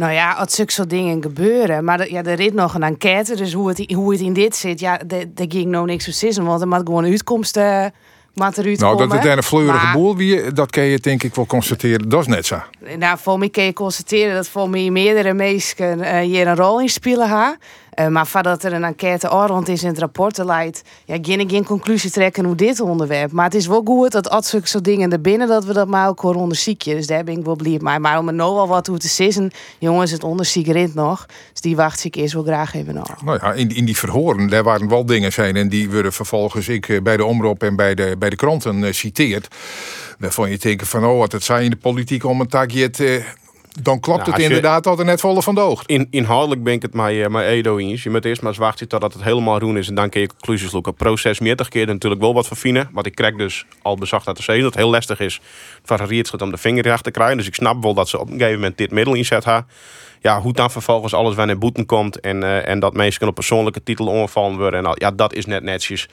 Nou 0.00 0.12
ja, 0.12 0.32
als 0.32 0.54
zulke 0.54 0.72
soort 0.72 0.90
dingen 0.90 1.22
gebeuren. 1.22 1.84
Maar 1.84 1.98
de- 1.98 2.12
ja, 2.12 2.24
er 2.24 2.40
is 2.40 2.52
nog 2.52 2.74
een 2.74 2.82
enquête, 2.82 3.36
dus 3.36 3.52
hoe 3.52 3.68
het, 3.68 3.92
hoe 3.92 4.12
het 4.12 4.20
in 4.20 4.32
dit 4.32 4.56
zit, 4.56 4.80
ja, 4.80 5.00
daar 5.06 5.24
ging 5.48 5.66
nou 5.70 5.86
niks 5.86 6.04
zitten, 6.04 6.44
want 6.44 6.60
er 6.60 6.68
moet 6.68 6.76
gewoon 6.78 7.04
een 7.04 7.10
uitkomst 7.10 7.56
uh, 7.56 7.62
eruit 8.34 8.78
Nou, 8.80 8.96
dat 8.96 9.12
het 9.12 9.24
een 9.24 9.42
fleurige 9.42 9.84
Maar- 9.84 9.92
boel 9.94 10.16
wie, 10.16 10.52
dat 10.52 10.70
kan 10.70 10.82
je 10.82 10.98
denk 10.98 11.22
ik 11.22 11.34
wel 11.34 11.46
constateren. 11.46 12.08
Dat 12.08 12.20
is 12.20 12.26
net 12.26 12.46
zo. 12.46 12.56
Nou, 12.98 13.18
voor 13.18 13.38
mij 13.38 13.48
kun 13.50 13.62
je 13.64 13.72
constateren 13.72 14.34
dat 14.34 14.48
voor 14.48 14.70
mij 14.70 14.90
meerdere 14.90 15.32
mensen 15.34 16.00
eh, 16.00 16.18
hier 16.20 16.46
een 16.46 16.56
rol 16.56 16.80
in 16.80 16.88
spelen 16.88 17.28
gaan. 17.28 17.56
Eh, 17.90 18.06
maar 18.06 18.26
voordat 18.26 18.64
er 18.64 18.72
een 18.72 18.84
enquête 18.84 19.26
rond 19.26 19.68
is 19.68 19.82
in 19.82 19.88
het 19.88 19.98
rapport 19.98 20.38
leidt, 20.38 20.82
ja, 21.04 21.18
geen 21.22 21.40
ik 21.40 21.50
geen 21.50 21.64
conclusie 21.64 22.10
trekken 22.10 22.44
hoe 22.44 22.54
dit 22.54 22.80
onderwerp. 22.80 23.32
Maar 23.32 23.44
het 23.44 23.54
is 23.54 23.66
wel 23.66 23.82
goed 23.84 24.12
dat 24.12 24.30
als 24.30 24.48
zulke 24.48 24.68
soort 24.68 24.84
dingen 24.84 25.12
er 25.12 25.20
binnen 25.20 25.48
dat 25.48 25.64
we 25.64 25.72
dat 25.72 25.88
maar 25.88 26.08
ook 26.08 26.20
gewoon 26.20 26.36
onderzoeken. 26.36 26.96
Dus 26.96 27.06
daar 27.06 27.24
ben 27.24 27.38
ik 27.38 27.44
wel 27.44 27.56
blij 27.56 27.78
mee. 27.80 27.98
Maar 27.98 28.18
om 28.18 28.28
er 28.28 28.34
nou 28.34 28.58
al 28.58 28.68
wat 28.68 28.86
hoe 28.86 28.98
te 28.98 29.08
zeggen, 29.08 29.50
jongens, 29.78 30.10
het 30.10 30.24
onderzoek 30.24 30.66
rint 30.66 30.94
nog. 30.94 31.26
Dus 31.52 31.60
die 31.60 31.76
wacht 31.76 32.04
ik 32.04 32.14
eerst 32.14 32.34
wel 32.34 32.42
graag 32.42 32.74
even 32.74 32.94
nog. 32.94 33.24
Nou 33.24 33.38
ja, 33.42 33.52
in, 33.52 33.68
in 33.68 33.84
die 33.84 33.96
verhoren, 33.96 34.48
daar 34.48 34.62
waren 34.62 34.88
wel 34.88 35.06
dingen 35.06 35.32
zijn 35.32 35.56
en 35.56 35.68
die 35.68 35.90
worden 35.90 36.12
vervolgens 36.12 36.68
ik 36.68 36.88
eh, 36.88 37.02
bij 37.02 37.16
de 37.16 37.24
omroep 37.24 37.62
en 37.62 37.76
bij 37.76 37.94
de, 37.94 38.16
bij 38.18 38.30
de 38.30 38.36
kranten 38.36 38.84
eh, 38.84 38.92
citeerd. 38.92 39.48
Waarvan 40.18 40.50
je 40.50 40.58
denkt 40.58 40.88
van, 40.88 41.04
oh, 41.04 41.18
wat 41.18 41.32
het 41.32 41.44
zijn 41.44 41.64
in 41.64 41.70
de 41.70 41.76
politiek 41.76 42.24
om 42.24 42.40
een 42.40 42.48
eh, 43.00 43.24
dan 43.82 44.00
klopt 44.00 44.18
Nou, 44.18 44.30
het 44.30 44.40
inderdaad 44.40 44.84
dat 44.84 44.98
er 44.98 45.04
net 45.04 45.20
volle 45.20 45.42
van 45.42 45.54
de 45.54 45.60
oog. 45.60 45.82
In, 45.86 46.06
inhoudelijk 46.10 46.62
ben 46.62 46.72
ik 46.72 46.82
het 46.82 46.94
met, 46.94 47.12
uh, 47.12 47.26
met 47.26 47.44
Edo 47.44 47.78
eens. 47.78 48.02
Je 48.02 48.10
moet 48.10 48.24
eerst 48.24 48.42
maar 48.42 48.50
eens 48.50 48.60
wachten 48.60 48.88
totdat 48.88 49.12
het 49.12 49.22
helemaal 49.22 49.58
roen 49.58 49.76
is. 49.76 49.88
En 49.88 49.94
dan 49.94 50.08
kun 50.08 50.20
je 50.20 50.26
conclusies 50.26 50.72
loeken. 50.72 50.94
Proces 50.94 51.40
meertig 51.40 51.68
keer 51.68 51.86
natuurlijk 51.86 52.20
wel 52.20 52.34
wat 52.34 52.46
verfijnen. 52.46 52.88
Wat 52.92 53.06
ik 53.06 53.14
krijg 53.14 53.36
dus 53.36 53.66
al 53.82 53.96
bezacht 53.96 54.26
uit 54.26 54.36
de 54.36 54.42
zee. 54.42 54.56
Dat 54.56 54.66
het 54.66 54.74
heel 54.74 54.90
lastig 54.90 55.20
is 55.20 55.40
een 55.84 56.06
rietschut 56.06 56.42
om 56.42 56.50
de 56.50 56.56
vinger 56.56 56.86
erachter 56.86 57.12
te 57.12 57.18
krijgen. 57.18 57.36
Dus 57.36 57.46
ik 57.46 57.54
snap 57.54 57.82
wel 57.82 57.94
dat 57.94 58.08
ze 58.08 58.18
op 58.18 58.26
een 58.26 58.32
gegeven 58.32 58.54
moment 58.54 58.78
dit 58.78 58.90
middel 58.90 59.14
inzet 59.14 59.44
hebben. 59.44 59.66
Ja, 60.20 60.40
hoe 60.40 60.52
dan 60.52 60.70
vervolgens 60.70 61.14
alles 61.14 61.34
wanneer 61.34 61.58
boeten 61.58 61.86
komt. 61.86 62.20
En, 62.20 62.42
eh, 62.42 62.68
en 62.68 62.80
dat 62.80 62.94
mensen 62.94 63.28
op 63.28 63.34
persoonlijke 63.34 63.82
titel 63.82 64.06
ongevallen 64.06 64.58
worden. 64.58 64.80
En 64.80 64.86
al, 64.86 64.94
ja, 64.98 65.10
dat 65.10 65.34
is 65.34 65.46
net 65.46 65.62
netjes. 65.62 66.08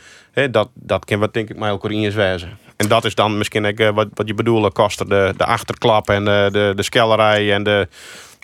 Dat, 0.51 0.69
dat 0.73 1.05
kan 1.05 1.19
wat 1.19 1.33
denk 1.33 1.49
ik 1.49 1.57
mij 1.57 1.71
ook 1.71 1.89
eens 1.89 2.15
wezen. 2.15 2.57
En 2.77 2.87
dat 2.87 3.05
is 3.05 3.15
dan 3.15 3.37
misschien 3.37 3.65
eh, 3.65 3.89
wat, 3.89 4.07
wat 4.13 4.27
je 4.27 4.33
bedoelde, 4.33 4.71
kosten. 4.71 5.09
De, 5.09 5.33
de 5.37 5.45
achterklap 5.45 6.09
en 6.09 6.25
de, 6.25 6.49
de, 6.51 6.73
de 6.75 6.83
skellerij 6.83 7.53
en 7.53 7.63
de... 7.63 7.87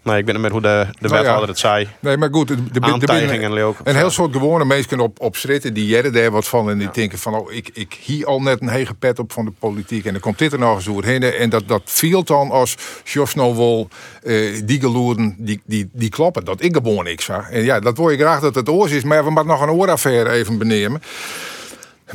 Nee, 0.03 0.17
ik 0.17 0.25
weet 0.25 0.33
niet 0.33 0.43
meer 0.43 0.51
hoe 0.51 0.61
de, 0.61 0.87
de 0.99 1.07
Nou 1.07 1.23
ja. 1.23 1.45
het 1.45 1.59
zei. 1.59 1.87
Nee, 1.99 2.17
maar 2.17 2.29
goed, 2.31 2.49
er 2.49 2.55
binnen 2.55 2.91
Aantijgingen 2.91 3.53
leuk. 3.53 3.75
een 3.83 3.95
heel 3.95 4.09
soort 4.09 4.33
gewone 4.33 4.65
mensen 4.65 4.99
op, 4.99 5.19
op 5.19 5.35
stritten 5.35 5.73
die 5.73 5.85
jaren 5.85 6.13
daar 6.13 6.31
wat 6.31 6.47
van 6.47 6.69
en 6.69 6.77
die 6.77 6.89
denken 6.91 7.17
van, 7.17 7.35
oh, 7.35 7.51
ik, 7.51 7.69
ik 7.73 7.97
hier 8.01 8.25
al 8.25 8.41
net 8.41 8.61
een 8.61 8.69
hege 8.69 8.93
pet 8.93 9.19
op 9.19 9.31
van 9.31 9.45
de 9.45 9.51
politiek 9.59 10.05
en 10.05 10.11
dan 10.11 10.21
komt 10.21 10.37
dit 10.37 10.53
er 10.53 10.59
nog 10.59 10.75
eens 10.75 10.85
doorheen 10.85 11.23
en 11.23 11.49
dat, 11.49 11.67
dat 11.67 11.81
viel 11.85 12.23
dan 12.23 12.51
als 12.51 12.75
Jos 13.03 13.33
wel 13.33 13.87
eh, 14.23 14.61
die 14.65 14.79
geloeren, 14.79 15.35
die, 15.37 15.61
die, 15.65 15.89
die 15.93 16.09
kloppen, 16.09 16.45
dat 16.45 16.63
ik 16.63 16.75
gewoon 16.75 17.03
niks 17.03 17.25
zag. 17.25 17.49
En 17.49 17.63
ja, 17.63 17.79
dat 17.79 17.97
wil 17.97 18.09
je 18.09 18.17
graag 18.17 18.39
dat 18.39 18.55
het 18.55 18.69
oors 18.69 18.91
is, 18.91 19.03
maar 19.03 19.23
we 19.23 19.29
moeten 19.29 19.51
nog 19.51 19.61
een 19.61 19.69
ooraffaire 19.69 20.29
even 20.29 20.57
benemen. 20.57 21.01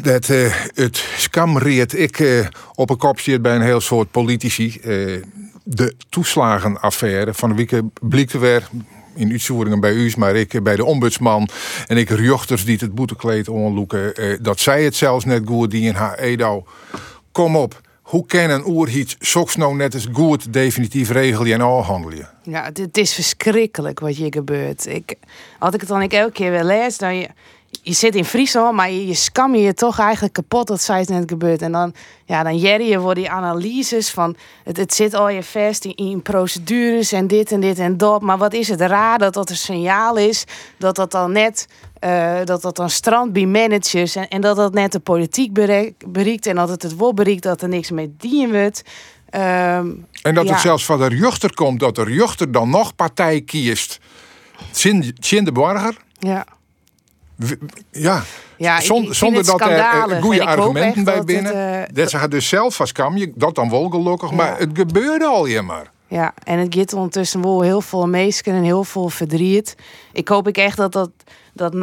Dat 0.03 0.29
eh, 0.29 0.55
het 0.75 1.05
skamreert 1.17 1.99
ik 1.99 2.21
eh, 2.21 2.47
op 2.75 2.91
een 2.91 2.97
kop 2.97 3.21
zit 3.21 3.43
bij 3.43 3.55
een 3.55 3.63
heel 3.63 3.81
soort 3.81 4.11
politici. 4.11 4.79
eh, 4.83 5.23
de 5.65 5.95
toeslagenaffaire 6.09 7.35
van 7.35 7.49
de 7.49 7.55
week 7.55 7.83
blikte 8.01 8.39
weer 8.39 8.69
in 9.15 9.31
uitvoeringen 9.31 9.81
bij 9.81 9.93
u, 9.93 10.13
maar 10.17 10.37
ik 10.37 10.63
bij 10.63 10.77
de 10.77 10.85
ombudsman 10.85 11.49
en 11.87 11.97
ik 11.97 12.11
rjochters 12.11 12.65
die 12.65 12.77
het 12.81 12.95
boetekleed 12.95 13.49
onloeken. 13.49 14.15
dat 14.43 14.61
zij 14.61 14.85
het 14.85 14.95
zelfs 14.97 15.25
net 15.25 15.43
goed 15.45 15.71
die 15.71 15.83
in 15.83 15.95
haar 15.95 16.19
Edo. 16.19 16.67
Kom 17.33 17.57
op, 17.57 17.81
hoe 18.03 18.27
kan 18.27 18.51
een 18.51 18.67
oerhiet 18.67 19.17
soks 19.19 19.57
nou 19.57 19.77
net 19.77 19.95
eens 19.95 20.09
goed 20.13 20.53
definitief 20.53 21.11
regelen 21.11 21.53
en 21.53 21.61
afhandelen? 21.61 22.29
Ja, 22.43 22.71
het 22.73 22.99
is 22.99 23.15
verschrikkelijk 23.15 24.01
wat 24.01 24.15
hier 24.15 24.33
gebeurt. 24.33 24.87
Ik, 24.87 25.15
als 25.59 25.75
ik 25.75 25.81
het 25.81 25.89
dan 25.89 26.03
ik 26.03 26.13
elke 26.13 26.33
keer 26.33 26.51
weer 26.51 26.65
lees, 26.65 26.99
dan 26.99 27.17
je, 27.17 27.29
je 27.89 27.95
zit 27.95 28.15
in 28.15 28.25
Friesland, 28.25 28.77
maar 28.77 28.91
je, 28.91 29.07
je 29.07 29.15
skam 29.15 29.55
je 29.55 29.75
toch 29.75 29.99
eigenlijk 29.99 30.33
kapot 30.33 30.67
dat 30.67 30.81
zij 30.81 30.99
het 30.99 31.09
net 31.09 31.31
gebeurt. 31.31 31.63
En 31.63 31.73
dan, 31.73 31.95
ja, 32.25 32.43
dan 32.43 32.57
jerry 32.57 32.91
je 32.91 33.01
voor 33.01 33.15
die 33.15 33.31
analyses 33.31 34.11
van 34.11 34.37
het, 34.65 34.77
het 34.77 34.95
zit 34.95 35.15
al 35.15 35.29
je 35.29 35.43
vast 35.43 35.85
in, 35.85 35.95
in 35.95 36.23
procedures 36.23 37.13
en 37.13 37.27
dit 37.27 37.53
en 37.53 37.61
dit 37.61 37.79
en 37.79 37.97
dat. 37.97 38.23
Maar 38.23 38.39
wat 38.39 38.53
is 38.53 38.69
het 38.69 38.81
raar 38.81 39.19
dat 39.19 39.35
dat 39.35 39.51
een 39.51 39.57
signaal 39.57 40.17
is 40.17 40.45
dat 40.79 40.97
dat 40.97 41.11
dan 41.11 41.33
net 41.33 41.67
eh, 42.01 42.37
dat 42.45 42.63
dat 42.63 42.77
dan 42.77 42.91
strandt 42.91 43.33
bij 43.33 43.47
managers 43.47 44.17
en, 44.17 44.29
en 44.29 44.41
dat 44.41 44.57
dat 44.57 44.75
net 44.75 44.93
de 44.93 45.01
politiek 45.01 45.53
bereik- 45.53 46.05
bereikt 46.07 46.47
en 46.47 46.57
dat 46.57 46.69
het 46.69 46.83
het 46.83 46.97
wel 46.97 47.15
bereikt 47.15 47.43
dat 47.43 47.63
er 47.63 47.69
niks 47.69 47.91
mee 47.91 48.15
dienen 48.19 48.61
wordt. 48.61 48.83
Ehm, 49.31 49.91
En 50.23 50.35
dat 50.35 50.45
Ja. 50.47 50.53
het 50.53 50.61
zelfs 50.61 50.85
van 50.85 50.99
de 50.99 51.09
rjochter 51.09 51.55
komt, 51.55 51.81
dat 51.81 51.95
de 51.95 52.05
rjochter 52.05 52.53
dan 52.53 52.71
nog 52.71 52.95
partij 52.95 53.41
kiest. 53.41 53.99
Zin 55.21 55.45
de 55.45 55.53
Borger. 55.53 55.97
ja. 56.19 56.45
Ja, 57.91 58.23
Ja, 58.57 58.77
ik- 58.79 58.85
Zon- 58.85 58.97
ik 58.99 59.03
vind 59.05 59.17
zonder 59.17 59.39
het 59.39 59.47
dat 59.47 59.61
er 59.61 59.77
eh, 59.79 60.23
goede 60.23 60.45
argumenten 60.45 61.05
bij 61.05 61.15
dat 61.17 61.27
binnen. 61.27 61.57
het, 61.81 61.89
eh, 61.89 61.95
dat 61.95 62.11
ze 62.11 62.19
gaat 62.19 62.31
dus 62.31 62.49
zelf 62.49 62.75
van 62.75 62.87
skam 62.87 63.17
je, 63.17 63.33
dat 63.35 63.55
dan 63.55 63.71
wel 63.71 63.89
gelukkig, 63.89 64.31
Ja. 64.31 64.37
maar 64.37 64.59
het 64.59 64.71
gebeurde 64.75 65.25
al 65.25 65.47
je 65.47 65.63
maar. 65.63 65.91
Ja, 66.11 66.33
en 66.45 66.59
het 66.59 66.75
gaat 66.75 66.93
ondertussen 66.93 67.43
wel 67.43 67.61
heel 67.63 67.81
veel 67.81 68.07
mensen 68.09 68.45
en 68.53 68.63
heel 68.63 68.85
veel 68.85 69.09
verdriet. 69.09 69.75
Ik 70.13 70.29
hoop 70.29 70.49
ik 70.49 70.57
echt 70.57 70.77
dat 70.77 70.93
dat, 70.93 71.11
dat 71.53 71.75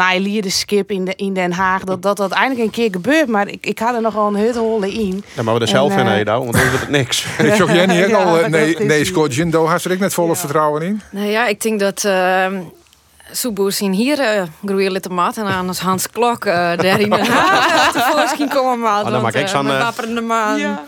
skip 0.49 0.91
in, 0.91 1.05
de, 1.05 1.13
in 1.15 1.33
Den 1.33 1.51
Haag, 1.51 1.83
dat, 1.83 2.01
dat 2.01 2.17
dat 2.17 2.31
eindelijk 2.31 2.65
een 2.65 2.71
keer 2.71 2.89
gebeurt. 2.91 3.27
Maar 3.27 3.47
ik, 3.47 3.65
ik 3.65 3.79
had 3.79 3.95
er 3.95 4.01
nogal 4.01 4.27
een 4.27 4.35
hut 4.35 4.55
holen 4.55 4.91
in. 4.91 5.23
Ja, 5.35 5.43
maar 5.43 5.53
we 5.53 5.59
er 5.59 5.67
zelf 5.67 5.93
En, 5.95 5.99
in, 6.07 6.11
Edo, 6.13 6.39
want 6.39 6.51
dan 6.53 6.61
wordt 6.61 6.79
het 6.79 6.89
niks. 6.89 7.25
Ik 7.37 7.53
zag 7.53 7.73
jij 7.73 7.85
niet 8.05 8.13
al, 8.15 8.49
nee, 8.49 8.75
is 8.75 8.85
nee. 8.85 9.05
Scott 9.05 9.35
Jindo, 9.35 9.65
had 9.65 9.83
er 9.83 9.91
ik 9.91 9.99
net 9.99 10.13
volle 10.13 10.35
vertrouwen 10.35 10.81
in. 10.81 11.01
Nou 11.11 11.27
ja, 11.27 11.47
ik 11.47 11.61
denk 11.61 11.79
dat 11.79 12.03
uh, 12.03 12.47
Soeboers 13.31 13.81
in 13.81 13.91
hier 13.91 14.19
uh, 14.19 14.43
groeien 14.65 14.91
litte 14.91 15.09
mat 15.09 15.37
en 15.37 15.45
aan 15.45 15.67
als 15.67 15.79
Hans 15.79 16.09
Klok 16.09 16.45
uh, 16.45 16.53
daar 16.53 16.99
in 16.99 17.09
Den 17.09 17.25
Haag 17.31 17.91
tevoorschijn 17.91 18.49
komen. 18.49 18.79
Maar, 18.79 19.03
dan 19.03 19.21
maak 19.21 19.33
ik 19.33 19.47
zo'n, 19.47 19.69
eh, 19.69 19.79
wapperende 19.79 20.21
maan. 20.21 20.59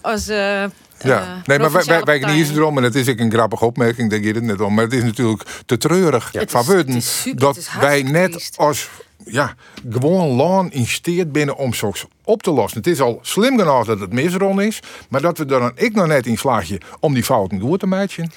Als, 0.00 0.28
uh, 0.28 0.64
Ja, 0.98 1.42
nee, 1.44 1.58
maar 1.58 1.72
wij, 1.72 1.84
wij, 1.84 2.02
wij 2.02 2.18
kniezen 2.18 2.56
erom 2.56 2.76
en 2.76 2.82
het 2.82 2.94
is 2.94 3.08
ook 3.08 3.18
een 3.18 3.30
grappige 3.30 3.64
opmerking, 3.64 4.10
daar 4.10 4.20
gaat 4.20 4.34
het 4.34 4.44
net 4.44 4.60
om. 4.60 4.74
Maar 4.74 4.84
het 4.84 4.92
is 4.92 5.02
natuurlijk 5.02 5.42
te 5.66 5.76
treurig 5.76 6.32
Het 6.32 6.50
van 6.50 7.02
dat 7.34 7.70
wij 7.80 8.02
net 8.02 8.52
als 8.56 8.88
ja, 9.24 9.54
gewoon 9.90 10.28
laan 10.28 10.70
in 10.72 10.86
binnen 11.32 11.56
om 11.56 11.74
zoiets 11.74 12.04
op 12.24 12.42
te 12.42 12.50
lossen. 12.50 12.78
Het 12.78 12.86
is 12.86 13.00
al 13.00 13.18
slim 13.22 13.58
genoeg 13.58 13.86
dat 13.86 14.00
het 14.00 14.12
misron 14.12 14.60
is, 14.60 14.80
maar 15.08 15.20
dat 15.20 15.38
we 15.38 15.44
er 15.44 15.60
dan 15.60 15.72
ik 15.74 15.94
nog 15.94 16.06
net 16.06 16.26
in 16.26 16.38
slaagje 16.38 16.80
om 17.00 17.14
die 17.14 17.24
fouten 17.24 17.60
goed 17.60 17.80
te 17.80 17.86
maken. 17.86 18.32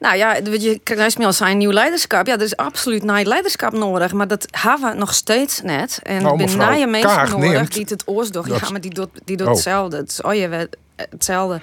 Nou 0.00 0.16
ja, 0.16 0.34
je 0.34 0.80
krijgt 0.82 1.18
me 1.18 1.24
al 1.24 1.32
zijn 1.32 1.58
nieuw 1.58 1.70
leiderschap. 1.72 2.26
Ja, 2.26 2.34
er 2.34 2.40
is 2.42 2.56
absoluut 2.56 3.02
nieuw 3.02 3.24
leiderschap 3.24 3.72
nodig. 3.72 4.12
Maar 4.12 4.28
dat 4.28 4.46
hebben 4.50 4.90
we 4.90 4.96
nog 4.98 5.14
steeds 5.14 5.60
net. 5.62 6.00
En 6.02 6.22
Nou, 6.22 6.36
mevrouw 6.36 6.72
nieuwe 6.74 6.90
mensen 6.90 7.10
nodig 7.10 7.38
neemt 7.38 7.72
die 7.74 7.86
het 7.88 8.02
oors 8.06 8.30
doen. 8.30 8.48
dat- 8.48 8.60
Ja, 8.60 8.70
maar 8.70 8.80
die 8.80 8.94
doet, 8.94 9.08
die 9.24 9.36
doet 9.36 9.46
Oh. 9.46 9.52
hetzelfde. 9.52 9.96
Het 9.96 10.10
is 10.10 10.22
oh, 10.22 10.34
je 10.34 10.48
weet, 10.48 10.76
hetzelfde. 10.96 11.60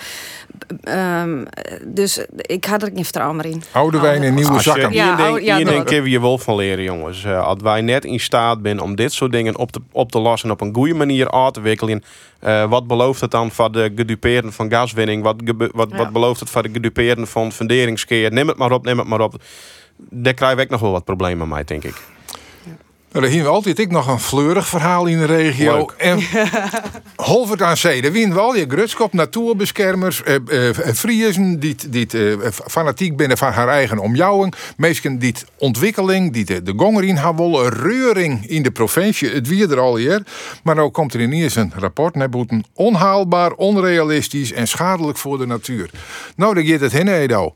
Ehm, 0.83 1.45
dus 1.85 2.25
ik 2.35 2.65
had 2.65 2.81
er 2.81 2.91
geen 2.93 3.03
vertrouwen 3.03 3.37
meer 3.37 3.45
in. 3.45 3.63
Oude 3.71 3.99
wijn 3.99 4.23
in 4.23 4.33
nieuwe 4.33 4.51
Als 4.51 4.63
je 4.63 4.69
zakken. 4.69 4.91
Ja, 4.91 5.15
ding, 5.15 5.29
oh, 5.35 5.41
ja, 5.41 5.57
we 6.03 6.09
je 6.09 6.21
wel 6.21 6.37
van 6.37 6.55
leren, 6.55 6.83
jongens. 6.83 7.23
Eh, 7.23 7.43
als 7.45 7.61
wij 7.61 7.81
net 7.81 8.05
in 8.05 8.19
staat 8.19 8.59
zijn 8.63 8.79
om 8.79 8.95
dit 8.95 9.13
soort 9.13 9.31
dingen 9.31 9.57
op 9.57 9.71
te, 9.71 9.79
op 9.91 10.11
te 10.11 10.19
lossen 10.19 10.51
op 10.51 10.61
een 10.61 10.73
goede 10.73 10.93
manier 10.93 11.31
aan 11.31 11.51
te 11.51 11.61
wikkelen. 11.61 12.03
eh, 12.39 12.69
wat 12.69 12.87
belooft 12.87 13.21
het 13.21 13.31
dan 13.31 13.51
voor 13.51 13.71
de 13.71 13.91
gedupeerden 13.95 14.53
van 14.53 14.71
gaswinning? 14.71 15.23
Wat, 15.23 15.35
wat, 15.71 15.89
Ja. 15.89 15.97
wat 15.97 16.11
belooft 16.11 16.39
het 16.39 16.49
voor 16.49 16.63
de 16.63 16.69
gedupeerden 16.73 17.27
van 17.27 17.51
funderingskeer? 17.51 18.31
Neem 18.31 18.47
het 18.47 18.57
maar 18.57 18.71
op, 18.71 18.85
neem 18.85 18.97
het 18.97 19.07
maar 19.07 19.21
op. 19.21 19.35
Daar 19.97 20.33
krijg 20.33 20.57
ik 20.57 20.69
nog 20.69 20.79
wel 20.81 20.91
wat 20.91 21.03
problemen 21.03 21.47
mee, 21.47 21.63
denk 21.63 21.83
ik. 21.83 22.01
Nou, 23.11 23.23
daar 23.23 23.33
hebben 23.33 23.51
we 23.51 23.55
altijd 23.55 23.79
ik 23.79 23.91
nog 23.91 24.07
een 24.07 24.19
fleurig 24.19 24.67
verhaal 24.67 25.05
in 25.05 25.17
de 25.17 25.25
regio. 25.25 25.77
Leuk. 25.77 25.91
En 25.97 26.19
Holvert 27.15 27.61
aan 27.61 27.77
zee, 27.77 28.01
daar 28.01 28.11
winnen 28.11 28.35
we 28.35 28.41
al 28.41 28.55
je 28.55 28.65
grutskop, 28.67 29.13
natuurbeschermers, 29.13 30.23
eh, 30.23 30.35
eh, 30.69 30.75
Friesen 30.75 31.59
die, 31.59 31.75
die 31.89 32.07
eh, 32.07 32.51
fanatiek 32.51 33.17
binnen 33.17 33.37
van 33.37 33.51
haar 33.51 33.67
eigen 33.67 33.99
omjouwing. 33.99 34.53
Mensen 34.77 35.19
die 35.19 35.35
ontwikkeling, 35.57 36.33
die 36.33 36.45
de, 36.45 36.63
de 36.63 36.73
gonger 36.77 37.03
in 37.03 37.15
haar 37.15 37.35
willen, 37.35 37.69
reuring 37.69 38.45
in 38.47 38.63
de 38.63 38.71
provincie. 38.71 39.29
Het 39.29 39.47
wie 39.47 39.67
er 39.67 39.79
al 39.79 39.95
hier. 39.95 40.23
Maar 40.63 40.75
nou 40.75 40.89
komt 40.89 41.13
er 41.13 41.21
ineens 41.21 41.55
een 41.55 41.73
rapport 41.75 42.15
naar 42.15 42.29
boeten. 42.29 42.63
Onhaalbaar, 42.73 43.51
onrealistisch 43.51 44.51
en 44.51 44.67
schadelijk 44.67 45.17
voor 45.17 45.37
de 45.37 45.45
natuur. 45.45 45.89
Nou, 46.35 46.53
daar 46.53 46.63
gaat 46.63 46.79
het 46.79 46.91
heen, 46.91 47.07
Edo. 47.07 47.53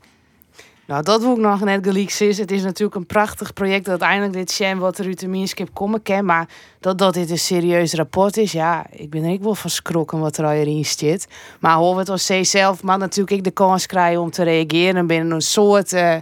Nou, 0.86 1.02
dat 1.02 1.20
wil 1.20 1.32
ik 1.32 1.38
nog 1.38 1.64
net 1.64 1.86
gelijk 1.86 2.20
is. 2.20 2.38
Het 2.38 2.50
is 2.50 2.62
natuurlijk 2.62 2.96
een 2.96 3.06
prachtig 3.06 3.52
project 3.52 3.84
dat 3.84 3.88
uiteindelijk 3.88 4.32
dit 4.32 4.50
Sham 4.50 4.78
wat 4.78 4.98
er 4.98 5.06
uit 5.06 5.26
Minskip 5.26 5.68
komen 5.72 6.02
kan. 6.02 6.24
Maar 6.24 6.48
dat, 6.80 6.98
dat 6.98 7.14
dit 7.14 7.30
een 7.30 7.38
serieus 7.38 7.94
rapport 7.94 8.36
is, 8.36 8.52
ja, 8.52 8.86
ik 8.90 9.10
ben 9.10 9.24
er 9.24 9.32
ook 9.32 9.42
wel 9.42 9.54
van 9.54 9.70
schrokken 9.70 10.18
wat 10.18 10.36
er 10.36 10.44
al 10.44 10.50
in 10.50 10.84
zit. 10.84 11.26
Maar 11.60 11.76
hoor 11.76 11.98
het 11.98 12.08
als 12.08 12.30
zelf, 12.42 12.82
maar 12.82 12.98
natuurlijk 12.98 13.36
ik 13.36 13.44
de 13.44 13.50
kans 13.50 13.86
krijgen 13.86 14.20
om 14.20 14.30
te 14.30 14.42
reageren 14.42 15.06
binnen 15.06 15.30
een 15.30 15.40
soort 15.40 15.92
uh, 15.92 16.14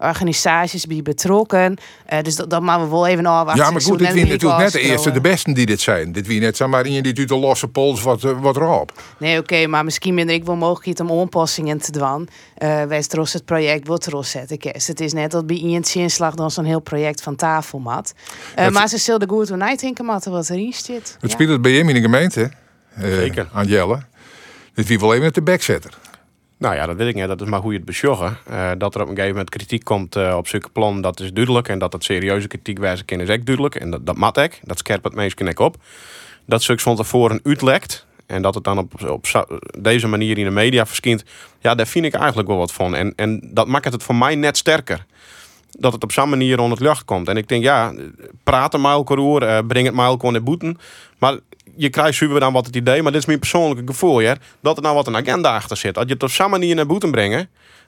organisaties 0.00 0.86
bij 0.86 1.02
betrokken. 1.02 1.76
Uh, 2.12 2.20
dus 2.22 2.36
dat, 2.36 2.50
dat 2.50 2.62
maken 2.62 2.84
we 2.84 2.90
wel 2.90 3.06
even 3.06 3.26
afwachten. 3.26 3.64
Ja, 3.64 3.70
maar 3.70 3.80
goed, 3.80 3.98
dit 3.98 4.12
wie 4.12 4.26
natuurlijk 4.26 4.60
net 4.60 4.72
de 4.72 4.80
eerste, 4.80 5.10
de 5.10 5.20
besten 5.20 5.54
die 5.54 5.66
dit 5.66 5.80
zijn. 5.80 6.12
Dit 6.12 6.26
wie 6.26 6.40
net, 6.40 6.56
zeg 6.56 6.68
maar, 6.68 6.86
in 6.86 7.02
die 7.02 7.26
de 7.26 7.36
losse 7.36 7.68
pols 7.68 8.02
wat, 8.02 8.22
uh, 8.22 8.40
wat 8.40 8.56
erop. 8.56 9.02
Nee, 9.18 9.38
oké, 9.38 9.66
maar 9.66 9.84
misschien 9.84 10.14
ben 10.14 10.28
ik 10.28 10.44
wel 10.44 10.56
mogelijk 10.56 11.00
om 11.00 11.10
aanpassingen 11.10 11.78
te 11.78 11.92
doen. 11.92 12.28
Uh, 12.58 12.82
wij 12.82 13.02
het 13.32 13.44
project 13.44 13.86
wordt 13.86 14.06
erop 14.06 14.24
zetten. 14.24 14.58
Het 14.60 15.00
is 15.00 15.12
net 15.12 15.30
dat 15.30 15.46
bij 15.46 15.56
iemand 15.56 15.94
inslag 15.94 16.34
dan 16.34 16.50
zo'n 16.50 16.64
heel 16.64 16.80
project 16.80 17.22
van 17.22 17.36
tafel 17.36 17.78
mat. 17.78 18.12
Uh, 18.58 18.68
maar 18.68 18.88
ze 18.88 18.98
zullen 18.98 19.28
goed 19.28 19.48
hoe 19.48 19.76
denken 19.76 20.04
matten 20.04 20.32
wat 20.32 20.50
erin 20.50 20.72
zit. 20.72 20.86
Het 20.88 21.16
ja. 21.20 21.28
speelt 21.28 21.50
het 21.50 21.62
bij 21.62 21.72
hem 21.72 21.88
in 21.88 21.94
de 21.94 22.00
gemeente. 22.00 22.50
Zeker. 23.00 23.48
Aan 23.52 23.66
Jelle. 23.66 24.02
Dit 24.74 24.86
wie 24.86 24.98
wel 25.00 25.12
even 25.12 25.24
met 25.24 25.34
de 25.34 25.42
backsetter. 25.42 25.98
Nou 26.60 26.74
ja, 26.74 26.86
dat 26.86 26.96
weet 26.96 27.08
ik 27.08 27.14
niet. 27.14 27.26
Dat 27.26 27.40
is 27.40 27.48
maar 27.48 27.60
hoe 27.60 27.70
je 27.70 27.76
het 27.76 27.86
besjoggen. 27.86 28.36
Uh, 28.50 28.70
dat 28.78 28.94
er 28.94 29.00
op 29.00 29.08
een 29.08 29.14
gegeven 29.14 29.30
moment 29.30 29.50
kritiek 29.50 29.84
komt 29.84 30.16
uh, 30.16 30.34
op 30.36 30.48
zulke 30.48 30.68
plan, 30.70 31.00
dat 31.00 31.20
is 31.20 31.32
duidelijk. 31.32 31.68
En 31.68 31.78
dat 31.78 31.92
het 31.92 32.04
serieuze 32.04 32.48
kritiek 32.48 32.78
wijzen 32.78 33.06
is 33.06 33.28
ook 33.28 33.44
duidelijk. 33.44 33.74
En 33.74 33.90
dat, 33.90 34.06
dat 34.06 34.16
mat 34.16 34.36
ik. 34.36 34.60
Dat 34.62 34.78
scherpt 34.78 35.04
het 35.04 35.14
meest 35.14 35.58
op. 35.58 35.76
Dat 36.44 36.62
zulks 36.62 36.82
van 36.82 36.96
tevoren 36.96 37.40
uitlekt. 37.42 38.06
En 38.26 38.42
dat 38.42 38.54
het 38.54 38.64
dan 38.64 38.78
op, 38.78 39.08
op 39.08 39.26
deze 39.78 40.06
manier 40.06 40.38
in 40.38 40.44
de 40.44 40.50
media 40.50 40.86
verschijnt. 40.86 41.24
Ja, 41.60 41.74
daar 41.74 41.86
vind 41.86 42.04
ik 42.04 42.14
eigenlijk 42.14 42.48
wel 42.48 42.56
wat 42.56 42.72
van. 42.72 42.94
En, 42.94 43.12
en 43.16 43.50
dat 43.52 43.66
maakt 43.66 43.92
het 43.92 44.02
voor 44.02 44.14
mij 44.14 44.34
net 44.34 44.56
sterker. 44.56 45.06
Dat 45.70 45.92
het 45.92 46.02
op 46.02 46.12
zo'n 46.12 46.28
manier 46.28 46.58
onder 46.58 46.78
het 46.78 46.86
lucht 46.86 47.04
komt. 47.04 47.28
En 47.28 47.36
ik 47.36 47.48
denk, 47.48 47.62
ja, 47.62 47.92
praten 48.42 48.80
maar 48.80 48.96
over, 48.96 49.42
uh, 49.42 49.58
breng 49.66 49.86
het 49.86 49.94
maar 49.94 50.16
in 50.22 50.44
boeten. 50.44 50.78
Maar 51.18 51.38
je 51.80 51.90
krijgt 51.90 52.16
super 52.16 52.40
dan 52.40 52.52
wat 52.52 52.66
het 52.66 52.76
idee, 52.76 53.02
maar 53.02 53.12
dit 53.12 53.20
is 53.20 53.26
mijn 53.26 53.38
persoonlijke 53.38 53.82
gevoel, 53.86 54.20
ja, 54.20 54.36
dat 54.62 54.76
er 54.76 54.82
nou 54.82 54.94
wat 54.94 55.06
een 55.06 55.16
agenda 55.16 55.54
achter 55.54 55.76
zit. 55.76 55.94
Dat 55.94 56.06
je 56.06 56.12
het 56.12 56.22
op 56.22 56.30
zo'n 56.30 56.50
manier 56.50 56.74
naar 56.74 56.86
boeten 56.86 57.10
brengen. 57.10 57.38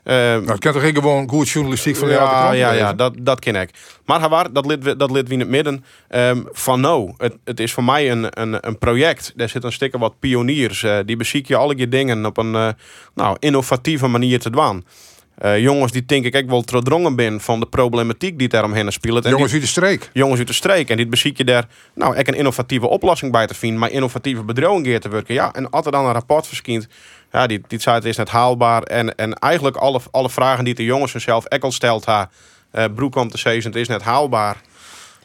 Uh, 0.05 0.15
nou, 0.15 0.47
het 0.47 0.59
kan 0.59 0.73
toch 0.73 0.83
geen 0.83 0.95
gewoon 0.95 1.29
goed 1.29 1.49
journalistiek 1.49 1.97
van 1.97 2.09
de 2.09 2.15
ja, 2.15 2.53
ja, 2.53 2.73
ja, 2.73 2.93
dat, 2.93 3.15
dat 3.19 3.39
ken 3.39 3.55
ik. 3.55 3.71
Maar 4.05 4.21
Havar, 4.21 4.53
dat 4.53 4.67
lid, 4.67 4.99
dat 4.99 5.11
lid 5.11 5.29
wie 5.29 5.33
in 5.33 5.41
het 5.41 5.49
midden 5.49 5.85
um, 6.11 6.49
van 6.53 6.81
nou, 6.81 7.13
het, 7.17 7.37
het 7.45 7.61
is 7.61 7.73
voor 7.73 7.85
mij 7.85 8.11
een, 8.11 8.27
een, 8.41 8.67
een 8.67 8.79
project. 8.79 9.33
Daar 9.37 9.49
zit 9.49 9.65
een 9.65 9.73
stikker 9.73 9.99
wat 9.99 10.19
pioniers. 10.19 10.83
Uh, 10.83 10.99
die 11.07 11.17
beziek 11.17 11.47
je 11.47 11.57
alle 11.57 11.77
je 11.77 11.89
dingen 11.89 12.27
op 12.27 12.37
een 12.37 12.53
uh, 12.53 12.69
nou, 13.15 13.37
innovatieve 13.39 14.07
manier 14.07 14.39
te 14.41 14.51
doen. 14.51 14.85
Uh, 15.45 15.59
jongens 15.59 15.93
die 15.93 16.05
denk 16.05 16.25
ik 16.25 16.37
ook 16.37 16.49
wel 16.49 16.65
doordrongen 16.65 17.17
ben 17.17 17.41
van 17.41 17.61
de 17.61 17.67
problematiek 17.67 18.39
die 18.39 18.49
daaromheen 18.49 18.93
speelt. 18.93 19.29
jongens 19.29 19.53
uit 19.53 19.61
de 19.61 19.67
streek. 19.67 20.11
Jongens 20.13 20.39
uit 20.39 20.49
de 20.49 20.55
streek. 20.55 20.91
En 20.91 20.97
dit 20.97 21.11
beziek 21.11 21.37
je 21.37 21.45
daar 21.45 21.69
nou 21.95 22.17
echt 22.17 22.29
een 22.29 22.35
innovatieve 22.35 22.89
oplossing 22.89 23.33
bij 23.33 23.47
te 23.47 23.55
vinden, 23.55 23.79
maar 23.79 23.91
innovatieve 23.91 24.43
bedrijven 24.43 25.01
te 25.01 25.09
werken. 25.09 25.35
Ja, 25.35 25.53
en 25.53 25.71
altijd 25.71 25.95
dan 25.95 26.07
een 26.07 26.13
rapport 26.13 26.47
verschijnt. 26.47 26.89
Ja, 27.33 27.47
die, 27.47 27.61
die 27.69 27.81
het 27.85 28.05
is 28.05 28.17
net 28.17 28.29
haalbaar. 28.29 28.83
En, 28.83 29.15
en 29.15 29.35
eigenlijk 29.35 29.77
alle, 29.77 30.01
alle 30.11 30.31
vragen 30.31 30.65
die 30.65 30.75
de 30.75 30.85
jongens 30.85 31.13
zichzelf 31.13 31.45
ook 31.49 31.63
al 31.63 31.73
stelt, 31.73 32.05
ha, 32.05 32.31
uh, 32.73 32.85
broek 32.95 33.17
om 33.17 33.29
te 33.29 33.39
zeggen, 33.39 33.65
het 33.65 33.77
is 33.77 33.89
net 33.89 34.03
haalbaar. 34.03 34.57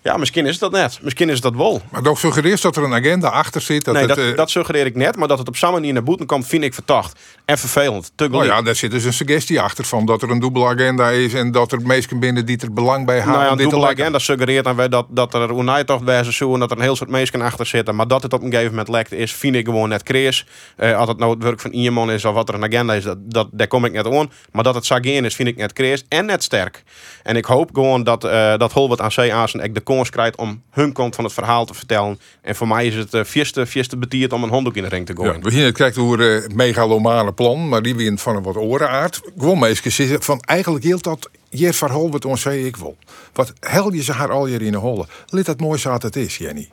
Ja, 0.08 0.18
misschien 0.18 0.46
is 0.46 0.60
dat 0.60 0.72
net. 0.72 1.00
Misschien 1.02 1.30
is 1.30 1.42
dat 1.42 1.56
wel. 1.56 1.82
Maar 1.92 2.04
dat 2.04 2.18
suggereert 2.18 2.62
dat 2.62 2.76
er 2.76 2.84
een 2.84 2.94
agenda 2.94 3.28
achter 3.28 3.62
zit. 3.62 3.86
Dat 3.86 3.94
nee, 3.94 4.06
het, 4.06 4.16
dat, 4.16 4.26
uh... 4.26 4.36
dat 4.36 4.50
suggereer 4.50 4.86
ik 4.86 4.96
net. 4.96 5.16
Maar 5.16 5.28
dat 5.28 5.38
het 5.38 5.48
op 5.48 5.58
zo'n 5.58 5.72
manier 5.72 5.94
naar 5.94 6.04
boeten 6.04 6.26
komt, 6.26 6.48
vind 6.48 6.64
ik 6.64 6.74
verdacht. 6.74 7.20
En 7.46 7.58
vervelend. 7.58 8.12
Te 8.16 8.28
nou 8.30 8.46
ja, 8.46 8.62
daar 8.62 8.76
zit 8.76 8.92
dus 8.92 9.04
een 9.04 9.14
suggestie 9.14 9.62
achter 9.62 9.86
van 9.86 10.06
dat 10.06 10.22
er 10.22 10.30
een 10.30 10.40
dubbele 10.40 10.66
agenda 10.66 11.10
is. 11.10 11.34
En 11.34 11.52
dat 11.52 11.72
er 11.72 11.82
mensen 11.82 12.20
binnen 12.20 12.46
die 12.46 12.58
er 12.58 12.74
belang 12.74 13.06
bij 13.06 13.16
hebben. 13.16 13.34
Nou 13.34 13.46
ja, 13.46 13.52
een 13.52 13.58
dubbele 13.58 13.88
agenda 13.88 14.20
suggereert 14.20 14.64
dan 14.64 14.76
weer 14.76 14.90
dat, 14.90 15.06
dat 15.10 15.34
er 15.34 15.50
een 15.50 15.86
toch 15.86 16.02
wijze 16.02 16.34
zo 16.34 16.54
en 16.54 16.60
dat 16.60 16.72
er 16.72 16.78
een 16.78 16.84
heel 16.84 16.96
soort 16.96 17.10
mensen 17.10 17.42
achter 17.42 17.66
zitten. 17.66 17.96
Maar 17.96 18.08
dat 18.08 18.24
het 18.24 18.34
op 18.34 18.42
een 18.42 18.50
gegeven 18.50 18.70
moment 18.70 18.88
lekt 18.88 19.12
is, 19.12 19.34
vind 19.34 19.56
ik 19.56 19.66
gewoon 19.66 19.90
net 19.90 20.04
krees. 20.04 20.46
Uh, 20.78 20.98
als 20.98 21.08
het 21.08 21.18
nou 21.18 21.32
het 21.32 21.44
werk 21.44 21.60
van 21.60 21.72
iemand 21.72 22.12
is 22.12 22.26
of 22.26 22.34
wat 22.34 22.50
er 22.50 22.56
een 22.56 22.64
agenda 22.64 22.94
is, 22.94 23.04
dat, 23.04 23.18
dat, 23.20 23.48
daar 23.52 23.68
kom 23.68 23.86
ik 23.86 23.92
net 23.92 24.08
aan. 24.08 24.32
Maar 24.52 24.64
dat 24.64 24.76
het 24.76 24.86
Sagen 24.86 25.26
is, 25.26 25.36
vind 25.36 25.50
ik 25.50 25.58
net 25.58 25.74
krees 25.74 26.06
en 26.10 26.26
net 26.26 26.44
sterk. 26.44 26.84
En 27.24 27.36
ik 27.36 27.46
hoop 27.46 27.70
gewoon 27.74 28.04
dat, 28.04 28.26
uh, 28.26 28.58
dat 28.58 28.72
Holbert 28.72 29.02
aan 29.02 29.12
Zee-Azen 29.12 29.74
de 29.74 29.82
kans 29.98 30.10
krijgt 30.10 30.38
om 30.38 30.62
hun 30.70 30.94
kant 30.94 31.16
van 31.16 31.24
het 31.24 31.34
verhaal 31.34 31.66
te 31.66 31.74
vertellen. 31.74 32.20
En 32.42 32.56
voor 32.56 32.68
mij 32.68 32.88
is 32.88 32.96
het 32.96 33.14
uh, 33.14 33.24
vierste, 33.24 33.66
vierste 33.66 33.98
betiert 33.98 34.34
om 34.34 34.44
een 34.44 34.50
handdoek 34.50 34.76
in 34.76 34.84
de 34.84 34.90
ring 34.90 35.06
te 35.06 35.16
gooien. 35.16 35.34
Ja, 35.34 35.40
we 35.40 35.52
zien 35.52 35.64
het 35.64 35.78
kijken 35.78 36.02
hoe 36.02 36.18
uh, 36.18 36.56
megalomane 36.56 37.34
plan, 37.34 37.70
maar 37.70 37.82
die 37.82 37.96
wint 37.96 38.22
van 38.22 38.36
een 38.36 38.44
wat 38.44 38.56
orenaard. 38.56 39.22
Gewoon 39.38 39.60
meestal 39.60 40.18
van 40.20 40.40
eigenlijk 40.40 40.84
hield 40.84 41.04
dat 41.04 41.30
hier 41.50 41.74
verhaal 41.74 42.12
wat 42.12 42.26
ons 42.26 42.42
zei 42.42 42.66
ik 42.66 42.76
wel. 42.76 42.98
Wat 43.34 43.54
hel 43.60 43.94
je 43.94 44.04
ze 44.04 44.12
haar 44.12 44.32
al 44.32 44.46
hier 44.46 44.62
in 44.62 44.72
de 44.72 44.78
holle. 44.78 45.06
Lid 45.30 45.46
dat 45.46 45.60
mooi 45.60 45.80
zat 45.80 46.04
het 46.04 46.16
is, 46.16 46.38
Jenny. 46.38 46.70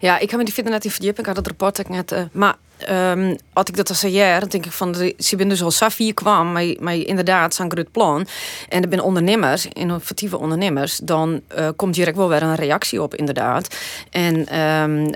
Ja, 0.00 0.18
ik 0.18 0.30
heb 0.30 0.38
me 0.38 0.44
die 0.44 0.54
vinden 0.54 0.72
net 0.72 0.84
in 0.84 0.90
verdiepen. 0.90 1.20
Ik 1.20 1.26
had 1.26 1.36
het 1.36 1.46
rapport 1.46 1.88
net. 1.88 2.12
Uh, 2.12 2.22
maar 2.32 2.56
um, 2.90 3.36
had 3.52 3.68
ik 3.68 3.76
dat 3.76 3.88
als 3.88 4.00
jaar, 4.00 4.40
dan 4.40 4.48
denk 4.48 4.66
ik 4.66 4.72
van, 4.72 4.94
ze 5.18 5.36
ben 5.36 5.48
dus 5.48 5.62
al 5.62 5.70
Safi 5.70 6.14
kwam, 6.14 6.52
maar, 6.52 6.74
maar 6.80 6.94
inderdaad, 6.94 7.54
zo'n 7.54 7.70
groot 7.70 7.90
plan. 7.90 8.26
En 8.68 8.82
er 8.82 8.88
zijn 8.88 9.02
ondernemers, 9.02 9.66
innovatieve 9.66 10.38
ondernemers, 10.38 10.96
dan 10.96 11.40
uh, 11.58 11.68
komt 11.76 11.94
direct 11.94 12.16
wel 12.16 12.28
weer 12.28 12.42
een 12.42 12.54
reactie 12.54 13.02
op, 13.02 13.14
inderdaad. 13.14 13.76
En 14.10 14.60
um, 14.60 15.10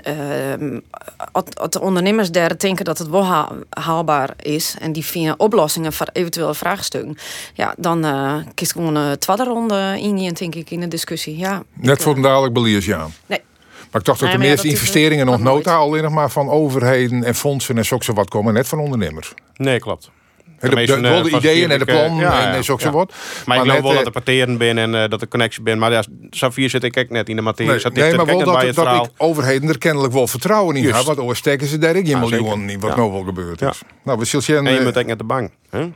um, 0.61 0.81
als, 1.31 1.69
de 1.69 1.81
ondernemers 1.81 2.31
daar 2.31 2.57
denken 2.57 2.85
dat 2.85 2.97
het 2.97 3.09
wel 3.09 3.49
haalbaar 3.69 4.33
is 4.41 4.75
en 4.79 4.91
die 4.91 5.05
vinden 5.05 5.39
oplossingen 5.39 5.93
voor 5.93 6.07
eventuele 6.13 6.53
vraagstukken, 6.53 7.17
ja, 7.53 7.73
dan 7.77 8.05
uh, 8.05 8.35
kies 8.53 8.69
ik 8.69 8.75
gewoon 8.75 8.95
een 8.95 9.17
tweede 9.17 9.43
ronde 9.43 9.97
in, 9.99 10.33
denk 10.33 10.55
ik, 10.55 10.69
in 10.69 10.79
de 10.79 10.87
discussie. 10.87 11.37
Ja, 11.37 11.63
Net 11.73 12.01
voor 12.01 12.15
een 12.15 12.21
dadelijk 12.21 12.53
beliers, 12.53 12.85
ja. 12.85 13.07
Nee. 13.25 13.41
Maar 13.91 14.01
ik 14.01 14.07
dacht 14.07 14.19
dat 14.19 14.31
de 14.31 14.37
meeste 14.37 14.67
investeringen 14.67 15.25
nog 15.25 15.39
nota 15.39 15.75
alleen 15.75 16.03
nog 16.03 16.11
maar 16.11 16.31
van 16.31 16.49
overheden 16.49 17.23
en 17.23 17.35
fondsen 17.35 17.77
en 17.77 17.85
zo 17.85 17.97
wat 18.13 18.29
komen, 18.29 18.53
net 18.53 18.67
van 18.67 18.79
ondernemers. 18.79 19.33
Nee, 19.55 19.79
klopt. 19.79 20.11
De, 20.59 20.69
de, 20.69 20.75
de, 20.75 21.01
de, 21.01 21.21
de 21.23 21.37
ideeën 21.37 21.71
en 21.71 21.79
de 21.79 21.85
plannen 21.85 22.19
ja, 22.19 22.53
en 22.53 22.63
zo 22.63 22.75
ja. 22.79 22.91
wat. 22.91 23.09
Maar, 23.09 23.17
maar 23.45 23.57
ik 23.57 23.63
geloof 23.63 23.81
wel 23.81 23.93
dat 23.93 24.05
er 24.05 24.11
parteren 24.11 24.57
ben 24.57 24.77
en 24.77 24.93
uh, 24.93 25.07
dat 25.07 25.21
er 25.21 25.27
connectie 25.27 25.61
ben. 25.61 25.77
Maar 25.77 25.91
ja, 25.91 26.03
Safir 26.29 26.69
zit 26.69 26.83
ik 26.83 27.09
net 27.09 27.29
in 27.29 27.35
de 27.35 27.41
materie. 27.41 27.71
Nee, 27.71 28.03
nee 28.03 28.15
maar 28.15 28.25
wel 28.25 28.43
dat, 28.43 28.75
dat 28.75 29.05
ik 29.05 29.11
overheden 29.17 29.69
er 29.69 29.77
kennelijk 29.77 30.13
wel 30.13 30.27
vertrouwen 30.27 30.75
in 30.75 30.83
hebben. 30.83 31.05
Want 31.05 31.19
oorsteken 31.19 31.67
ze 31.67 31.77
daar 31.77 31.95
ik 31.95 32.07
een 32.07 32.19
miljoen 32.19 32.69
in 32.69 32.79
wat 32.79 32.95
nou 32.95 33.11
wel 33.11 33.23
gebeurd 33.23 33.61
is. 33.61 33.81
Nou, 34.03 34.19
we 34.19 34.25
zullen 34.25 34.65
En 34.65 34.73
je 34.73 34.81
moet 34.81 35.05
net 35.05 35.17
de 35.17 35.23
bank. 35.23 35.51
Hè? 35.69 35.89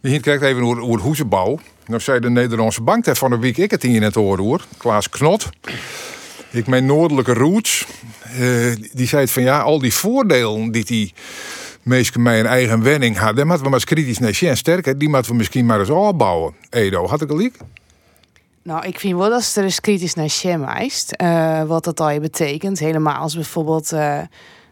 Je 0.00 0.20
kijkt 0.20 0.42
even 0.42 0.62
hoe, 0.62 0.78
hoe 0.78 0.92
het 0.92 1.02
hoezenbouw. 1.02 1.58
Nou 1.86 2.00
zei 2.00 2.20
de 2.20 2.30
Nederlandse 2.30 2.82
bank 2.82 3.04
van 3.16 3.32
een 3.32 3.40
week 3.40 3.56
ik 3.56 3.70
het 3.70 3.82
hier 3.82 4.00
net 4.00 4.14
horen 4.14 4.44
hoor. 4.44 4.64
Klaas 4.76 5.08
Knot. 5.08 5.48
Ik 6.54 6.66
mijn 6.66 6.86
noordelijke 6.86 7.32
roots. 7.32 7.86
Uh, 8.40 8.76
die 8.92 9.06
zei 9.06 9.22
het 9.22 9.30
van 9.30 9.42
ja, 9.42 9.60
al 9.60 9.78
die 9.78 9.94
voordelen 9.94 10.70
die 10.70 10.84
die 10.84 11.14
meesten 11.82 12.22
mij 12.22 12.40
een 12.40 12.46
eigen 12.46 12.82
wenning 12.82 13.16
hadden, 13.16 13.36
die 13.36 13.44
moeten 13.44 13.64
we 13.64 13.70
maar 13.70 13.84
kritisch 13.84 14.18
naar 14.18 14.34
zien. 14.34 14.56
Sterker, 14.56 14.98
die 14.98 15.08
moeten 15.08 15.30
we 15.30 15.36
misschien 15.36 15.66
maar 15.66 15.78
eens 15.78 15.90
opbouwen. 15.90 16.54
Edo, 16.70 17.06
had 17.06 17.22
ik 17.22 17.28
gelijk? 17.28 17.56
Nou, 18.62 18.86
ik 18.86 19.00
vind 19.00 19.18
wel 19.18 19.30
dat 19.30 19.42
ze 19.42 19.58
er 19.58 19.64
eens 19.64 19.80
kritisch 19.80 20.14
naar 20.14 20.28
Shem 20.28 20.64
uh, 21.22 21.62
wat 21.62 21.84
dat 21.84 22.00
al 22.00 22.10
je 22.10 22.20
betekent. 22.20 22.78
Helemaal 22.78 23.14
als 23.14 23.34
bijvoorbeeld 23.34 23.92
uh, 23.92 23.98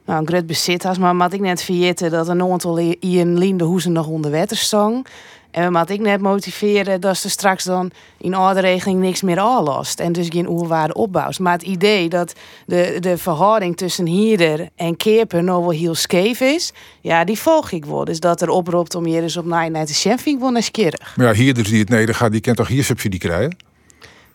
nou, 0.06 0.20
een 0.20 0.26
groot 0.26 0.46
bezit 0.46 0.98
maar 0.98 1.14
had 1.14 1.32
ik 1.32 1.40
net 1.40 1.62
vergeten 1.62 2.10
dat 2.10 2.28
een 2.28 2.42
aantal 2.42 2.78
in 3.00 3.38
Linde 3.38 3.64
Hoezen 3.64 3.92
nog 3.92 4.06
onder 4.06 4.30
water 4.30 4.56
stond. 4.56 5.08
En 5.52 5.72
wat 5.72 5.90
ik 5.90 6.00
net 6.00 6.20
motiveren, 6.20 7.00
dat 7.00 7.16
ze 7.16 7.30
straks 7.30 7.64
dan 7.64 7.90
in 8.18 8.34
regeling 8.34 9.00
niks 9.00 9.22
meer 9.22 9.38
aanlast. 9.38 10.00
En 10.00 10.12
dus 10.12 10.28
geen 10.28 10.48
oerwaarde 10.48 10.94
opbouwt. 10.94 11.38
Maar 11.38 11.52
het 11.52 11.62
idee 11.62 12.08
dat 12.08 12.32
de, 12.66 12.96
de 13.00 13.18
verhouding 13.18 13.76
tussen 13.76 14.06
hierder 14.06 14.68
en 14.76 14.96
keper 14.96 15.44
nog 15.44 15.60
wel 15.60 15.70
heel 15.70 15.94
scheef 15.94 16.40
is, 16.40 16.72
ja, 17.00 17.24
die 17.24 17.38
volg 17.38 17.70
ik 17.70 17.84
wel. 17.84 18.04
Dus 18.04 18.20
dat 18.20 18.42
er 18.42 18.48
oproept 18.48 18.94
om 18.94 19.04
hier 19.04 19.22
eens 19.22 19.36
op 19.36 19.44
naar 19.44 19.70
de 19.70 19.86
chef, 19.86 20.22
vind 20.22 20.36
ik 20.36 20.40
wel 20.40 20.50
nieuwsgierig. 20.50 21.16
Maar 21.16 21.26
ja, 21.26 21.32
hierder 21.32 21.64
die 21.64 21.78
het 21.78 21.88
neder 21.88 22.14
gaat, 22.14 22.32
die 22.32 22.40
kan 22.40 22.54
toch 22.54 22.68
hier 22.68 22.84
subsidie 22.84 23.20
krijgen? 23.20 23.56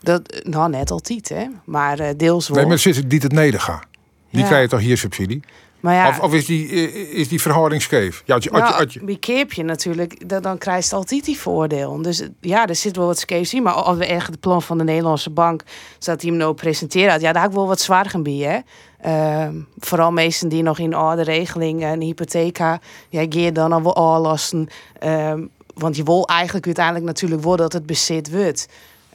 Dat, 0.01 0.41
nou, 0.43 0.69
net 0.69 0.91
altijd, 0.91 1.29
hè. 1.29 1.45
Maar 1.63 1.99
uh, 1.99 2.07
deels 2.17 2.47
wel. 2.47 2.57
Nee, 2.57 2.65
maar 2.65 2.77
zit 2.77 3.09
die 3.09 3.19
het 3.19 3.31
neder 3.31 3.59
gaat. 3.59 3.83
Die 4.31 4.41
ja. 4.41 4.47
krijgen 4.47 4.69
toch 4.69 4.79
hier 4.79 4.97
subsidie? 4.97 5.43
Maar 5.79 5.93
ja, 5.93 6.09
of, 6.09 6.19
of, 6.19 6.33
is, 6.33 6.45
die, 6.45 6.67
is 7.11 7.27
die 7.27 7.41
verhouding 7.41 7.81
scheef? 7.81 8.23
Ja, 8.25 8.35
als 8.35 8.43
je, 8.43 8.49
als 8.51 8.93
je, 8.93 8.99
nou, 8.99 9.17
je 9.53 9.63
natuurlijk, 9.63 10.29
dan, 10.29 10.41
dan 10.41 10.57
krijg 10.57 10.89
je 10.89 10.95
altijd 10.95 11.25
die 11.25 11.39
voordeel. 11.39 12.01
Dus 12.01 12.27
ja, 12.41 12.67
er 12.67 12.75
zit 12.75 12.95
wel 12.95 13.05
wat 13.05 13.19
scheef 13.19 13.53
in. 13.53 13.63
Maar 13.63 13.73
als 13.73 13.97
we 13.97 14.05
echt 14.05 14.27
het 14.27 14.39
plan 14.39 14.61
van 14.61 14.77
de 14.77 14.83
Nederlandse 14.83 15.29
bank, 15.29 15.63
zodat 15.99 16.21
hij 16.21 16.29
hem 16.29 16.39
nou 16.39 16.53
presenteren, 16.53 17.19
ja, 17.19 17.31
daar 17.31 17.41
heb 17.41 17.51
ik 17.51 17.57
wel 17.57 17.67
wat 17.67 17.81
zwaar 17.81 18.05
bij, 18.23 18.33
hè. 18.33 18.59
Uh, 19.05 19.47
vooral 19.79 20.11
mensen 20.11 20.49
die 20.49 20.63
nog 20.63 20.79
in 20.79 20.93
oude 20.93 21.21
regeling 21.21 21.83
een 21.83 22.01
hypotheek 22.01 22.57
hebben, 22.57 22.79
ja, 23.09 23.25
geer 23.29 23.53
dan 23.53 23.71
al 23.71 23.93
wel. 23.93 24.69
Uh, 25.03 25.33
want 25.73 25.95
je 25.95 26.03
wil 26.03 26.27
eigenlijk 26.27 26.65
uiteindelijk 26.65 27.05
natuurlijk 27.05 27.43
wel 27.43 27.55
dat 27.55 27.73
het 27.73 27.85
bezit 27.85 28.31
wordt. 28.31 28.67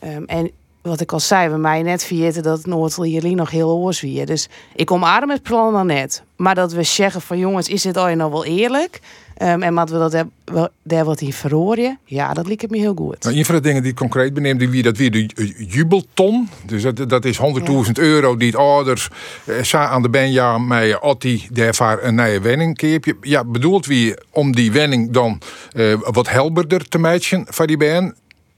Um, 0.05 0.25
en 0.25 0.51
wat 0.83 1.01
ik 1.01 1.13
al 1.13 1.21
zei, 1.21 1.49
we 1.49 1.57
mij 1.57 1.83
net 1.83 2.05
vergeten 2.05 2.43
dat 2.43 2.67
Noord 2.67 2.97
jullie 2.97 3.35
nog 3.35 3.51
heel 3.51 3.71
oors 3.71 4.01
weer. 4.01 4.27
Dus 4.27 4.49
ik 4.75 4.91
omarm 4.91 5.31
het 5.31 5.43
plan 5.43 5.73
dan 5.73 5.87
net. 5.87 6.23
Maar 6.37 6.55
dat 6.55 6.73
we 6.73 6.83
zeggen 6.83 7.21
van 7.21 7.39
jongens, 7.39 7.69
is 7.69 7.83
dit 7.83 7.97
al 7.97 8.09
je 8.09 8.17
nou 8.17 8.31
wel 8.31 8.45
eerlijk? 8.45 9.01
Um, 9.43 9.63
en 9.63 9.75
wat 9.75 9.91
we 9.91 9.99
dat 9.99 10.25
daar 10.83 11.05
wat 11.05 11.21
in 11.21 11.33
verhoren, 11.33 11.99
ja, 12.05 12.35
dat 12.35 12.47
liep 12.47 12.61
het 12.61 12.71
me 12.71 12.79
heel 12.79 12.95
goed. 12.95 13.23
Nou, 13.25 13.37
een 13.37 13.45
van 13.45 13.55
de 13.55 13.61
dingen 13.61 13.83
die 13.83 13.91
ik 13.91 13.97
concreet 13.97 14.35
beneem, 14.35 14.59
die 14.59 14.69
wie 14.69 14.83
dat 14.83 14.97
weer 14.97 15.11
de 15.11 15.55
jubelton. 15.69 16.49
Dus 16.67 16.83
dat, 16.83 17.09
dat 17.09 17.25
is 17.25 17.39
100.000 17.39 17.43
euro 17.93 18.37
die 18.37 18.47
het 18.47 18.57
ouders 18.57 19.09
uh, 19.47 19.91
aan 19.91 20.03
de 20.03 20.09
benja 20.09 20.59
met 20.59 21.01
Otti 21.01 21.49
daarvoor 21.51 21.99
een 22.03 22.15
nieuwe 22.15 22.41
wenning 22.41 22.77
keep. 22.77 23.17
Ja, 23.21 23.45
bedoelt 23.45 23.87
wie 23.87 24.15
om 24.31 24.55
die 24.55 24.73
wenning 24.73 25.11
dan 25.11 25.41
uh, 25.73 25.95
wat 26.01 26.29
helderder 26.29 26.89
te 26.89 26.99
matchen 26.99 27.47
van 27.49 27.67
die 27.67 27.77
ben. 27.77 28.15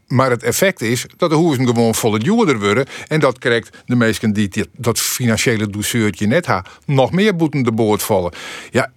Maar 0.07 0.31
het 0.31 0.43
effect 0.43 0.81
is 0.81 1.07
dat 1.17 1.31
de 1.31 1.37
hoeven 1.37 1.67
gewoon 1.67 1.95
volle 1.95 2.19
duurder 2.19 2.61
worden. 2.61 2.87
En 3.09 3.21
dat 3.21 3.39
krijgt 3.39 3.77
de 3.87 3.97
meesten 3.97 4.33
die 4.33 4.51
dat 4.77 4.99
financiële 4.99 5.71
douceurtje 5.71 6.27
net 6.27 6.47
ha 6.47 6.65
nog 6.87 7.13
meer 7.13 7.37
boeten 7.37 7.63
de 7.63 7.73
boord 7.73 8.03
vallen. 8.03 8.33
Ja, 8.71 8.91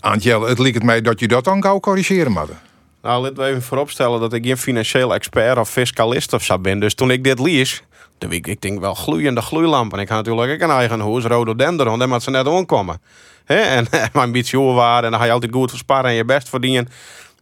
Antjelle, 0.00 0.48
het 0.48 0.58
lijkt 0.58 0.82
mij 0.82 1.00
dat 1.00 1.20
je 1.20 1.28
dat 1.28 1.44
dan 1.44 1.62
gauw 1.62 1.80
corrigeren 1.80 2.32
moet. 2.32 2.50
Nou, 3.02 3.22
laten 3.22 3.36
we 3.36 3.44
even 3.44 3.62
vooropstellen 3.62 4.20
dat 4.20 4.32
ik 4.32 4.44
geen 4.44 4.58
financieel 4.58 5.14
expert 5.14 5.58
of 5.58 5.70
fiscalist 5.70 6.32
of 6.32 6.42
zo 6.44 6.58
ben. 6.58 6.78
Dus 6.78 6.94
toen 6.94 7.10
ik 7.10 7.24
dit 7.24 7.38
lees, 7.38 7.82
toen 8.18 8.32
ik, 8.32 8.46
ik 8.46 8.60
denk 8.60 8.80
wel 8.80 8.94
gloeiende 8.94 9.40
gloeilampen. 9.40 9.98
Ik 9.98 10.08
had 10.08 10.24
natuurlijk 10.24 10.52
ook 10.52 10.68
een 10.68 10.76
eigen 10.76 11.00
huis, 11.00 11.24
rhododendron, 11.24 11.98
daar 11.98 12.08
moet 12.08 12.22
ze 12.22 12.30
net 12.30 12.46
omkomen. 12.46 13.00
He? 13.44 13.60
En 13.76 13.86
mijn 14.12 14.32
beetje 14.32 14.58
waren 14.58 15.04
en 15.04 15.10
dan 15.10 15.20
ga 15.20 15.26
je 15.26 15.32
altijd 15.32 15.52
goed 15.52 15.70
versparen 15.70 16.10
en 16.10 16.16
je 16.16 16.24
best 16.24 16.48
verdienen. 16.48 16.88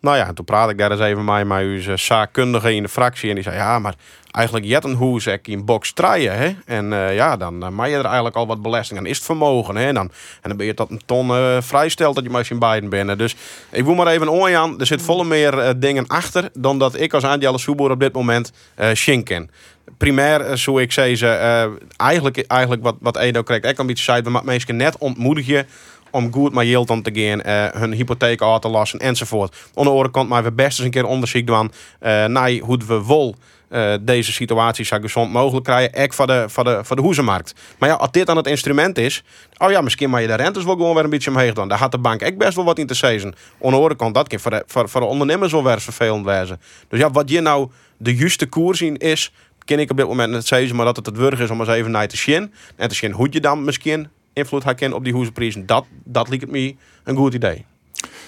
Nou 0.03 0.17
ja, 0.17 0.33
toen 0.33 0.45
praat 0.45 0.71
ik 0.71 0.79
daar 0.79 0.91
eens 0.91 1.01
even 1.01 1.25
mee 1.25 1.45
met 1.45 1.61
uw 1.61 1.97
zaakkundige 1.97 2.75
in 2.75 2.83
de 2.83 2.89
fractie. 2.89 3.29
En 3.29 3.35
die 3.35 3.45
zei, 3.45 3.57
ja, 3.57 3.79
maar 3.79 3.95
eigenlijk 4.31 4.67
jet 4.67 4.85
een 4.85 4.95
hoes 4.95 5.27
in 5.43 5.65
box 5.65 5.93
traaien. 5.93 6.37
Hè? 6.37 6.55
En 6.67 6.93
uh, 6.93 7.15
ja, 7.15 7.37
dan 7.37 7.65
uh, 7.65 7.69
maak 7.69 7.89
je 7.89 7.97
er 7.97 8.05
eigenlijk 8.05 8.37
al 8.37 8.47
wat 8.47 8.63
belasting 8.63 8.99
aan. 8.99 9.07
Is 9.07 9.17
het 9.17 9.27
vermogen. 9.27 9.77
Hè? 9.77 9.87
En, 9.87 9.95
dan, 9.95 10.11
en 10.41 10.49
dan 10.49 10.57
ben 10.57 10.67
je 10.67 10.75
tot 10.75 10.91
een 10.91 11.01
ton 11.07 11.29
uh, 11.29 11.57
vrijstelt 11.61 12.15
dat 12.15 12.25
je 12.25 12.55
in 12.55 12.59
beiden 12.59 12.91
bent. 12.91 13.19
Dus 13.19 13.37
ik 13.71 13.85
wil 13.85 13.95
maar 13.95 14.07
even 14.07 14.57
aan. 14.57 14.81
Er 14.81 14.87
zit 14.87 15.03
volle 15.03 15.25
meer 15.25 15.79
dingen 15.79 16.07
achter 16.07 16.51
dan 16.53 16.79
dat 16.79 17.01
ik 17.01 17.15
als 17.15 17.25
Angela 17.25 17.57
Soeboer 17.57 17.91
op 17.91 18.01
dit 18.01 18.13
moment 18.13 18.53
schinken. 18.93 19.51
Primair, 19.97 20.57
zo 20.57 20.79
ik 20.79 20.93
ze, 20.93 21.79
eigenlijk, 21.97 22.39
eigenlijk 22.47 22.83
wat, 22.83 22.97
wat 23.01 23.17
Edo 23.17 23.43
kreeg, 23.43 23.61
ik 23.61 23.79
een 23.79 23.87
beetje 23.87 24.05
zei, 24.05 24.23
maar 24.23 24.45
mensen 24.45 24.77
net 24.77 24.99
ontmoedigen 24.99 25.67
om 26.13 26.33
goed 26.33 26.53
met 26.55 26.67
yield 26.67 26.91
om 26.91 27.03
te 27.03 27.11
gaan, 27.15 27.41
uh, 27.47 27.81
hun 27.81 27.93
hypotheek 27.93 28.43
uit 28.43 28.63
te 28.63 28.69
lassen 28.69 28.99
enzovoort. 28.99 29.57
De 29.75 29.81
andere 29.81 30.11
kant 30.11 30.29
maar 30.29 30.43
we 30.43 30.53
best 30.53 30.79
eens 30.79 30.87
een 30.87 30.91
keer 30.91 31.05
onderzoek 31.05 31.47
doen 31.47 31.73
uh, 32.03 32.25
naar 32.25 32.51
hoe 32.51 32.79
we 32.87 33.07
wel 33.07 33.35
uh, 33.73 33.95
deze 34.01 34.33
situatie 34.33 34.85
zo 34.85 34.99
gezond 35.01 35.33
mogelijk 35.33 35.65
krijgen, 35.65 36.03
ook 36.03 36.13
voor 36.13 36.27
de, 36.27 36.45
voor, 36.49 36.65
de, 36.65 36.81
voor 36.83 36.97
de 36.97 37.03
hoezenmarkt. 37.03 37.55
Maar 37.79 37.89
ja, 37.89 37.95
als 37.95 38.11
dit 38.11 38.27
dan 38.27 38.37
het 38.37 38.47
instrument 38.47 38.99
is, 38.99 39.23
oh 39.57 39.71
ja, 39.71 39.81
misschien 39.81 40.11
maar 40.11 40.21
je 40.21 40.27
de 40.27 40.35
rentes 40.35 40.65
wel 40.65 40.75
gewoon 40.75 40.95
weer 40.95 41.05
een 41.05 41.11
beetje 41.11 41.31
omheen 41.31 41.55
doen. 41.55 41.69
Daar 41.69 41.79
had 41.79 41.91
de 41.91 41.99
bank 41.99 42.23
ook 42.23 42.37
best 42.37 42.55
wel 42.55 42.65
wat 42.65 42.79
in 42.79 42.87
te 42.87 42.95
zeggen. 42.95 43.35
Aan 43.63 43.71
de 43.71 43.77
andere 43.77 43.97
kant, 43.97 44.15
dat 44.15 44.29
kan 44.29 44.39
voor 44.39 44.51
de, 44.51 44.63
voor, 44.67 44.89
voor 44.89 45.01
de 45.01 45.07
ondernemers 45.07 45.53
wel 45.53 45.65
weer 45.65 45.81
vervelend 45.81 46.25
wezen. 46.25 46.61
Dus 46.89 46.99
ja, 46.99 47.11
wat 47.11 47.31
je 47.31 47.41
nou 47.41 47.71
de 47.97 48.17
juiste 48.17 48.47
koers 48.47 48.83
in 48.83 48.97
is, 48.97 49.33
ken 49.65 49.79
ik 49.79 49.91
op 49.91 49.97
dit 49.97 50.07
moment 50.07 50.33
net 50.33 50.47
zeggen, 50.47 50.77
maar 50.77 50.85
dat 50.85 50.97
het 50.97 51.07
het 51.07 51.17
wurg 51.17 51.41
is 51.41 51.51
om 51.51 51.61
eens 51.61 51.69
even 51.69 51.91
naar 51.91 52.09
te 52.09 52.17
zien. 52.17 52.53
En 52.77 52.89
te 52.89 52.95
zien 52.95 53.13
hoe 53.13 53.29
je 53.31 53.41
dan 53.41 53.65
misschien 53.65 54.09
invloed 54.33 54.65
herkennen 54.65 54.99
op 54.99 55.05
die 55.05 55.13
hoezenprijzen. 55.13 55.67
Dat, 55.67 55.85
dat 56.05 56.29
lijkt 56.29 56.51
me 56.51 56.75
een 57.05 57.17
goed 57.17 57.35
idee. 57.35 57.65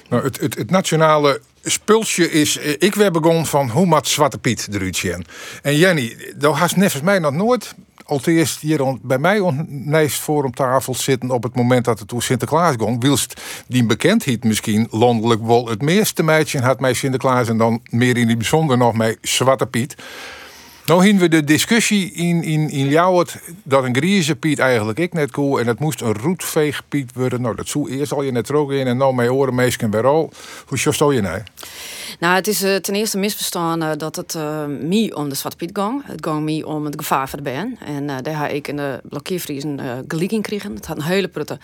Nou, 0.08 0.24
het, 0.24 0.40
het, 0.40 0.54
het 0.54 0.70
nationale 0.70 1.40
spulsje 1.62 2.30
is. 2.30 2.58
Eh, 2.58 2.70
ik 2.78 2.94
werd 2.94 3.12
begonnen 3.12 3.46
van 3.46 3.70
hoe 3.70 3.86
maakt 3.86 4.08
Zwarte 4.08 4.38
Piet 4.38 4.72
de 4.72 5.28
En 5.62 5.76
Jenny, 5.76 6.16
dat 6.36 6.56
had 6.56 6.76
nevens 6.76 7.02
mij 7.02 7.18
nog 7.18 7.32
nooit. 7.32 7.74
Allereerst 8.06 8.60
hier 8.60 8.98
bij 9.02 9.18
mij 9.18 9.40
onneest 9.40 10.20
voor 10.20 10.44
om 10.44 10.54
tafel 10.54 10.94
zitten 10.94 11.30
op 11.30 11.42
het 11.42 11.54
moment 11.54 11.84
dat 11.84 11.98
het 11.98 12.08
toen 12.08 12.22
Sinterklaas 12.22 12.74
ging. 12.78 13.02
Wilst 13.02 13.40
die 13.66 13.84
bekendheid 13.84 14.44
misschien 14.44 14.86
landelijk 14.90 15.46
wel 15.46 15.68
het 15.68 15.82
meeste 15.82 16.22
meisje 16.22 16.58
had 16.58 16.80
mij 16.80 16.94
Sinterklaas 16.94 17.48
en 17.48 17.58
dan 17.58 17.80
meer 17.90 18.16
in 18.16 18.28
het 18.28 18.38
bijzonder 18.38 18.78
nog 18.78 18.94
met 18.94 19.18
Zwarte 19.20 19.66
Piet. 19.66 19.94
Nou 20.86 21.02
hebben 21.04 21.20
we 21.20 21.28
de 21.28 21.44
discussie 21.44 22.12
in, 22.12 22.42
in, 22.42 22.70
in 22.70 22.86
Ljouwert 22.86 23.38
dat 23.62 23.84
een 23.84 23.96
Grieze 23.96 24.36
Piet 24.36 24.58
eigenlijk 24.58 24.98
ik 24.98 25.12
net 25.12 25.30
cool 25.30 25.60
en 25.60 25.66
het 25.66 25.78
moest 25.78 26.00
een 26.00 26.14
roetveegpiet 26.14 27.12
worden. 27.14 27.40
Nou, 27.40 27.56
dat 27.56 27.68
zou 27.68 27.90
eerst 27.90 28.12
al 28.12 28.22
je 28.22 28.32
net 28.32 28.52
ook 28.52 28.72
in 28.72 28.86
en 28.86 28.96
nou 28.96 29.14
mijn 29.14 29.30
oren 29.30 29.54
meesken 29.54 29.90
bij 29.90 30.02
al. 30.02 30.32
Hoe 30.66 30.78
stel 30.78 31.10
je 31.10 31.20
nou? 31.20 31.42
Nou, 32.20 32.34
het 32.34 32.46
is 32.46 32.64
uh, 32.64 32.76
ten 32.76 32.94
eerste 32.94 33.18
misverstaan 33.18 33.82
uh, 33.82 33.90
dat 33.96 34.16
het 34.16 34.34
uh, 34.34 35.16
om 35.16 35.28
de 35.28 35.34
Zwarte 35.34 35.56
Piet 35.56 35.78
ging. 35.78 36.02
Het 36.04 36.26
ging 36.26 36.44
mij 36.44 36.62
om 36.62 36.84
het 36.84 36.94
gevaar 36.96 37.28
voor 37.28 37.38
de 37.38 37.44
ben. 37.44 37.78
En 37.84 38.06
daar 38.06 38.40
heb 38.40 38.50
ik 38.50 38.68
in 38.68 38.76
de 38.76 39.00
blokkeervriezen 39.08 39.78
uh, 39.80 39.92
gelijk 40.08 40.32
in 40.32 40.44
gekregen. 40.44 40.74
Het 40.74 40.86
had 40.86 40.96
een 40.96 41.02
hele 41.02 41.28
prutte 41.28 41.58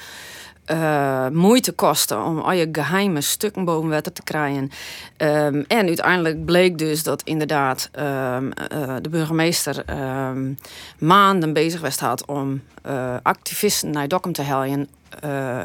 uh, 0.71 1.29
moeite 1.29 1.73
kosten 1.73 2.25
om 2.25 2.39
al 2.39 2.53
je 2.53 2.68
geheime 2.73 3.21
stukken 3.21 3.64
boven 3.64 3.91
water 3.91 4.12
te 4.12 4.23
krijgen. 4.23 4.71
Um, 5.16 5.64
en 5.68 5.87
uiteindelijk 5.87 6.45
bleek 6.45 6.79
dus 6.79 7.03
dat 7.03 7.23
inderdaad 7.23 7.91
um, 7.99 8.05
uh, 8.05 8.97
de 9.01 9.09
burgemeester 9.09 9.85
um, 10.29 10.59
maanden 10.99 11.53
bezig 11.53 11.81
was 11.81 11.99
had 11.99 12.27
om 12.27 12.62
uh, 12.87 13.14
activisten 13.23 13.91
naar 13.91 14.09
Dokkum 14.09 14.33
te 14.33 14.43
helpen. 14.43 14.89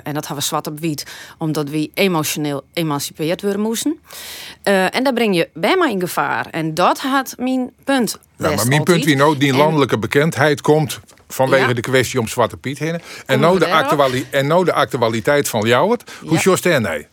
en 0.04 0.14
dat 0.14 0.28
hebben 0.28 0.36
we 0.36 0.42
zwart 0.42 0.68
op 0.68 0.80
wit, 0.80 1.06
omdat 1.38 1.70
we 1.70 1.92
emotioneel 1.94 2.64
emancipeerd 2.74 3.42
worden 3.42 3.62
moesten. 3.62 4.00
en 4.64 5.04
daar 5.04 5.14
breng 5.14 5.36
je 5.36 5.50
bij 5.54 5.78
mij 5.78 5.92
in 5.92 6.00
gevaar. 6.00 6.48
En 6.52 6.74
dat 6.74 7.00
had 7.00 7.36
mijn 7.38 7.72
punt. 7.84 8.20
Ja, 8.38 8.56
maar 8.56 8.68
mijn 8.68 8.84
punt 8.84 9.06
wie 9.06 9.16
nou 9.16 9.38
die 9.38 9.54
landelijke 9.54 9.98
bekendheid 9.98 10.62
komt 10.62 11.00
Vanwege 11.28 11.74
de 11.74 11.82
kwestie 11.82 12.20
om 12.20 12.28
Zwarte 12.28 12.58
Piet 12.58 12.80
heen. 12.80 13.02
En 13.26 13.40
nou, 13.40 13.60
de 13.60 13.72
actuali 13.72 14.28
en 14.32 14.48
nou 14.48 14.66
de 14.66 14.74
actualiteit 14.74 15.50
van 15.50 15.68
jou. 15.68 15.98
Hoe 16.22 16.40
ja. 16.44 16.72
je 16.72 16.80
nee? 16.80 17.08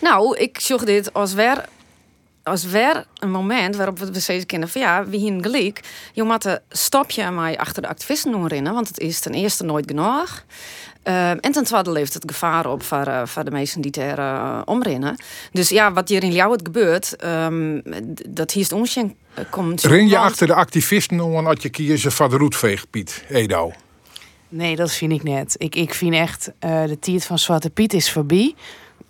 Nou, 0.00 0.36
ik 0.36 0.60
zocht 0.60 0.86
dit 0.86 1.12
als 1.12 1.34
weer 1.34 1.64
als 2.44 2.64
weer 2.64 3.04
een 3.18 3.30
moment 3.30 3.76
waarop 3.76 3.98
we 3.98 4.20
steeds 4.20 4.46
kennen 4.46 4.68
van 4.68 4.80
ja, 4.80 5.04
wie 5.06 5.20
hier 5.20 5.42
gelijk. 5.42 5.80
Je 6.12 6.22
moet 6.22 6.44
een 6.44 6.58
stapje 6.68 7.30
mij 7.30 7.58
achter 7.58 7.82
de 7.82 7.88
activisten 7.88 8.48
rennen, 8.48 8.74
want 8.74 8.88
het 8.88 8.98
is 8.98 9.20
ten 9.20 9.34
eerste 9.34 9.64
nooit 9.64 9.86
genoeg. 9.86 10.44
Uh, 11.04 11.30
en 11.30 11.52
ten 11.52 11.64
tweede 11.64 11.92
leeft 11.92 12.14
het 12.14 12.22
gevaar 12.26 12.66
op 12.66 12.82
voor, 12.82 13.08
uh, 13.08 13.22
voor 13.24 13.44
de 13.44 13.50
mensen 13.50 13.80
die 13.80 13.92
er 13.92 14.18
uh, 14.18 14.60
omrennen. 14.64 15.16
Dus 15.52 15.68
ja, 15.68 15.92
wat 15.92 16.08
hier 16.08 16.22
in 16.22 16.32
jou 16.32 16.52
het 16.52 16.60
gebeurt, 16.64 17.24
um, 17.24 17.82
dat 18.28 18.50
hier 18.50 18.62
is 18.62 18.72
onzin 18.72 19.16
komt. 19.50 19.82
Ren 19.82 20.08
je 20.08 20.18
achter 20.18 20.46
de 20.46 20.54
activisten 20.54 21.20
om 21.20 21.44
dat 21.44 21.62
je 21.62 21.68
kiezen 21.68 22.12
van 22.12 22.30
de 22.30 22.36
roetveeg, 22.36 22.90
Piet 22.90 23.24
Edo? 23.28 23.72
Nee, 24.48 24.76
dat 24.76 24.92
vind 24.92 25.12
ik 25.12 25.22
net. 25.22 25.54
Ik, 25.58 25.74
ik 25.74 25.94
vind 25.94 26.14
echt, 26.14 26.50
de 26.58 26.96
tijd 27.00 27.24
van 27.24 27.38
Zwarte 27.38 27.70
Piet 27.70 27.92
is 27.92 28.12
voorbij. 28.12 28.54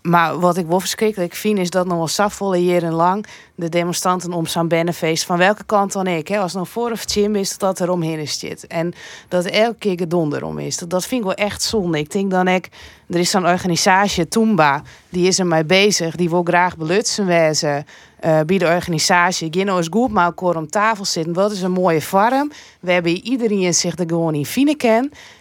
Maar 0.09 0.41
wat 0.41 0.57
ik 0.57 0.67
wel 0.67 0.81
verschrikkelijk 0.81 1.35
vind, 1.35 1.59
is 1.59 1.71
dat 1.71 1.87
nog 1.87 1.97
wel 1.97 2.09
safvolle 2.09 2.65
jaren 2.65 2.93
lang 2.93 3.27
de 3.55 3.69
demonstranten 3.69 4.33
om 4.33 4.47
zo'n 4.47 4.69
Bennefeest, 4.69 5.25
van 5.25 5.39
welke 5.39 5.65
kant 5.65 5.93
dan 5.93 6.07
ik, 6.07 6.29
hè, 6.29 6.39
als 6.39 6.53
het 6.53 6.61
nog 6.61 6.71
voor 6.71 6.91
of 6.91 7.15
Jim 7.15 7.37
is, 7.37 7.59
dat 7.59 7.79
er 7.79 7.91
omheen 7.91 8.29
zit. 8.29 8.67
En 8.67 8.93
dat 9.29 9.45
elke 9.45 9.79
keer 9.79 9.99
gedonder 9.99 10.45
om 10.45 10.59
is. 10.59 10.79
Dat, 10.79 10.91
dat 10.91 11.07
vind 11.07 11.21
ik 11.21 11.27
wel 11.27 11.47
echt 11.47 11.63
zonde. 11.63 11.99
Ik 11.99 12.13
denk 12.13 12.31
dan 12.31 12.49
ik, 12.49 12.69
er 13.09 13.19
is 13.19 13.31
zo'n 13.31 13.47
organisatie, 13.47 14.29
Toomba, 14.29 14.83
die 15.09 15.27
is 15.27 15.39
er 15.39 15.47
mee 15.47 15.65
bezig, 15.65 16.17
die 16.17 16.31
wil 16.31 16.43
graag 16.43 16.77
belutsen 16.77 17.27
wezen. 17.27 17.87
Uh, 18.25 18.41
bij 18.41 18.59
de 18.59 18.67
organisatie. 18.67 19.49
Gino 19.51 19.79
is 19.79 19.87
goed 19.91 20.11
maar 20.11 20.33
om 20.35 20.69
tafel 20.71 21.05
zitten. 21.05 21.33
Wat 21.33 21.53
is 21.53 21.63
een 21.63 21.71
mooie 21.71 22.01
farm. 22.01 22.53
We 22.81 22.93
hebben 22.93 23.13
iedereen 23.13 23.75
zich 23.75 23.99
er 23.99 24.05
gewoon 24.07 24.35
in 24.35 24.47
vinden 24.47 24.77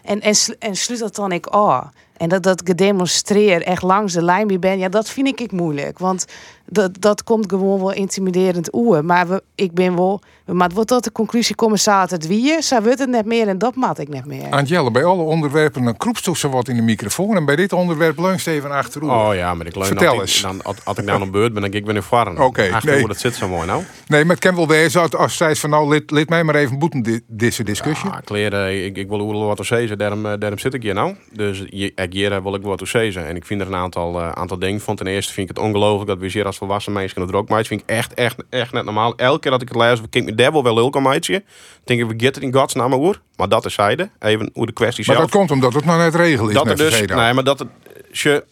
En, 0.04 0.22
en, 0.22 0.36
en 0.60 0.76
sluit 0.76 1.00
dat 1.00 1.16
dan 1.16 1.32
ik 1.32 1.46
af. 1.46 1.90
En 2.18 2.30
dat 2.30 2.44
dat 2.44 2.62
gedemonstreerd 2.66 3.64
echt 3.64 3.82
langs 3.82 4.14
de 4.14 4.22
lijn 4.22 4.60
ben, 4.60 4.78
ja, 4.78 4.90
dat 4.90 5.10
vind 5.10 5.28
ik 5.28 5.52
moeilijk. 5.52 6.00
Want 6.00 6.26
dat, 6.66 7.02
dat 7.02 7.24
komt 7.24 7.50
gewoon 7.50 7.80
wel 7.80 7.94
intimiderend 7.94 8.74
oer. 8.74 9.06
Maar 9.06 9.28
we, 9.28 9.44
ik 9.56 9.74
ben 9.74 9.96
wel 9.96 10.22
maar 10.46 10.70
wordt 10.70 10.90
tot 10.90 11.04
de 11.04 11.12
conclusie 11.12 11.56
komen 11.56 11.80
het 11.86 12.28
wie 12.28 12.62
Ze 12.62 12.82
wordt 12.82 13.00
het 13.00 13.10
net 13.10 13.26
meer 13.26 13.48
en 13.48 13.58
dat 13.58 13.76
mat 13.76 14.00
ik 14.00 14.10
net 14.10 14.26
meer. 14.26 14.50
Antjelle, 14.50 14.92
bij 14.92 15.04
alle 15.04 15.22
onderwerpen 15.22 15.86
een 15.86 15.98
kroepstoel 15.98 16.36
ze 16.36 16.50
wat 16.50 16.68
in 16.68 16.76
de 16.76 16.82
microfoon. 16.82 17.36
En 17.36 17.46
bij 17.46 17.56
dit 17.56 17.74
onderwerp 17.74 18.20
leunst 18.20 18.48
even 18.48 18.72
achterover. 18.72 19.28
Oh 19.28 19.36
ja, 19.36 19.54
maar 19.54 19.66
ik 19.66 19.76
leun 19.76 19.86
Vertel 19.86 20.22
eens. 20.22 20.42
Dan, 20.42 20.62
als 20.84 20.98
ik 20.98 21.06
nou 21.06 21.22
een 21.22 21.32
beurt 21.32 21.54
ben, 21.54 21.62
dan 21.62 21.74
ik 21.74 21.86
ben 21.86 21.96
in 21.96 22.04
varen. 22.04 22.34
Oké, 22.34 22.44
okay, 22.44 22.82
nee. 22.84 23.08
dat 23.08 23.20
zit 23.20 23.36
zo 23.36 23.48
mooi 23.48 23.68
nou. 23.68 23.84
Nee, 24.08 24.26
maar 24.26 24.36
het 24.36 24.46
kan 24.46 24.56
wel 24.56 24.68
wezen 24.68 25.10
als 25.12 25.38
zij 25.38 25.56
van 25.56 25.70
nou, 25.70 25.90
lid, 25.90 26.12
lid 26.12 26.30
mij 26.30 26.44
maar 26.44 26.56
even 26.56 26.80
boeten 26.80 27.24
deze 27.28 27.64
discussie. 27.64 28.10
Ja, 28.10 28.22
kleren, 28.24 28.86
ik, 28.86 28.98
ik 28.98 29.08
wil 29.08 29.46
wat 29.46 29.58
te 29.58 29.64
zeggen, 29.64 29.98
daarom, 29.98 30.26
eh, 30.26 30.34
daarom 30.40 30.60
zit 30.60 30.74
ik 30.74 30.82
hier 30.84 30.94
nou. 30.94 31.16
Dus 31.32 31.62
ik 31.62 32.14
hier 32.14 32.44
wil 32.44 32.56
ik 32.56 32.62
wat 32.62 32.78
te 32.78 32.86
zeggen. 32.86 33.28
En 33.28 33.36
ik 33.36 33.46
vind 33.46 33.62
er 33.62 33.68
een 33.68 33.76
aantal, 33.76 34.22
aantal 34.22 34.60
dingen 34.60 34.82
van. 34.82 34.96
Ten 34.96 35.08
eerste 35.08 35.34
vind 35.34 35.50
ik 35.50 35.56
het 35.56 35.66
ongelooflijk 35.66 36.08
dat 36.08 36.20
we 36.20 36.30
hier 36.30 36.46
als 36.54 36.62
volwassen 36.62 36.94
mensen 36.94 37.22
het 37.22 37.34
ook 37.34 37.50
maar. 37.50 37.58
Het 37.58 37.68
vind 37.68 37.82
ik 37.82 37.90
echt, 37.90 38.14
echt, 38.14 38.36
echt 38.50 38.72
net 38.72 38.86
normaal. 38.86 39.16
Elke 39.16 39.40
keer 39.40 39.52
dat 39.52 39.62
ik 39.62 39.68
het 39.68 39.78
lees, 39.78 40.02
kijk 40.10 40.26
me 40.26 40.36
daar 40.36 40.52
wel 40.52 40.74
lulk 40.74 41.02
meidje. 41.02 41.44
Denk 41.84 42.00
ik, 42.02 42.08
we 42.08 42.14
get 42.18 42.36
het 42.36 42.44
in 42.44 42.54
godsnaam 42.54 42.94
hoor. 42.94 43.22
Maar 43.36 43.50
dat 43.50 43.66
is 43.66 43.74
zijde. 43.74 44.10
Even 44.20 44.50
hoe 44.54 44.66
de 44.66 44.72
kwestie 44.72 45.06
maar 45.06 45.16
zelf. 45.16 45.18
Maar 45.18 45.40
dat 45.40 45.48
komt 45.48 45.52
omdat 45.52 45.74
het 45.74 45.86
nou 45.86 46.00
net 46.00 46.16
regel 46.16 46.48
is. 46.48 46.54
Dat 46.54 46.68
er 46.68 46.76
dus, 46.76 47.02
nee, 47.02 47.34
maar 47.34 47.44
dat 47.44 47.60
het, 47.60 47.68
je 48.12 48.44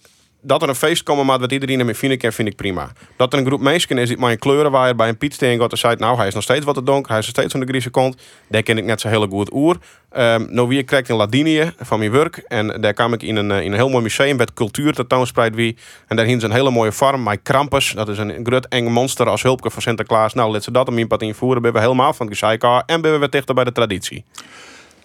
dat 0.41 0.61
er 0.61 0.69
een 0.69 0.75
feest 0.75 1.03
komen 1.03 1.25
maar 1.25 1.39
wat 1.39 1.51
iedereen 1.51 1.79
ermee 1.79 1.95
vinden 1.95 2.17
kan, 2.17 2.31
vind 2.31 2.47
ik 2.47 2.55
prima. 2.55 2.91
Dat 3.15 3.33
er 3.33 3.39
een 3.39 3.45
groep 3.45 3.61
mensen 3.61 3.97
is 3.97 4.07
die 4.07 4.17
maar 4.17 4.31
een 4.31 4.39
kleurenwaaier 4.39 4.95
bij 4.95 5.09
een 5.09 5.17
pietsteen 5.17 5.59
gaat 5.59 5.71
en 5.71 5.77
zei, 5.77 5.95
nou 5.95 6.17
hij 6.17 6.27
is 6.27 6.33
nog 6.33 6.43
steeds 6.43 6.65
wat 6.65 6.75
te 6.75 6.83
donker, 6.83 7.09
hij 7.09 7.19
is 7.19 7.25
nog 7.25 7.35
steeds 7.35 7.51
van 7.51 7.59
de 7.59 7.67
Griekse 7.67 7.89
kont. 7.89 8.15
Daar 8.49 8.63
ken 8.63 8.77
ik 8.77 8.83
net 8.83 9.01
zo 9.01 9.07
heel 9.07 9.27
goed 9.27 9.53
oer. 9.53 9.77
Um, 10.17 10.47
nou 10.49 10.67
wie 10.67 10.83
krijgt 10.83 11.09
in 11.09 11.15
Ladinië 11.15 11.73
van 11.79 11.99
mijn 11.99 12.11
werk 12.11 12.37
en 12.37 12.81
daar 12.81 12.93
kwam 12.93 13.13
ik 13.13 13.23
in 13.23 13.35
een, 13.35 13.51
in 13.51 13.71
een 13.71 13.77
heel 13.77 13.89
mooi 13.89 14.03
museum 14.03 14.35
met 14.35 14.53
cultuur 14.53 14.93
tentoonspreid 14.93 15.55
wie. 15.55 15.77
En 16.07 16.15
daar 16.15 16.25
hing 16.25 16.41
een 16.41 16.51
hele 16.51 16.71
mooie 16.71 16.91
farm, 16.91 17.23
mijn 17.23 17.41
Krampus. 17.41 17.91
Dat 17.91 18.09
is 18.09 18.17
een 18.17 18.39
groot 18.43 18.65
eng 18.65 18.91
monster 18.91 19.29
als 19.29 19.41
hulpke 19.41 19.69
van 19.69 19.81
Sinterklaas. 19.81 20.33
Nou, 20.33 20.51
let 20.51 20.63
ze 20.63 20.71
dat 20.71 20.87
om 20.87 20.97
in 20.97 21.07
pad 21.07 21.21
invoeren, 21.21 21.61
ben 21.61 21.73
we 21.73 21.79
helemaal 21.79 22.13
van 22.13 22.27
het 22.27 22.37
gezeika 22.37 22.83
en 22.85 23.01
ben 23.01 23.11
we 23.11 23.17
weer 23.17 23.29
dichter 23.29 23.55
bij 23.55 23.63
de 23.63 23.71
traditie. 23.71 24.25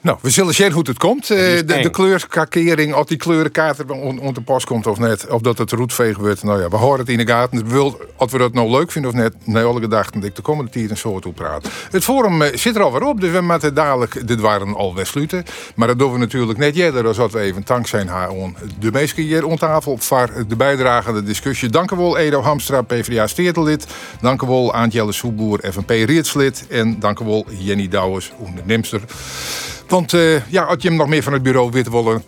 Nou, 0.07 0.19
we 0.21 0.31
zullen 0.31 0.55
zien 0.55 0.73
hoe 0.73 0.83
het 0.87 0.99
komt. 0.99 1.31
Uh, 1.31 1.39
de, 1.39 1.65
de 1.65 1.91
kleurkakering, 1.91 2.95
of 2.95 3.07
die 3.07 3.17
kleurenkaart 3.17 3.91
onder 3.91 4.35
de 4.35 4.41
pas 4.41 4.65
komt 4.65 4.87
of 4.87 4.99
net. 4.99 5.27
Of 5.27 5.41
dat 5.41 5.59
het 5.59 5.73
roetveeg 5.73 6.17
wordt. 6.17 6.43
Nou 6.43 6.61
ja, 6.61 6.69
we 6.69 6.77
horen 6.77 6.99
het 6.99 7.09
in 7.09 7.19
de 7.19 7.27
gaten. 7.27 7.69
Wil, 7.69 8.01
of 8.17 8.31
we 8.31 8.39
dat 8.39 8.53
nou 8.53 8.71
leuk 8.71 8.93
vinden 8.93 9.11
of 9.11 9.17
net. 9.17 9.35
Nee, 9.45 9.65
alle 9.65 9.81
gedachten 9.81 10.21
dat 10.21 10.29
ik 10.29 10.37
de 10.37 10.43
komende 10.43 10.71
tijd 10.71 10.91
een 10.91 10.97
soort 10.97 11.23
toe 11.23 11.33
praat. 11.33 11.69
Het 11.91 12.05
forum 12.05 12.43
uh, 12.43 12.49
zit 12.55 12.77
er 12.77 12.83
alweer 12.83 13.03
op. 13.03 13.21
Dus 13.21 13.31
we 13.31 13.41
moeten 13.41 13.75
dadelijk, 13.75 14.29
dit 14.29 14.41
waren 14.41 14.75
al 14.75 14.97
sluiten. 15.03 15.45
Maar 15.75 15.89
dat 15.89 15.99
doen 15.99 16.13
we 16.13 16.19
natuurlijk 16.19 16.59
net 16.59 16.77
eerder. 16.77 17.07
Als 17.07 17.33
we 17.33 17.41
even 17.41 17.63
dankzij 17.65 18.05
haar 18.05 18.31
on 18.31 18.57
de 18.79 18.93
meesten 18.93 19.23
hier 19.23 19.47
om 19.47 19.57
tafel. 19.57 19.97
Voor 19.97 20.31
de 20.49 20.57
bijdrage 20.57 21.09
aan 21.09 21.15
de 21.15 21.23
discussie. 21.23 21.69
Dank 21.69 21.91
u 21.91 21.97
wel 21.97 22.19
Edo 22.19 22.43
Hamstra, 22.43 22.83
PvdA 22.83 23.27
steertelid. 23.27 23.87
Dank 24.21 24.43
u 24.43 24.47
wel 24.47 24.75
Aantjelle 24.75 25.13
Soeboer, 25.13 25.61
FNP 25.73 25.91
Rietslid. 25.91 26.67
En 26.69 27.01
dank 27.01 27.21
u 27.21 27.25
wel 27.25 27.47
Jenny 27.59 27.89
Douwers, 27.89 28.33
ondernemster. 28.39 29.01
Want 29.89 30.13
uh, 30.13 30.47
ja, 30.49 30.63
als 30.63 30.83
je 30.83 30.89
hem 30.89 30.97
nog 30.97 31.09
meer 31.09 31.23
van 31.23 31.33
het 31.33 31.43
bureau 31.43 31.71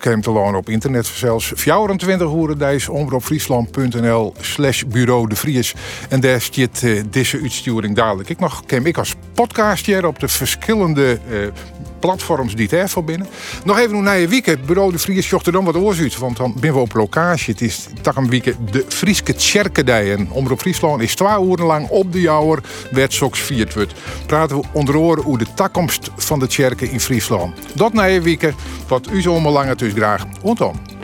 je 0.02 0.09
hem 0.11 0.22
te 0.22 0.30
op 0.59 0.68
internet 0.68 1.06
zelfs. 1.06 1.52
24 1.54 2.26
hoerendijs, 2.26 2.88
omroepfriesland.nl 2.88 4.34
slash 4.40 4.82
bureau 4.82 5.28
de 5.28 5.36
Vries. 5.36 5.74
En 6.09 6.20
daar 6.20 6.40
zit 6.52 6.82
uh, 6.82 7.02
deze 7.11 7.40
uitsturing 7.40 7.96
dadelijk. 7.96 8.28
Ik 8.28 8.38
nog 8.38 8.62
ken 8.66 8.86
ik 8.86 8.98
als 8.98 9.14
podcastje 9.34 10.06
op 10.06 10.18
de 10.18 10.28
verschillende 10.28 11.18
uh, 11.30 11.46
platforms 12.01 12.55
die 12.55 12.68
het 12.70 12.90
voor 12.90 13.05
binnen. 13.05 13.26
Nog 13.64 13.78
even 13.78 14.03
naar 14.03 14.18
je 14.18 14.28
weekend. 14.28 14.66
Bureau 14.66 14.92
de 14.92 14.99
Vries 14.99 15.28
zocht 15.28 15.53
dan 15.53 15.64
wat 15.64 15.76
oorzuit. 15.76 16.18
Want 16.18 16.36
dan 16.36 16.55
ben 16.61 16.72
we 16.72 16.78
op 16.78 16.92
locatie. 16.92 17.53
Het 17.53 17.62
is 17.62 17.86
een 18.03 18.28
weekend 18.28 18.72
de 18.72 18.84
Frieske 18.88 19.34
Tjerkedij. 19.34 20.12
En 20.12 20.30
Omroep 20.30 20.61
Friesland 20.61 21.03
is 21.03 21.14
twee 21.14 21.44
uur 21.44 21.64
lang 21.64 21.88
op 21.88 22.12
de 22.12 22.20
jouwer. 22.20 22.62
Werd 22.90 23.12
soks. 23.12 23.51
Praten 24.26 24.57
we 24.57 24.66
onder 24.72 24.96
oren 24.96 25.26
over 25.26 25.38
de 25.38 25.46
toekomst 25.55 26.11
van 26.16 26.38
de 26.38 26.46
Tjerken 26.46 26.90
in 26.90 27.01
Friesland. 27.01 27.57
Dat 27.74 27.92
na 27.92 28.05
je. 28.05 28.53
Wat 28.88 29.09
u 29.11 29.22
zo 29.22 29.40
langer 29.40 29.76
dus 29.76 29.92
graag. 29.92 30.24
Ontom. 30.42 30.97